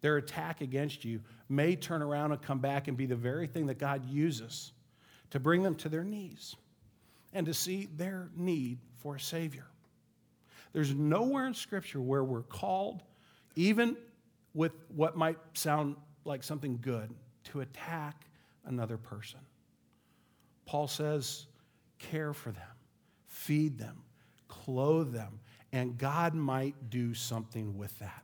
their 0.00 0.16
attack 0.16 0.62
against 0.62 1.04
you, 1.04 1.20
may 1.48 1.76
turn 1.76 2.02
around 2.02 2.32
and 2.32 2.42
come 2.42 2.58
back 2.58 2.88
and 2.88 2.96
be 2.96 3.06
the 3.06 3.14
very 3.14 3.46
thing 3.46 3.66
that 3.66 3.78
God 3.78 4.04
uses 4.04 4.72
to 5.30 5.38
bring 5.38 5.62
them 5.62 5.76
to 5.76 5.88
their 5.88 6.02
knees 6.02 6.56
and 7.32 7.46
to 7.46 7.54
see 7.54 7.88
their 7.96 8.30
need 8.34 8.80
for 8.98 9.14
a 9.14 9.20
Savior. 9.20 9.66
There's 10.76 10.94
nowhere 10.94 11.46
in 11.46 11.54
Scripture 11.54 12.02
where 12.02 12.22
we're 12.22 12.42
called, 12.42 13.02
even 13.54 13.96
with 14.52 14.72
what 14.94 15.16
might 15.16 15.38
sound 15.54 15.96
like 16.26 16.42
something 16.42 16.78
good, 16.82 17.14
to 17.44 17.62
attack 17.62 18.26
another 18.66 18.98
person. 18.98 19.38
Paul 20.66 20.86
says, 20.86 21.46
care 21.98 22.34
for 22.34 22.50
them, 22.50 22.68
feed 23.26 23.78
them, 23.78 24.02
clothe 24.48 25.14
them, 25.14 25.40
and 25.72 25.96
God 25.96 26.34
might 26.34 26.90
do 26.90 27.14
something 27.14 27.78
with 27.78 27.98
that. 28.00 28.22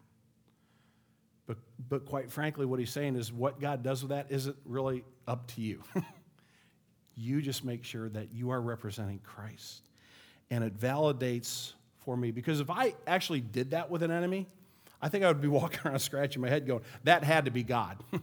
But, 1.47 1.57
but 1.89 2.05
quite 2.05 2.31
frankly, 2.31 2.67
what 2.67 2.79
he's 2.79 2.93
saying 2.93 3.17
is 3.17 3.33
what 3.33 3.63
God 3.63 3.83
does 3.83 4.03
with 4.03 4.11
that 4.11 4.27
isn't 4.29 4.57
really 4.67 5.05
up 5.27 5.47
to 5.53 5.63
you. 5.63 5.83
you 7.17 7.41
just 7.41 7.65
make 7.65 7.83
sure 7.83 8.11
that 8.11 8.31
you 8.31 8.51
are 8.51 8.61
representing 8.61 9.21
Christ. 9.21 9.81
And 10.51 10.63
it 10.63 10.79
validates 10.79 11.73
for 12.05 12.17
me. 12.17 12.31
Because 12.31 12.61
if 12.61 12.71
I 12.71 12.95
actually 13.07 13.41
did 13.41 13.71
that 13.71 13.91
with 13.91 14.03
an 14.03 14.11
enemy, 14.11 14.47
I 15.01 15.09
think 15.09 15.25
I 15.25 15.29
would 15.29 15.41
be 15.41 15.49
walking 15.61 15.81
around 15.85 15.99
scratching 16.01 16.43
my 16.43 16.49
head 16.49 16.67
going, 16.67 16.83
that 17.05 17.25
had 17.25 17.47
to 17.47 17.51
be 17.51 17.63
God. 17.63 17.99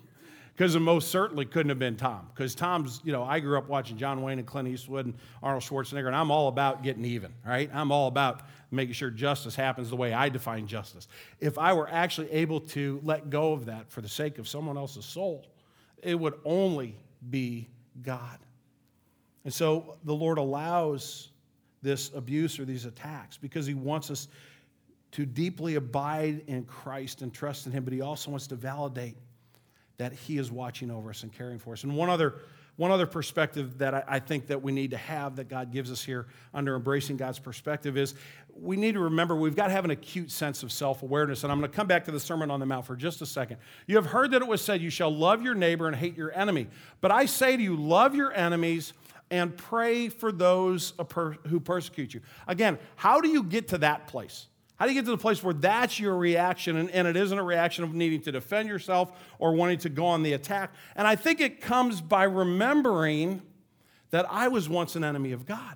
Because 0.60 0.76
it 0.76 0.82
most 0.82 1.08
certainly 1.08 1.46
couldn't 1.46 1.70
have 1.70 1.80
been 1.80 1.96
Tom. 1.96 2.28
Because 2.36 2.54
Tom's, 2.54 3.00
you 3.06 3.14
know, 3.14 3.24
I 3.24 3.40
grew 3.40 3.58
up 3.58 3.70
watching 3.70 3.96
John 3.96 4.22
Wayne 4.22 4.40
and 4.40 4.46
Clint 4.46 4.68
Eastwood 4.68 5.06
and 5.06 5.16
Arnold 5.42 5.64
Schwarzenegger, 5.64 6.08
and 6.08 6.16
I'm 6.16 6.32
all 6.32 6.50
about 6.50 6.84
getting 6.84 7.06
even, 7.06 7.34
right? 7.46 7.70
I'm 7.74 7.94
all 7.94 8.10
about 8.10 8.42
making 8.70 8.92
sure 8.92 9.10
justice 9.10 9.56
happens 9.56 9.90
the 9.90 9.96
way 9.96 10.12
I 10.12 10.28
define 10.28 10.68
justice. 10.68 11.08
If 11.40 11.58
I 11.58 11.72
were 11.72 11.88
actually 11.90 12.30
able 12.32 12.60
to 12.60 13.00
let 13.06 13.30
go 13.30 13.54
of 13.54 13.68
that 13.68 13.90
for 13.90 14.02
the 14.02 14.10
sake 14.10 14.38
of 14.38 14.50
someone 14.50 14.76
else's 14.76 15.06
soul, 15.06 15.46
it 16.04 16.20
would 16.20 16.34
only 16.44 16.98
be 17.30 17.70
God. 18.02 18.38
And 19.46 19.54
so 19.54 19.96
the 20.04 20.14
Lord 20.14 20.38
allows 20.38 21.30
this 21.82 22.12
abuse 22.14 22.60
or 22.60 22.66
these 22.66 22.86
attacks 22.86 23.38
because 23.38 23.66
he 23.66 23.74
wants 23.74 24.12
us 24.12 24.28
to 25.12 25.26
deeply 25.26 25.76
abide 25.76 26.44
in 26.48 26.64
Christ 26.66 27.22
and 27.22 27.34
trust 27.34 27.66
in 27.66 27.72
him, 27.72 27.84
but 27.84 27.94
he 27.94 28.02
also 28.02 28.30
wants 28.30 28.48
to 28.48 28.56
validate 28.56 29.18
that 29.98 30.14
he 30.14 30.38
is 30.38 30.52
watching 30.52 30.92
over 30.92 31.10
us 31.10 31.24
and 31.24 31.34
caring 31.34 31.60
for 31.60 31.74
us. 31.74 31.84
And 31.84 31.96
one 31.96 32.10
other, 32.10 32.36
one 32.80 32.92
other 32.92 33.06
perspective 33.06 33.80
that 33.80 34.06
I, 34.08 34.20
think 34.20 34.48
that 34.48 34.62
we 34.62 34.72
need 34.72 34.92
to 34.92 34.98
have 34.98 35.36
that 35.36 35.50
God 35.50 35.70
gives 35.74 35.92
us 35.92 36.02
here 36.02 36.28
under 36.54 36.78
embracing 36.78 37.18
God's 37.18 37.38
perspective 37.38 37.98
is 37.98 38.16
we 38.56 38.78
need 38.78 38.94
to 38.94 39.02
remember 39.02 39.36
we've 39.36 39.54
got 39.54 39.68
to 39.68 39.74
have 39.74 39.84
an 39.84 39.92
acute 39.92 40.32
sense 40.32 40.64
of 40.64 40.72
self-awareness. 40.72 41.44
And 41.44 41.52
I'm 41.52 41.60
going 41.60 41.70
to 41.70 41.76
come 41.76 41.88
back 41.88 42.06
to 42.06 42.12
the 42.12 42.22
Sermon 42.22 42.50
on 42.50 42.62
the 42.62 42.66
Mount 42.66 42.86
for 42.86 42.96
just 42.96 43.22
a 43.22 43.26
second. 43.26 43.58
You 43.86 43.98
have 43.98 44.06
heard 44.06 44.32
that 44.32 44.42
it 44.42 44.48
was 44.48 44.62
said, 44.62 44.82
you 44.82 44.90
shall 44.90 45.14
love 45.14 45.42
your 45.42 45.56
neighbor 45.56 45.88
and 45.88 45.96
hate 45.96 46.16
your 46.16 46.32
enemy. 46.32 46.68
But 47.02 47.12
I 47.12 47.26
say 47.26 47.58
to 47.58 47.62
you, 47.62 47.76
love 47.76 48.16
your 48.16 48.32
enemies 48.32 48.94
and 49.30 49.58
pray 49.58 50.08
for 50.08 50.32
those 50.32 50.94
who 51.50 51.60
persecute 51.60 52.14
you. 52.14 52.22
Again, 52.48 52.80
how 52.96 53.20
do 53.20 53.28
you 53.28 53.44
get 53.44 53.68
to 53.68 53.80
that 53.80 54.08
place? 54.08 54.48
How 54.80 54.86
do 54.86 54.94
you 54.94 54.98
get 54.98 55.06
to 55.06 55.12
the 55.12 55.18
place 55.18 55.44
where 55.44 55.54
that's 55.54 56.00
your 56.00 56.16
reaction 56.16 56.78
and, 56.78 56.90
and, 56.92 57.06
it 57.06 57.18
isn't 57.18 57.38
a 57.38 57.44
reaction 57.44 57.84
of 57.84 57.94
needing 57.94 58.22
to 58.22 58.32
defend 58.32 58.70
yourself 58.70 59.12
or 59.38 59.52
wanting 59.52 59.80
to 59.80 59.90
go 59.90 60.06
on 60.06 60.24
the 60.24 60.32
attack? 60.32 60.74
And 60.96 61.06
I 61.06 61.18
think 61.18 61.42
it 61.42 61.60
comes 61.60 62.00
by 62.00 62.24
remembering 62.24 63.42
that 64.12 64.26
I 64.30 64.48
was 64.48 64.70
once 64.70 64.96
an 64.96 65.04
enemy 65.04 65.34
of 65.34 65.46
God. 65.46 65.76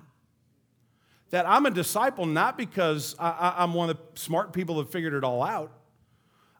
That 1.30 1.46
I'm 1.46 1.66
a 1.66 1.70
disciple 1.70 2.24
not 2.24 2.56
because 2.56 3.14
I, 3.18 3.56
I'm 3.58 3.74
one 3.74 3.90
of 3.90 3.98
the 3.98 4.18
smart 4.18 4.54
people 4.54 4.76
that 4.76 4.90
figured 4.90 5.12
it 5.12 5.22
all 5.22 5.42
out, 5.42 5.70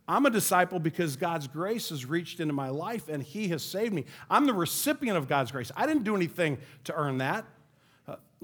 I'm 0.07 0.27
a 0.27 0.31
disciple 0.31 0.79
because 0.79 1.17
God's 1.17 1.49
grace 1.49 1.89
has 1.89 2.05
reached 2.05 2.41
into 2.41 2.53
my 2.53 2.69
life 2.69 3.09
and 3.09 3.23
He 3.23 3.49
has 3.49 3.63
saved 3.63 3.95
me. 3.95 4.05
I'm 4.29 4.45
the 4.45 4.53
recipient 4.53 5.17
of 5.17 5.29
God's 5.29 5.51
grace. 5.51 5.73
I 5.75 5.87
didn't 5.87 6.05
do 6.05 6.15
anything 6.15 6.59
to 6.85 6.95
earn 6.95 7.19
that. 7.19 7.47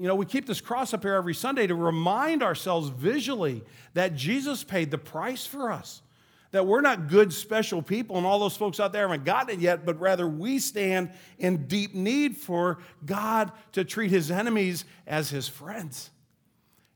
You 0.01 0.07
know, 0.07 0.15
we 0.15 0.25
keep 0.25 0.47
this 0.47 0.61
cross 0.61 0.95
up 0.95 1.03
here 1.03 1.13
every 1.13 1.35
Sunday 1.35 1.67
to 1.67 1.75
remind 1.75 2.41
ourselves 2.41 2.89
visually 2.89 3.63
that 3.93 4.15
Jesus 4.15 4.63
paid 4.63 4.89
the 4.89 4.97
price 4.97 5.45
for 5.45 5.71
us. 5.71 6.01
That 6.49 6.65
we're 6.65 6.81
not 6.81 7.07
good, 7.07 7.31
special 7.31 7.83
people, 7.83 8.17
and 8.17 8.25
all 8.25 8.39
those 8.39 8.57
folks 8.57 8.79
out 8.79 8.93
there 8.93 9.07
haven't 9.07 9.25
gotten 9.25 9.57
it 9.57 9.61
yet, 9.61 9.85
but 9.85 9.99
rather 9.99 10.27
we 10.27 10.57
stand 10.57 11.11
in 11.37 11.67
deep 11.67 11.93
need 11.93 12.35
for 12.35 12.79
God 13.05 13.51
to 13.73 13.83
treat 13.83 14.09
his 14.09 14.31
enemies 14.31 14.85
as 15.05 15.29
his 15.29 15.47
friends. 15.47 16.09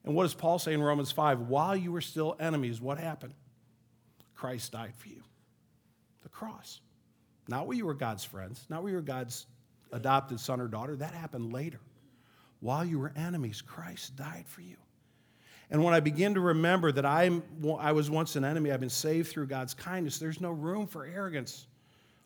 And 0.04 0.16
what 0.16 0.24
does 0.24 0.34
Paul 0.34 0.58
say 0.58 0.74
in 0.74 0.82
Romans 0.82 1.12
5? 1.12 1.42
While 1.42 1.76
you 1.76 1.92
were 1.92 2.02
still 2.02 2.36
enemies, 2.40 2.82
what 2.82 2.98
happened? 2.98 3.36
Christ 4.34 4.72
died 4.72 4.96
for 4.98 5.10
you. 5.10 5.22
The 6.24 6.30
cross. 6.30 6.82
Not 7.48 7.68
when 7.68 7.78
you 7.78 7.86
were 7.86 7.94
God's 7.94 8.24
friends, 8.24 8.66
not 8.68 8.82
when 8.82 8.94
you 8.94 8.98
were 8.98 9.04
God's 9.04 9.46
adopted 9.92 10.40
son 10.40 10.60
or 10.60 10.68
daughter. 10.68 10.96
That 10.96 11.14
happened 11.14 11.54
later. 11.54 11.80
While 12.66 12.84
you 12.84 12.98
were 12.98 13.14
enemies, 13.16 13.62
Christ 13.62 14.16
died 14.16 14.46
for 14.48 14.62
you. 14.62 14.78
And 15.70 15.84
when 15.84 15.94
I 15.94 16.00
begin 16.00 16.34
to 16.34 16.40
remember 16.40 16.92
that 16.92 17.06
I'm, 17.06 17.44
I 17.80 17.92
was 17.92 18.10
once 18.10 18.36
an 18.38 18.44
enemy, 18.44 18.72
I've 18.72 18.80
been 18.80 18.90
saved 18.90 19.30
through 19.30 19.46
God's 19.46 19.76
kindness, 19.76 20.18
there's 20.18 20.42
no 20.42 20.50
room 20.50 20.88
for 20.88 21.06
arrogance 21.06 21.68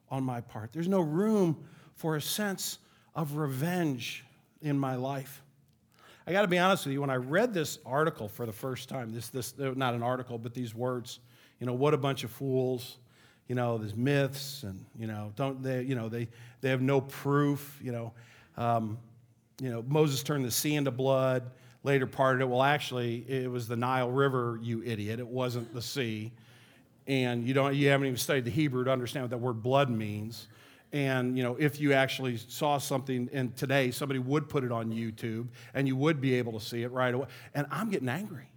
on 0.09 0.23
my 0.23 0.39
part. 0.39 0.71
There's 0.71 0.87
no 0.87 1.01
room 1.01 1.61
for 1.95 2.15
a 2.15 2.21
sense 2.21 2.77
of 3.15 3.35
revenge 3.35 4.23
in 4.61 4.79
my 4.79 4.95
life. 4.95 5.41
I 6.25 6.31
got 6.31 6.43
to 6.43 6.47
be 6.47 6.57
honest 6.57 6.85
with 6.85 6.93
you, 6.93 7.01
when 7.01 7.09
I 7.09 7.17
read 7.17 7.53
this 7.53 7.77
article 7.85 8.29
for 8.29 8.45
the 8.45 8.53
first 8.53 8.87
time, 8.87 9.11
this, 9.11 9.27
this, 9.27 9.53
not 9.57 9.93
an 9.93 10.03
article, 10.03 10.37
but 10.37 10.53
these 10.53 10.73
words, 10.73 11.19
you 11.59 11.67
know, 11.67 11.73
what 11.73 11.93
a 11.93 11.97
bunch 11.97 12.23
of 12.23 12.31
fools, 12.31 12.97
you 13.49 13.55
know, 13.55 13.77
there's 13.77 13.93
myths 13.93 14.63
and, 14.63 14.85
you 14.97 15.07
know, 15.07 15.33
don't 15.35 15.61
they, 15.61 15.81
you 15.81 15.95
know, 15.95 16.07
they, 16.07 16.29
they 16.61 16.69
have 16.69 16.81
no 16.81 17.01
proof, 17.01 17.77
you 17.83 17.91
know. 17.91 18.13
Um, 18.55 18.99
you 19.59 19.69
know, 19.69 19.83
Moses 19.87 20.23
turned 20.23 20.45
the 20.45 20.51
sea 20.51 20.75
into 20.75 20.91
blood, 20.91 21.51
later 21.83 22.07
parted 22.07 22.41
it. 22.41 22.49
Well, 22.49 22.63
actually, 22.63 23.25
it 23.27 23.49
was 23.49 23.67
the 23.67 23.75
Nile 23.75 24.09
River, 24.09 24.59
you 24.61 24.83
idiot. 24.83 25.19
It 25.19 25.27
wasn't 25.27 25.73
the 25.73 25.81
sea. 25.81 26.31
And 27.07 27.47
you 27.47 27.53
don't 27.53 27.75
you 27.75 27.89
haven't 27.89 28.07
even 28.07 28.17
studied 28.17 28.45
the 28.45 28.51
Hebrew 28.51 28.83
to 28.83 28.91
understand 28.91 29.23
what 29.23 29.31
that 29.31 29.39
word 29.39 29.63
blood 29.63 29.89
means. 29.89 30.47
And 30.91 31.37
you 31.37 31.43
know, 31.43 31.55
if 31.55 31.79
you 31.79 31.93
actually 31.93 32.37
saw 32.37 32.77
something 32.77 33.29
and 33.33 33.55
today 33.55 33.91
somebody 33.91 34.19
would 34.19 34.47
put 34.47 34.63
it 34.63 34.71
on 34.71 34.91
YouTube 34.91 35.47
and 35.73 35.87
you 35.87 35.95
would 35.95 36.21
be 36.21 36.35
able 36.35 36.53
to 36.53 36.63
see 36.63 36.83
it 36.83 36.91
right 36.91 37.13
away. 37.13 37.27
And 37.55 37.65
I'm 37.71 37.89
getting 37.89 38.09
angry. 38.09 38.49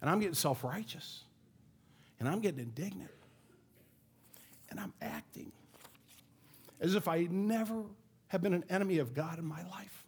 And 0.00 0.10
I'm 0.10 0.18
getting 0.18 0.34
self-righteous. 0.34 1.24
And 2.18 2.28
I'm 2.28 2.40
getting 2.40 2.60
indignant. 2.60 3.10
And 4.70 4.80
I'm 4.80 4.92
acting 5.00 5.52
as 6.80 6.94
if 6.94 7.06
I 7.06 7.28
never 7.30 7.84
have 8.34 8.42
been 8.42 8.52
an 8.52 8.64
enemy 8.68 8.98
of 8.98 9.14
God 9.14 9.38
in 9.38 9.44
my 9.44 9.62
life. 9.70 10.04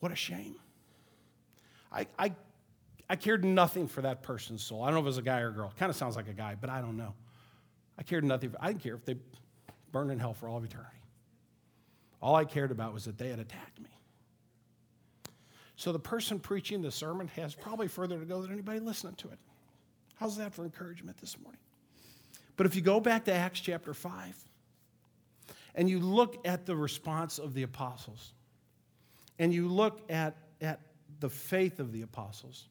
What 0.00 0.10
a 0.10 0.16
shame. 0.16 0.56
I, 1.92 2.08
I, 2.18 2.32
I 3.08 3.14
cared 3.14 3.44
nothing 3.44 3.86
for 3.86 4.02
that 4.02 4.24
person's 4.24 4.64
soul. 4.64 4.82
I 4.82 4.86
don't 4.86 4.94
know 4.94 5.00
if 5.00 5.04
it 5.04 5.06
was 5.06 5.18
a 5.18 5.22
guy 5.22 5.40
or 5.42 5.48
a 5.48 5.52
girl. 5.52 5.72
Kind 5.78 5.90
of 5.90 5.96
sounds 5.96 6.16
like 6.16 6.28
a 6.28 6.32
guy, 6.32 6.56
but 6.60 6.70
I 6.70 6.80
don't 6.80 6.96
know. 6.96 7.14
I 7.96 8.02
cared 8.02 8.24
nothing. 8.24 8.50
For, 8.50 8.56
I 8.60 8.66
didn't 8.66 8.82
care 8.82 8.96
if 8.96 9.04
they 9.04 9.14
burned 9.92 10.10
in 10.10 10.18
hell 10.18 10.34
for 10.34 10.48
all 10.48 10.56
of 10.56 10.64
eternity. 10.64 10.90
All 12.20 12.34
I 12.34 12.44
cared 12.46 12.72
about 12.72 12.94
was 12.94 13.04
that 13.04 13.16
they 13.16 13.28
had 13.28 13.38
attacked 13.38 13.78
me. 13.78 13.90
So 15.76 15.92
the 15.92 16.00
person 16.00 16.40
preaching 16.40 16.82
the 16.82 16.90
sermon 16.90 17.28
has 17.36 17.54
probably 17.54 17.86
further 17.86 18.18
to 18.18 18.24
go 18.24 18.42
than 18.42 18.52
anybody 18.52 18.80
listening 18.80 19.14
to 19.14 19.28
it. 19.28 19.38
How's 20.16 20.36
that 20.38 20.52
for 20.52 20.64
encouragement 20.64 21.18
this 21.18 21.38
morning? 21.38 21.60
But 22.58 22.66
if 22.66 22.74
you 22.74 22.82
go 22.82 23.00
back 23.00 23.24
to 23.26 23.32
Acts 23.32 23.60
chapter 23.60 23.94
5 23.94 24.36
and 25.76 25.88
you 25.88 26.00
look 26.00 26.46
at 26.46 26.66
the 26.66 26.74
response 26.76 27.38
of 27.38 27.54
the 27.54 27.62
apostles, 27.62 28.32
and 29.38 29.54
you 29.54 29.68
look 29.68 30.02
at, 30.10 30.36
at 30.60 30.80
the 31.20 31.30
faith 31.30 31.78
of 31.78 31.92
the 31.92 32.02
apostles, 32.02 32.64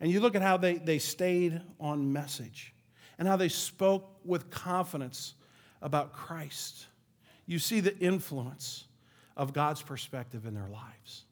and 0.00 0.10
you 0.10 0.20
look 0.20 0.34
at 0.34 0.42
how 0.42 0.58
they, 0.58 0.74
they 0.74 0.98
stayed 0.98 1.62
on 1.80 2.12
message 2.12 2.74
and 3.18 3.26
how 3.26 3.36
they 3.36 3.48
spoke 3.48 4.18
with 4.22 4.50
confidence 4.50 5.34
about 5.80 6.12
Christ, 6.12 6.86
you 7.46 7.58
see 7.58 7.80
the 7.80 7.96
influence 7.98 8.84
of 9.34 9.54
God's 9.54 9.80
perspective 9.80 10.44
in 10.44 10.52
their 10.52 10.68
lives. 10.68 11.24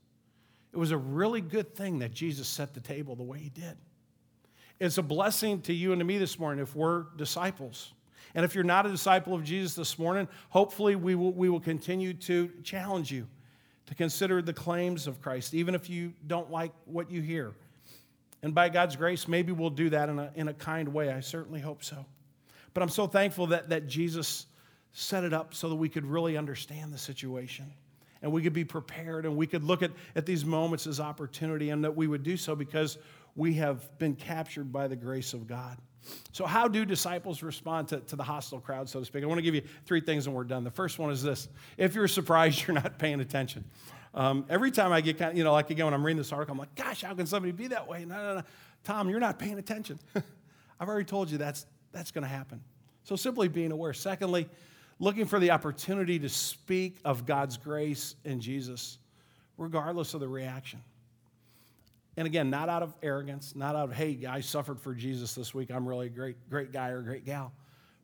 It 0.72 0.78
was 0.78 0.90
a 0.90 0.96
really 0.96 1.42
good 1.42 1.74
thing 1.74 1.98
that 1.98 2.14
Jesus 2.14 2.48
set 2.48 2.72
the 2.72 2.80
table 2.80 3.14
the 3.14 3.22
way 3.22 3.40
he 3.40 3.50
did. 3.50 3.76
It's 4.80 4.96
a 4.96 5.02
blessing 5.02 5.60
to 5.62 5.74
you 5.74 5.92
and 5.92 6.00
to 6.00 6.06
me 6.06 6.16
this 6.16 6.38
morning 6.38 6.62
if 6.62 6.74
we're 6.74 7.04
disciples. 7.18 7.92
And 8.34 8.46
if 8.46 8.54
you're 8.54 8.64
not 8.64 8.86
a 8.86 8.88
disciple 8.88 9.34
of 9.34 9.44
Jesus 9.44 9.74
this 9.74 9.98
morning, 9.98 10.26
hopefully 10.48 10.96
we 10.96 11.14
will, 11.14 11.32
we 11.32 11.50
will 11.50 11.60
continue 11.60 12.14
to 12.14 12.50
challenge 12.64 13.12
you 13.12 13.26
to 13.86 13.94
consider 13.94 14.40
the 14.40 14.54
claims 14.54 15.06
of 15.06 15.20
Christ, 15.20 15.52
even 15.52 15.74
if 15.74 15.90
you 15.90 16.14
don't 16.26 16.50
like 16.50 16.72
what 16.86 17.10
you 17.10 17.20
hear. 17.20 17.52
And 18.42 18.54
by 18.54 18.70
God's 18.70 18.96
grace, 18.96 19.28
maybe 19.28 19.52
we'll 19.52 19.68
do 19.68 19.90
that 19.90 20.08
in 20.08 20.18
a, 20.18 20.32
in 20.34 20.48
a 20.48 20.54
kind 20.54 20.88
way. 20.88 21.12
I 21.12 21.20
certainly 21.20 21.60
hope 21.60 21.84
so. 21.84 22.06
But 22.72 22.82
I'm 22.82 22.88
so 22.88 23.06
thankful 23.06 23.48
that, 23.48 23.68
that 23.68 23.86
Jesus 23.86 24.46
set 24.92 25.24
it 25.24 25.34
up 25.34 25.52
so 25.52 25.68
that 25.68 25.74
we 25.74 25.90
could 25.90 26.06
really 26.06 26.38
understand 26.38 26.94
the 26.94 26.98
situation 26.98 27.70
and 28.22 28.32
we 28.32 28.42
could 28.42 28.52
be 28.52 28.64
prepared 28.64 29.24
and 29.24 29.36
we 29.36 29.46
could 29.46 29.64
look 29.64 29.82
at, 29.82 29.90
at 30.14 30.26
these 30.26 30.44
moments 30.44 30.86
as 30.86 31.00
opportunity 31.00 31.70
and 31.70 31.84
that 31.84 31.94
we 31.94 32.06
would 32.06 32.22
do 32.22 32.36
so 32.36 32.54
because 32.54 32.98
we 33.36 33.54
have 33.54 33.98
been 33.98 34.14
captured 34.14 34.72
by 34.72 34.88
the 34.88 34.96
grace 34.96 35.32
of 35.34 35.46
God. 35.46 35.78
So, 36.32 36.46
how 36.46 36.66
do 36.68 36.84
disciples 36.84 37.42
respond 37.42 37.88
to, 37.88 38.00
to 38.00 38.16
the 38.16 38.22
hostile 38.22 38.60
crowd, 38.60 38.88
so 38.88 39.00
to 39.00 39.04
speak? 39.04 39.22
I 39.22 39.26
want 39.26 39.38
to 39.38 39.42
give 39.42 39.54
you 39.54 39.62
three 39.84 40.00
things 40.00 40.26
and 40.26 40.34
we're 40.34 40.44
done. 40.44 40.64
The 40.64 40.70
first 40.70 40.98
one 40.98 41.10
is 41.10 41.22
this 41.22 41.48
if 41.76 41.94
you're 41.94 42.08
surprised 42.08 42.62
you're 42.66 42.74
not 42.74 42.98
paying 42.98 43.20
attention. 43.20 43.64
Um, 44.12 44.44
every 44.48 44.70
time 44.70 44.92
I 44.92 45.00
get 45.00 45.18
kind 45.18 45.32
of, 45.32 45.38
you 45.38 45.44
know, 45.44 45.52
like 45.52 45.70
again, 45.70 45.86
when 45.86 45.94
I'm 45.94 46.04
reading 46.04 46.18
this 46.18 46.32
article, 46.32 46.52
I'm 46.52 46.58
like, 46.58 46.74
gosh, 46.74 47.02
how 47.02 47.14
can 47.14 47.26
somebody 47.26 47.52
be 47.52 47.68
that 47.68 47.86
way? 47.86 48.04
No, 48.04 48.16
no, 48.16 48.34
no. 48.36 48.42
Tom, 48.82 49.08
you're 49.08 49.20
not 49.20 49.38
paying 49.38 49.58
attention. 49.58 50.00
I've 50.80 50.88
already 50.88 51.04
told 51.04 51.30
you 51.30 51.38
that's, 51.38 51.66
that's 51.92 52.10
going 52.10 52.22
to 52.22 52.28
happen. 52.28 52.60
So, 53.04 53.14
simply 53.14 53.48
being 53.48 53.72
aware. 53.72 53.92
Secondly, 53.92 54.48
looking 54.98 55.26
for 55.26 55.38
the 55.38 55.50
opportunity 55.50 56.18
to 56.18 56.28
speak 56.28 56.98
of 57.04 57.26
God's 57.26 57.56
grace 57.56 58.16
in 58.24 58.40
Jesus, 58.40 58.98
regardless 59.56 60.14
of 60.14 60.20
the 60.20 60.28
reaction. 60.28 60.82
And 62.20 62.26
again, 62.26 62.50
not 62.50 62.68
out 62.68 62.82
of 62.82 62.92
arrogance, 63.02 63.56
not 63.56 63.74
out 63.74 63.88
of, 63.88 63.96
hey, 63.96 64.26
I 64.28 64.42
suffered 64.42 64.78
for 64.78 64.94
Jesus 64.94 65.34
this 65.34 65.54
week. 65.54 65.70
I'm 65.70 65.88
really 65.88 66.08
a 66.08 66.10
great, 66.10 66.36
great 66.50 66.70
guy 66.70 66.90
or 66.90 67.00
great 67.00 67.24
gal. 67.24 67.50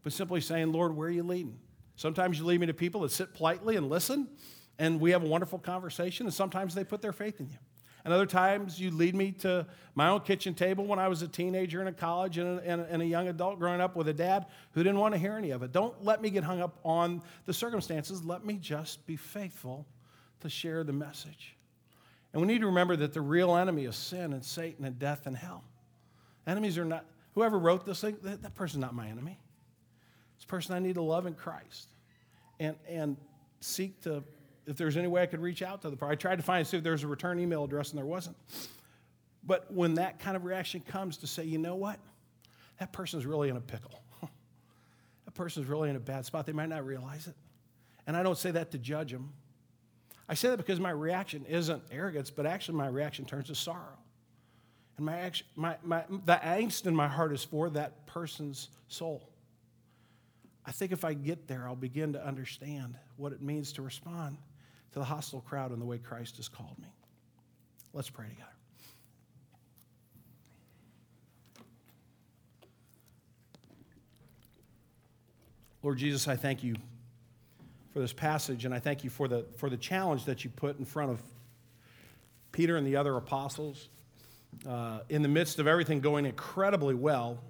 But 0.02 0.14
simply 0.14 0.40
saying, 0.40 0.72
Lord, 0.72 0.96
where 0.96 1.08
are 1.08 1.10
you 1.10 1.22
leading? 1.22 1.58
Sometimes 1.96 2.38
you 2.38 2.46
lead 2.46 2.60
me 2.60 2.66
to 2.66 2.72
people 2.72 3.02
that 3.02 3.10
sit 3.12 3.34
politely 3.34 3.76
and 3.76 3.90
listen, 3.90 4.26
and 4.78 5.02
we 5.02 5.10
have 5.10 5.22
a 5.22 5.26
wonderful 5.26 5.58
conversation, 5.58 6.24
and 6.24 6.32
sometimes 6.32 6.74
they 6.74 6.82
put 6.82 7.02
their 7.02 7.12
faith 7.12 7.40
in 7.40 7.50
you. 7.50 7.58
And 8.06 8.14
other 8.14 8.24
times 8.24 8.80
you 8.80 8.90
lead 8.90 9.14
me 9.14 9.32
to 9.32 9.66
my 9.94 10.08
own 10.08 10.20
kitchen 10.20 10.54
table 10.54 10.86
when 10.86 10.98
I 10.98 11.08
was 11.08 11.20
a 11.20 11.28
teenager 11.28 11.82
in 11.82 11.86
a 11.86 11.92
college 11.92 12.38
and 12.38 12.58
a, 12.58 12.62
and, 12.62 12.80
and 12.88 13.02
a, 13.02 13.06
young 13.06 13.28
adult 13.28 13.58
growing 13.58 13.82
up 13.82 13.96
with 13.96 14.08
a 14.08 14.14
dad 14.14 14.46
who 14.72 14.82
didn't 14.82 14.98
want 14.98 15.12
to 15.12 15.18
hear 15.18 15.34
any 15.34 15.50
of 15.50 15.62
it. 15.62 15.72
Don't 15.72 16.02
let 16.02 16.22
me 16.22 16.30
get 16.30 16.42
hung 16.42 16.62
up 16.62 16.78
on 16.86 17.20
the 17.44 17.52
circumstances. 17.52 18.24
Let 18.24 18.46
me 18.46 18.54
just 18.54 19.06
be 19.06 19.16
faithful 19.16 19.84
to 20.40 20.48
share 20.48 20.84
the 20.84 20.94
message. 20.94 21.55
And 22.36 22.46
we 22.46 22.52
need 22.52 22.60
to 22.60 22.66
remember 22.66 22.96
that 22.96 23.14
the 23.14 23.22
real 23.22 23.56
enemy 23.56 23.86
is 23.86 23.96
sin 23.96 24.34
and 24.34 24.44
Satan 24.44 24.84
and 24.84 24.98
death 24.98 25.26
and 25.26 25.34
hell. 25.34 25.64
Enemies 26.46 26.76
are 26.76 26.84
not, 26.84 27.06
whoever 27.34 27.58
wrote 27.58 27.86
this 27.86 28.02
thing, 28.02 28.18
that, 28.24 28.42
that 28.42 28.54
person's 28.54 28.82
not 28.82 28.94
my 28.94 29.08
enemy. 29.08 29.38
It's 30.34 30.44
a 30.44 30.46
person 30.46 30.74
I 30.74 30.78
need 30.78 30.96
to 30.96 31.02
love 31.02 31.24
in 31.24 31.32
Christ 31.32 31.88
and, 32.60 32.76
and 32.86 33.16
seek 33.60 34.02
to, 34.02 34.22
if 34.66 34.76
there's 34.76 34.98
any 34.98 35.08
way 35.08 35.22
I 35.22 35.26
could 35.26 35.40
reach 35.40 35.62
out 35.62 35.80
to 35.80 35.88
the 35.88 35.96
person. 35.96 36.12
I 36.12 36.14
tried 36.14 36.36
to 36.36 36.42
find, 36.42 36.66
see 36.66 36.76
if 36.76 36.82
there's 36.82 37.04
a 37.04 37.08
return 37.08 37.40
email 37.40 37.64
address 37.64 37.88
and 37.88 37.98
there 37.98 38.04
wasn't. 38.04 38.36
But 39.42 39.72
when 39.72 39.94
that 39.94 40.18
kind 40.18 40.36
of 40.36 40.44
reaction 40.44 40.82
comes 40.82 41.16
to 41.16 41.26
say, 41.26 41.44
you 41.44 41.56
know 41.56 41.76
what? 41.76 41.98
That 42.80 42.92
person's 42.92 43.24
really 43.24 43.48
in 43.48 43.56
a 43.56 43.62
pickle. 43.62 43.98
that 45.24 45.32
person's 45.32 45.68
really 45.68 45.88
in 45.88 45.96
a 45.96 46.00
bad 46.00 46.26
spot. 46.26 46.44
They 46.44 46.52
might 46.52 46.68
not 46.68 46.84
realize 46.84 47.28
it. 47.28 47.34
And 48.06 48.14
I 48.14 48.22
don't 48.22 48.36
say 48.36 48.50
that 48.50 48.72
to 48.72 48.78
judge 48.78 49.10
them. 49.10 49.32
I 50.28 50.34
say 50.34 50.48
that 50.48 50.56
because 50.56 50.80
my 50.80 50.90
reaction 50.90 51.44
isn't 51.46 51.82
arrogance, 51.90 52.30
but 52.30 52.46
actually 52.46 52.78
my 52.78 52.88
reaction 52.88 53.24
turns 53.24 53.46
to 53.46 53.54
sorrow. 53.54 53.98
And 54.96 55.06
my, 55.06 55.30
my, 55.54 55.76
my, 55.84 56.04
the 56.08 56.40
angst 56.42 56.86
in 56.86 56.96
my 56.96 57.06
heart 57.06 57.32
is 57.32 57.44
for 57.44 57.70
that 57.70 58.06
person's 58.06 58.70
soul. 58.88 59.30
I 60.64 60.72
think 60.72 60.90
if 60.90 61.04
I 61.04 61.14
get 61.14 61.46
there, 61.46 61.68
I'll 61.68 61.76
begin 61.76 62.12
to 62.14 62.26
understand 62.26 62.96
what 63.16 63.32
it 63.32 63.40
means 63.40 63.72
to 63.74 63.82
respond 63.82 64.38
to 64.92 64.98
the 64.98 65.04
hostile 65.04 65.42
crowd 65.42 65.72
in 65.72 65.78
the 65.78 65.84
way 65.84 65.98
Christ 65.98 66.38
has 66.38 66.48
called 66.48 66.76
me. 66.78 66.88
Let's 67.92 68.10
pray 68.10 68.26
together. 68.28 68.50
Lord 75.82 75.98
Jesus, 75.98 76.26
I 76.26 76.34
thank 76.34 76.64
you 76.64 76.74
for 77.96 78.00
this 78.00 78.12
passage, 78.12 78.66
and 78.66 78.74
I 78.74 78.78
thank 78.78 79.04
you 79.04 79.08
for 79.08 79.26
the, 79.26 79.46
for 79.56 79.70
the 79.70 79.76
challenge 79.78 80.26
that 80.26 80.44
you 80.44 80.50
put 80.50 80.78
in 80.78 80.84
front 80.84 81.12
of 81.12 81.22
Peter 82.52 82.76
and 82.76 82.86
the 82.86 82.96
other 82.96 83.16
apostles. 83.16 83.88
Uh, 84.68 84.98
in 85.08 85.22
the 85.22 85.28
midst 85.28 85.58
of 85.58 85.66
everything 85.66 86.00
going 86.00 86.26
incredibly 86.26 86.94
well, 86.94 87.42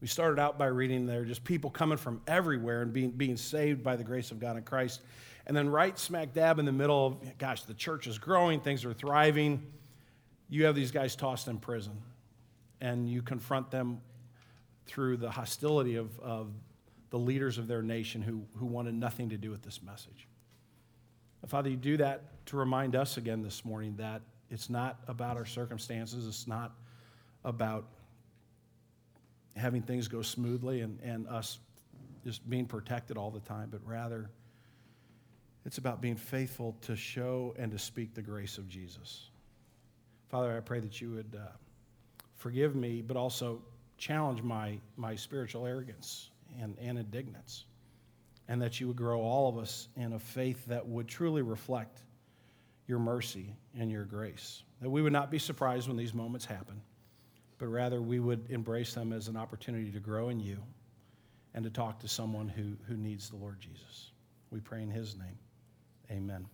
We 0.00 0.06
started 0.06 0.40
out 0.40 0.58
by 0.58 0.66
reading 0.66 1.06
there 1.06 1.24
just 1.24 1.42
people 1.42 1.70
coming 1.70 1.98
from 1.98 2.20
everywhere 2.26 2.82
and 2.82 2.92
being, 2.92 3.10
being 3.10 3.36
saved 3.36 3.82
by 3.82 3.96
the 3.96 4.04
grace 4.04 4.30
of 4.30 4.38
God 4.38 4.56
in 4.56 4.62
Christ. 4.62 5.00
And 5.46 5.56
then, 5.56 5.68
right 5.68 5.98
smack 5.98 6.32
dab 6.34 6.58
in 6.58 6.66
the 6.66 6.72
middle 6.72 7.06
of, 7.06 7.38
gosh, 7.38 7.62
the 7.62 7.74
church 7.74 8.06
is 8.06 8.18
growing, 8.18 8.60
things 8.60 8.84
are 8.84 8.92
thriving. 8.92 9.66
You 10.48 10.66
have 10.66 10.74
these 10.74 10.90
guys 10.92 11.16
tossed 11.16 11.48
in 11.48 11.58
prison, 11.58 11.94
and 12.80 13.08
you 13.08 13.22
confront 13.22 13.70
them 13.70 14.00
through 14.86 15.16
the 15.16 15.30
hostility 15.30 15.96
of, 15.96 16.18
of 16.20 16.48
the 17.10 17.18
leaders 17.18 17.58
of 17.58 17.66
their 17.66 17.82
nation 17.82 18.22
who, 18.22 18.42
who 18.56 18.66
wanted 18.66 18.94
nothing 18.94 19.30
to 19.30 19.36
do 19.36 19.50
with 19.50 19.62
this 19.62 19.82
message. 19.82 20.26
Father, 21.46 21.70
you 21.70 21.76
do 21.76 21.96
that 21.96 22.44
to 22.46 22.56
remind 22.56 22.96
us 22.96 23.16
again 23.16 23.42
this 23.42 23.64
morning 23.64 23.94
that 23.96 24.22
it's 24.50 24.68
not 24.68 24.98
about 25.06 25.36
our 25.36 25.46
circumstances, 25.46 26.26
it's 26.26 26.46
not 26.46 26.72
about 27.44 27.86
having 29.56 29.82
things 29.82 30.08
go 30.08 30.22
smoothly 30.22 30.80
and, 30.80 30.98
and 31.00 31.26
us 31.28 31.58
just 32.24 32.48
being 32.48 32.66
protected 32.66 33.16
all 33.16 33.30
the 33.30 33.40
time, 33.40 33.68
but 33.70 33.80
rather 33.84 34.28
it's 35.64 35.78
about 35.78 36.00
being 36.00 36.16
faithful 36.16 36.76
to 36.82 36.96
show 36.96 37.54
and 37.58 37.70
to 37.72 37.78
speak 37.78 38.14
the 38.14 38.22
grace 38.22 38.58
of 38.58 38.68
Jesus. 38.68 39.30
Father, 40.28 40.56
I 40.56 40.60
pray 40.60 40.80
that 40.80 41.00
you 41.00 41.12
would 41.12 41.38
uh, 41.38 41.48
forgive 42.36 42.74
me, 42.74 43.00
but 43.00 43.16
also 43.16 43.62
challenge 43.96 44.42
my, 44.42 44.78
my 44.96 45.14
spiritual 45.14 45.66
arrogance 45.66 46.30
and, 46.60 46.76
and 46.80 46.98
indignance, 46.98 47.64
and 48.48 48.62
that 48.62 48.80
you 48.80 48.88
would 48.88 48.96
grow 48.96 49.20
all 49.20 49.48
of 49.48 49.58
us 49.58 49.88
in 49.96 50.12
a 50.12 50.18
faith 50.18 50.64
that 50.66 50.86
would 50.86 51.08
truly 51.08 51.42
reflect 51.42 52.00
your 52.86 52.98
mercy 52.98 53.54
and 53.78 53.90
your 53.90 54.04
grace. 54.04 54.62
That 54.80 54.90
we 54.90 55.02
would 55.02 55.12
not 55.12 55.30
be 55.30 55.38
surprised 55.38 55.88
when 55.88 55.96
these 55.96 56.14
moments 56.14 56.46
happen, 56.46 56.80
but 57.58 57.66
rather 57.66 58.00
we 58.00 58.18
would 58.20 58.50
embrace 58.50 58.94
them 58.94 59.12
as 59.12 59.28
an 59.28 59.36
opportunity 59.36 59.90
to 59.90 60.00
grow 60.00 60.28
in 60.30 60.40
you 60.40 60.58
and 61.54 61.64
to 61.64 61.70
talk 61.70 61.98
to 62.00 62.08
someone 62.08 62.48
who, 62.48 62.76
who 62.86 62.96
needs 62.96 63.28
the 63.30 63.36
Lord 63.36 63.60
Jesus. 63.60 64.12
We 64.50 64.60
pray 64.60 64.82
in 64.82 64.90
his 64.90 65.16
name. 65.16 65.38
Amen. 66.10 66.46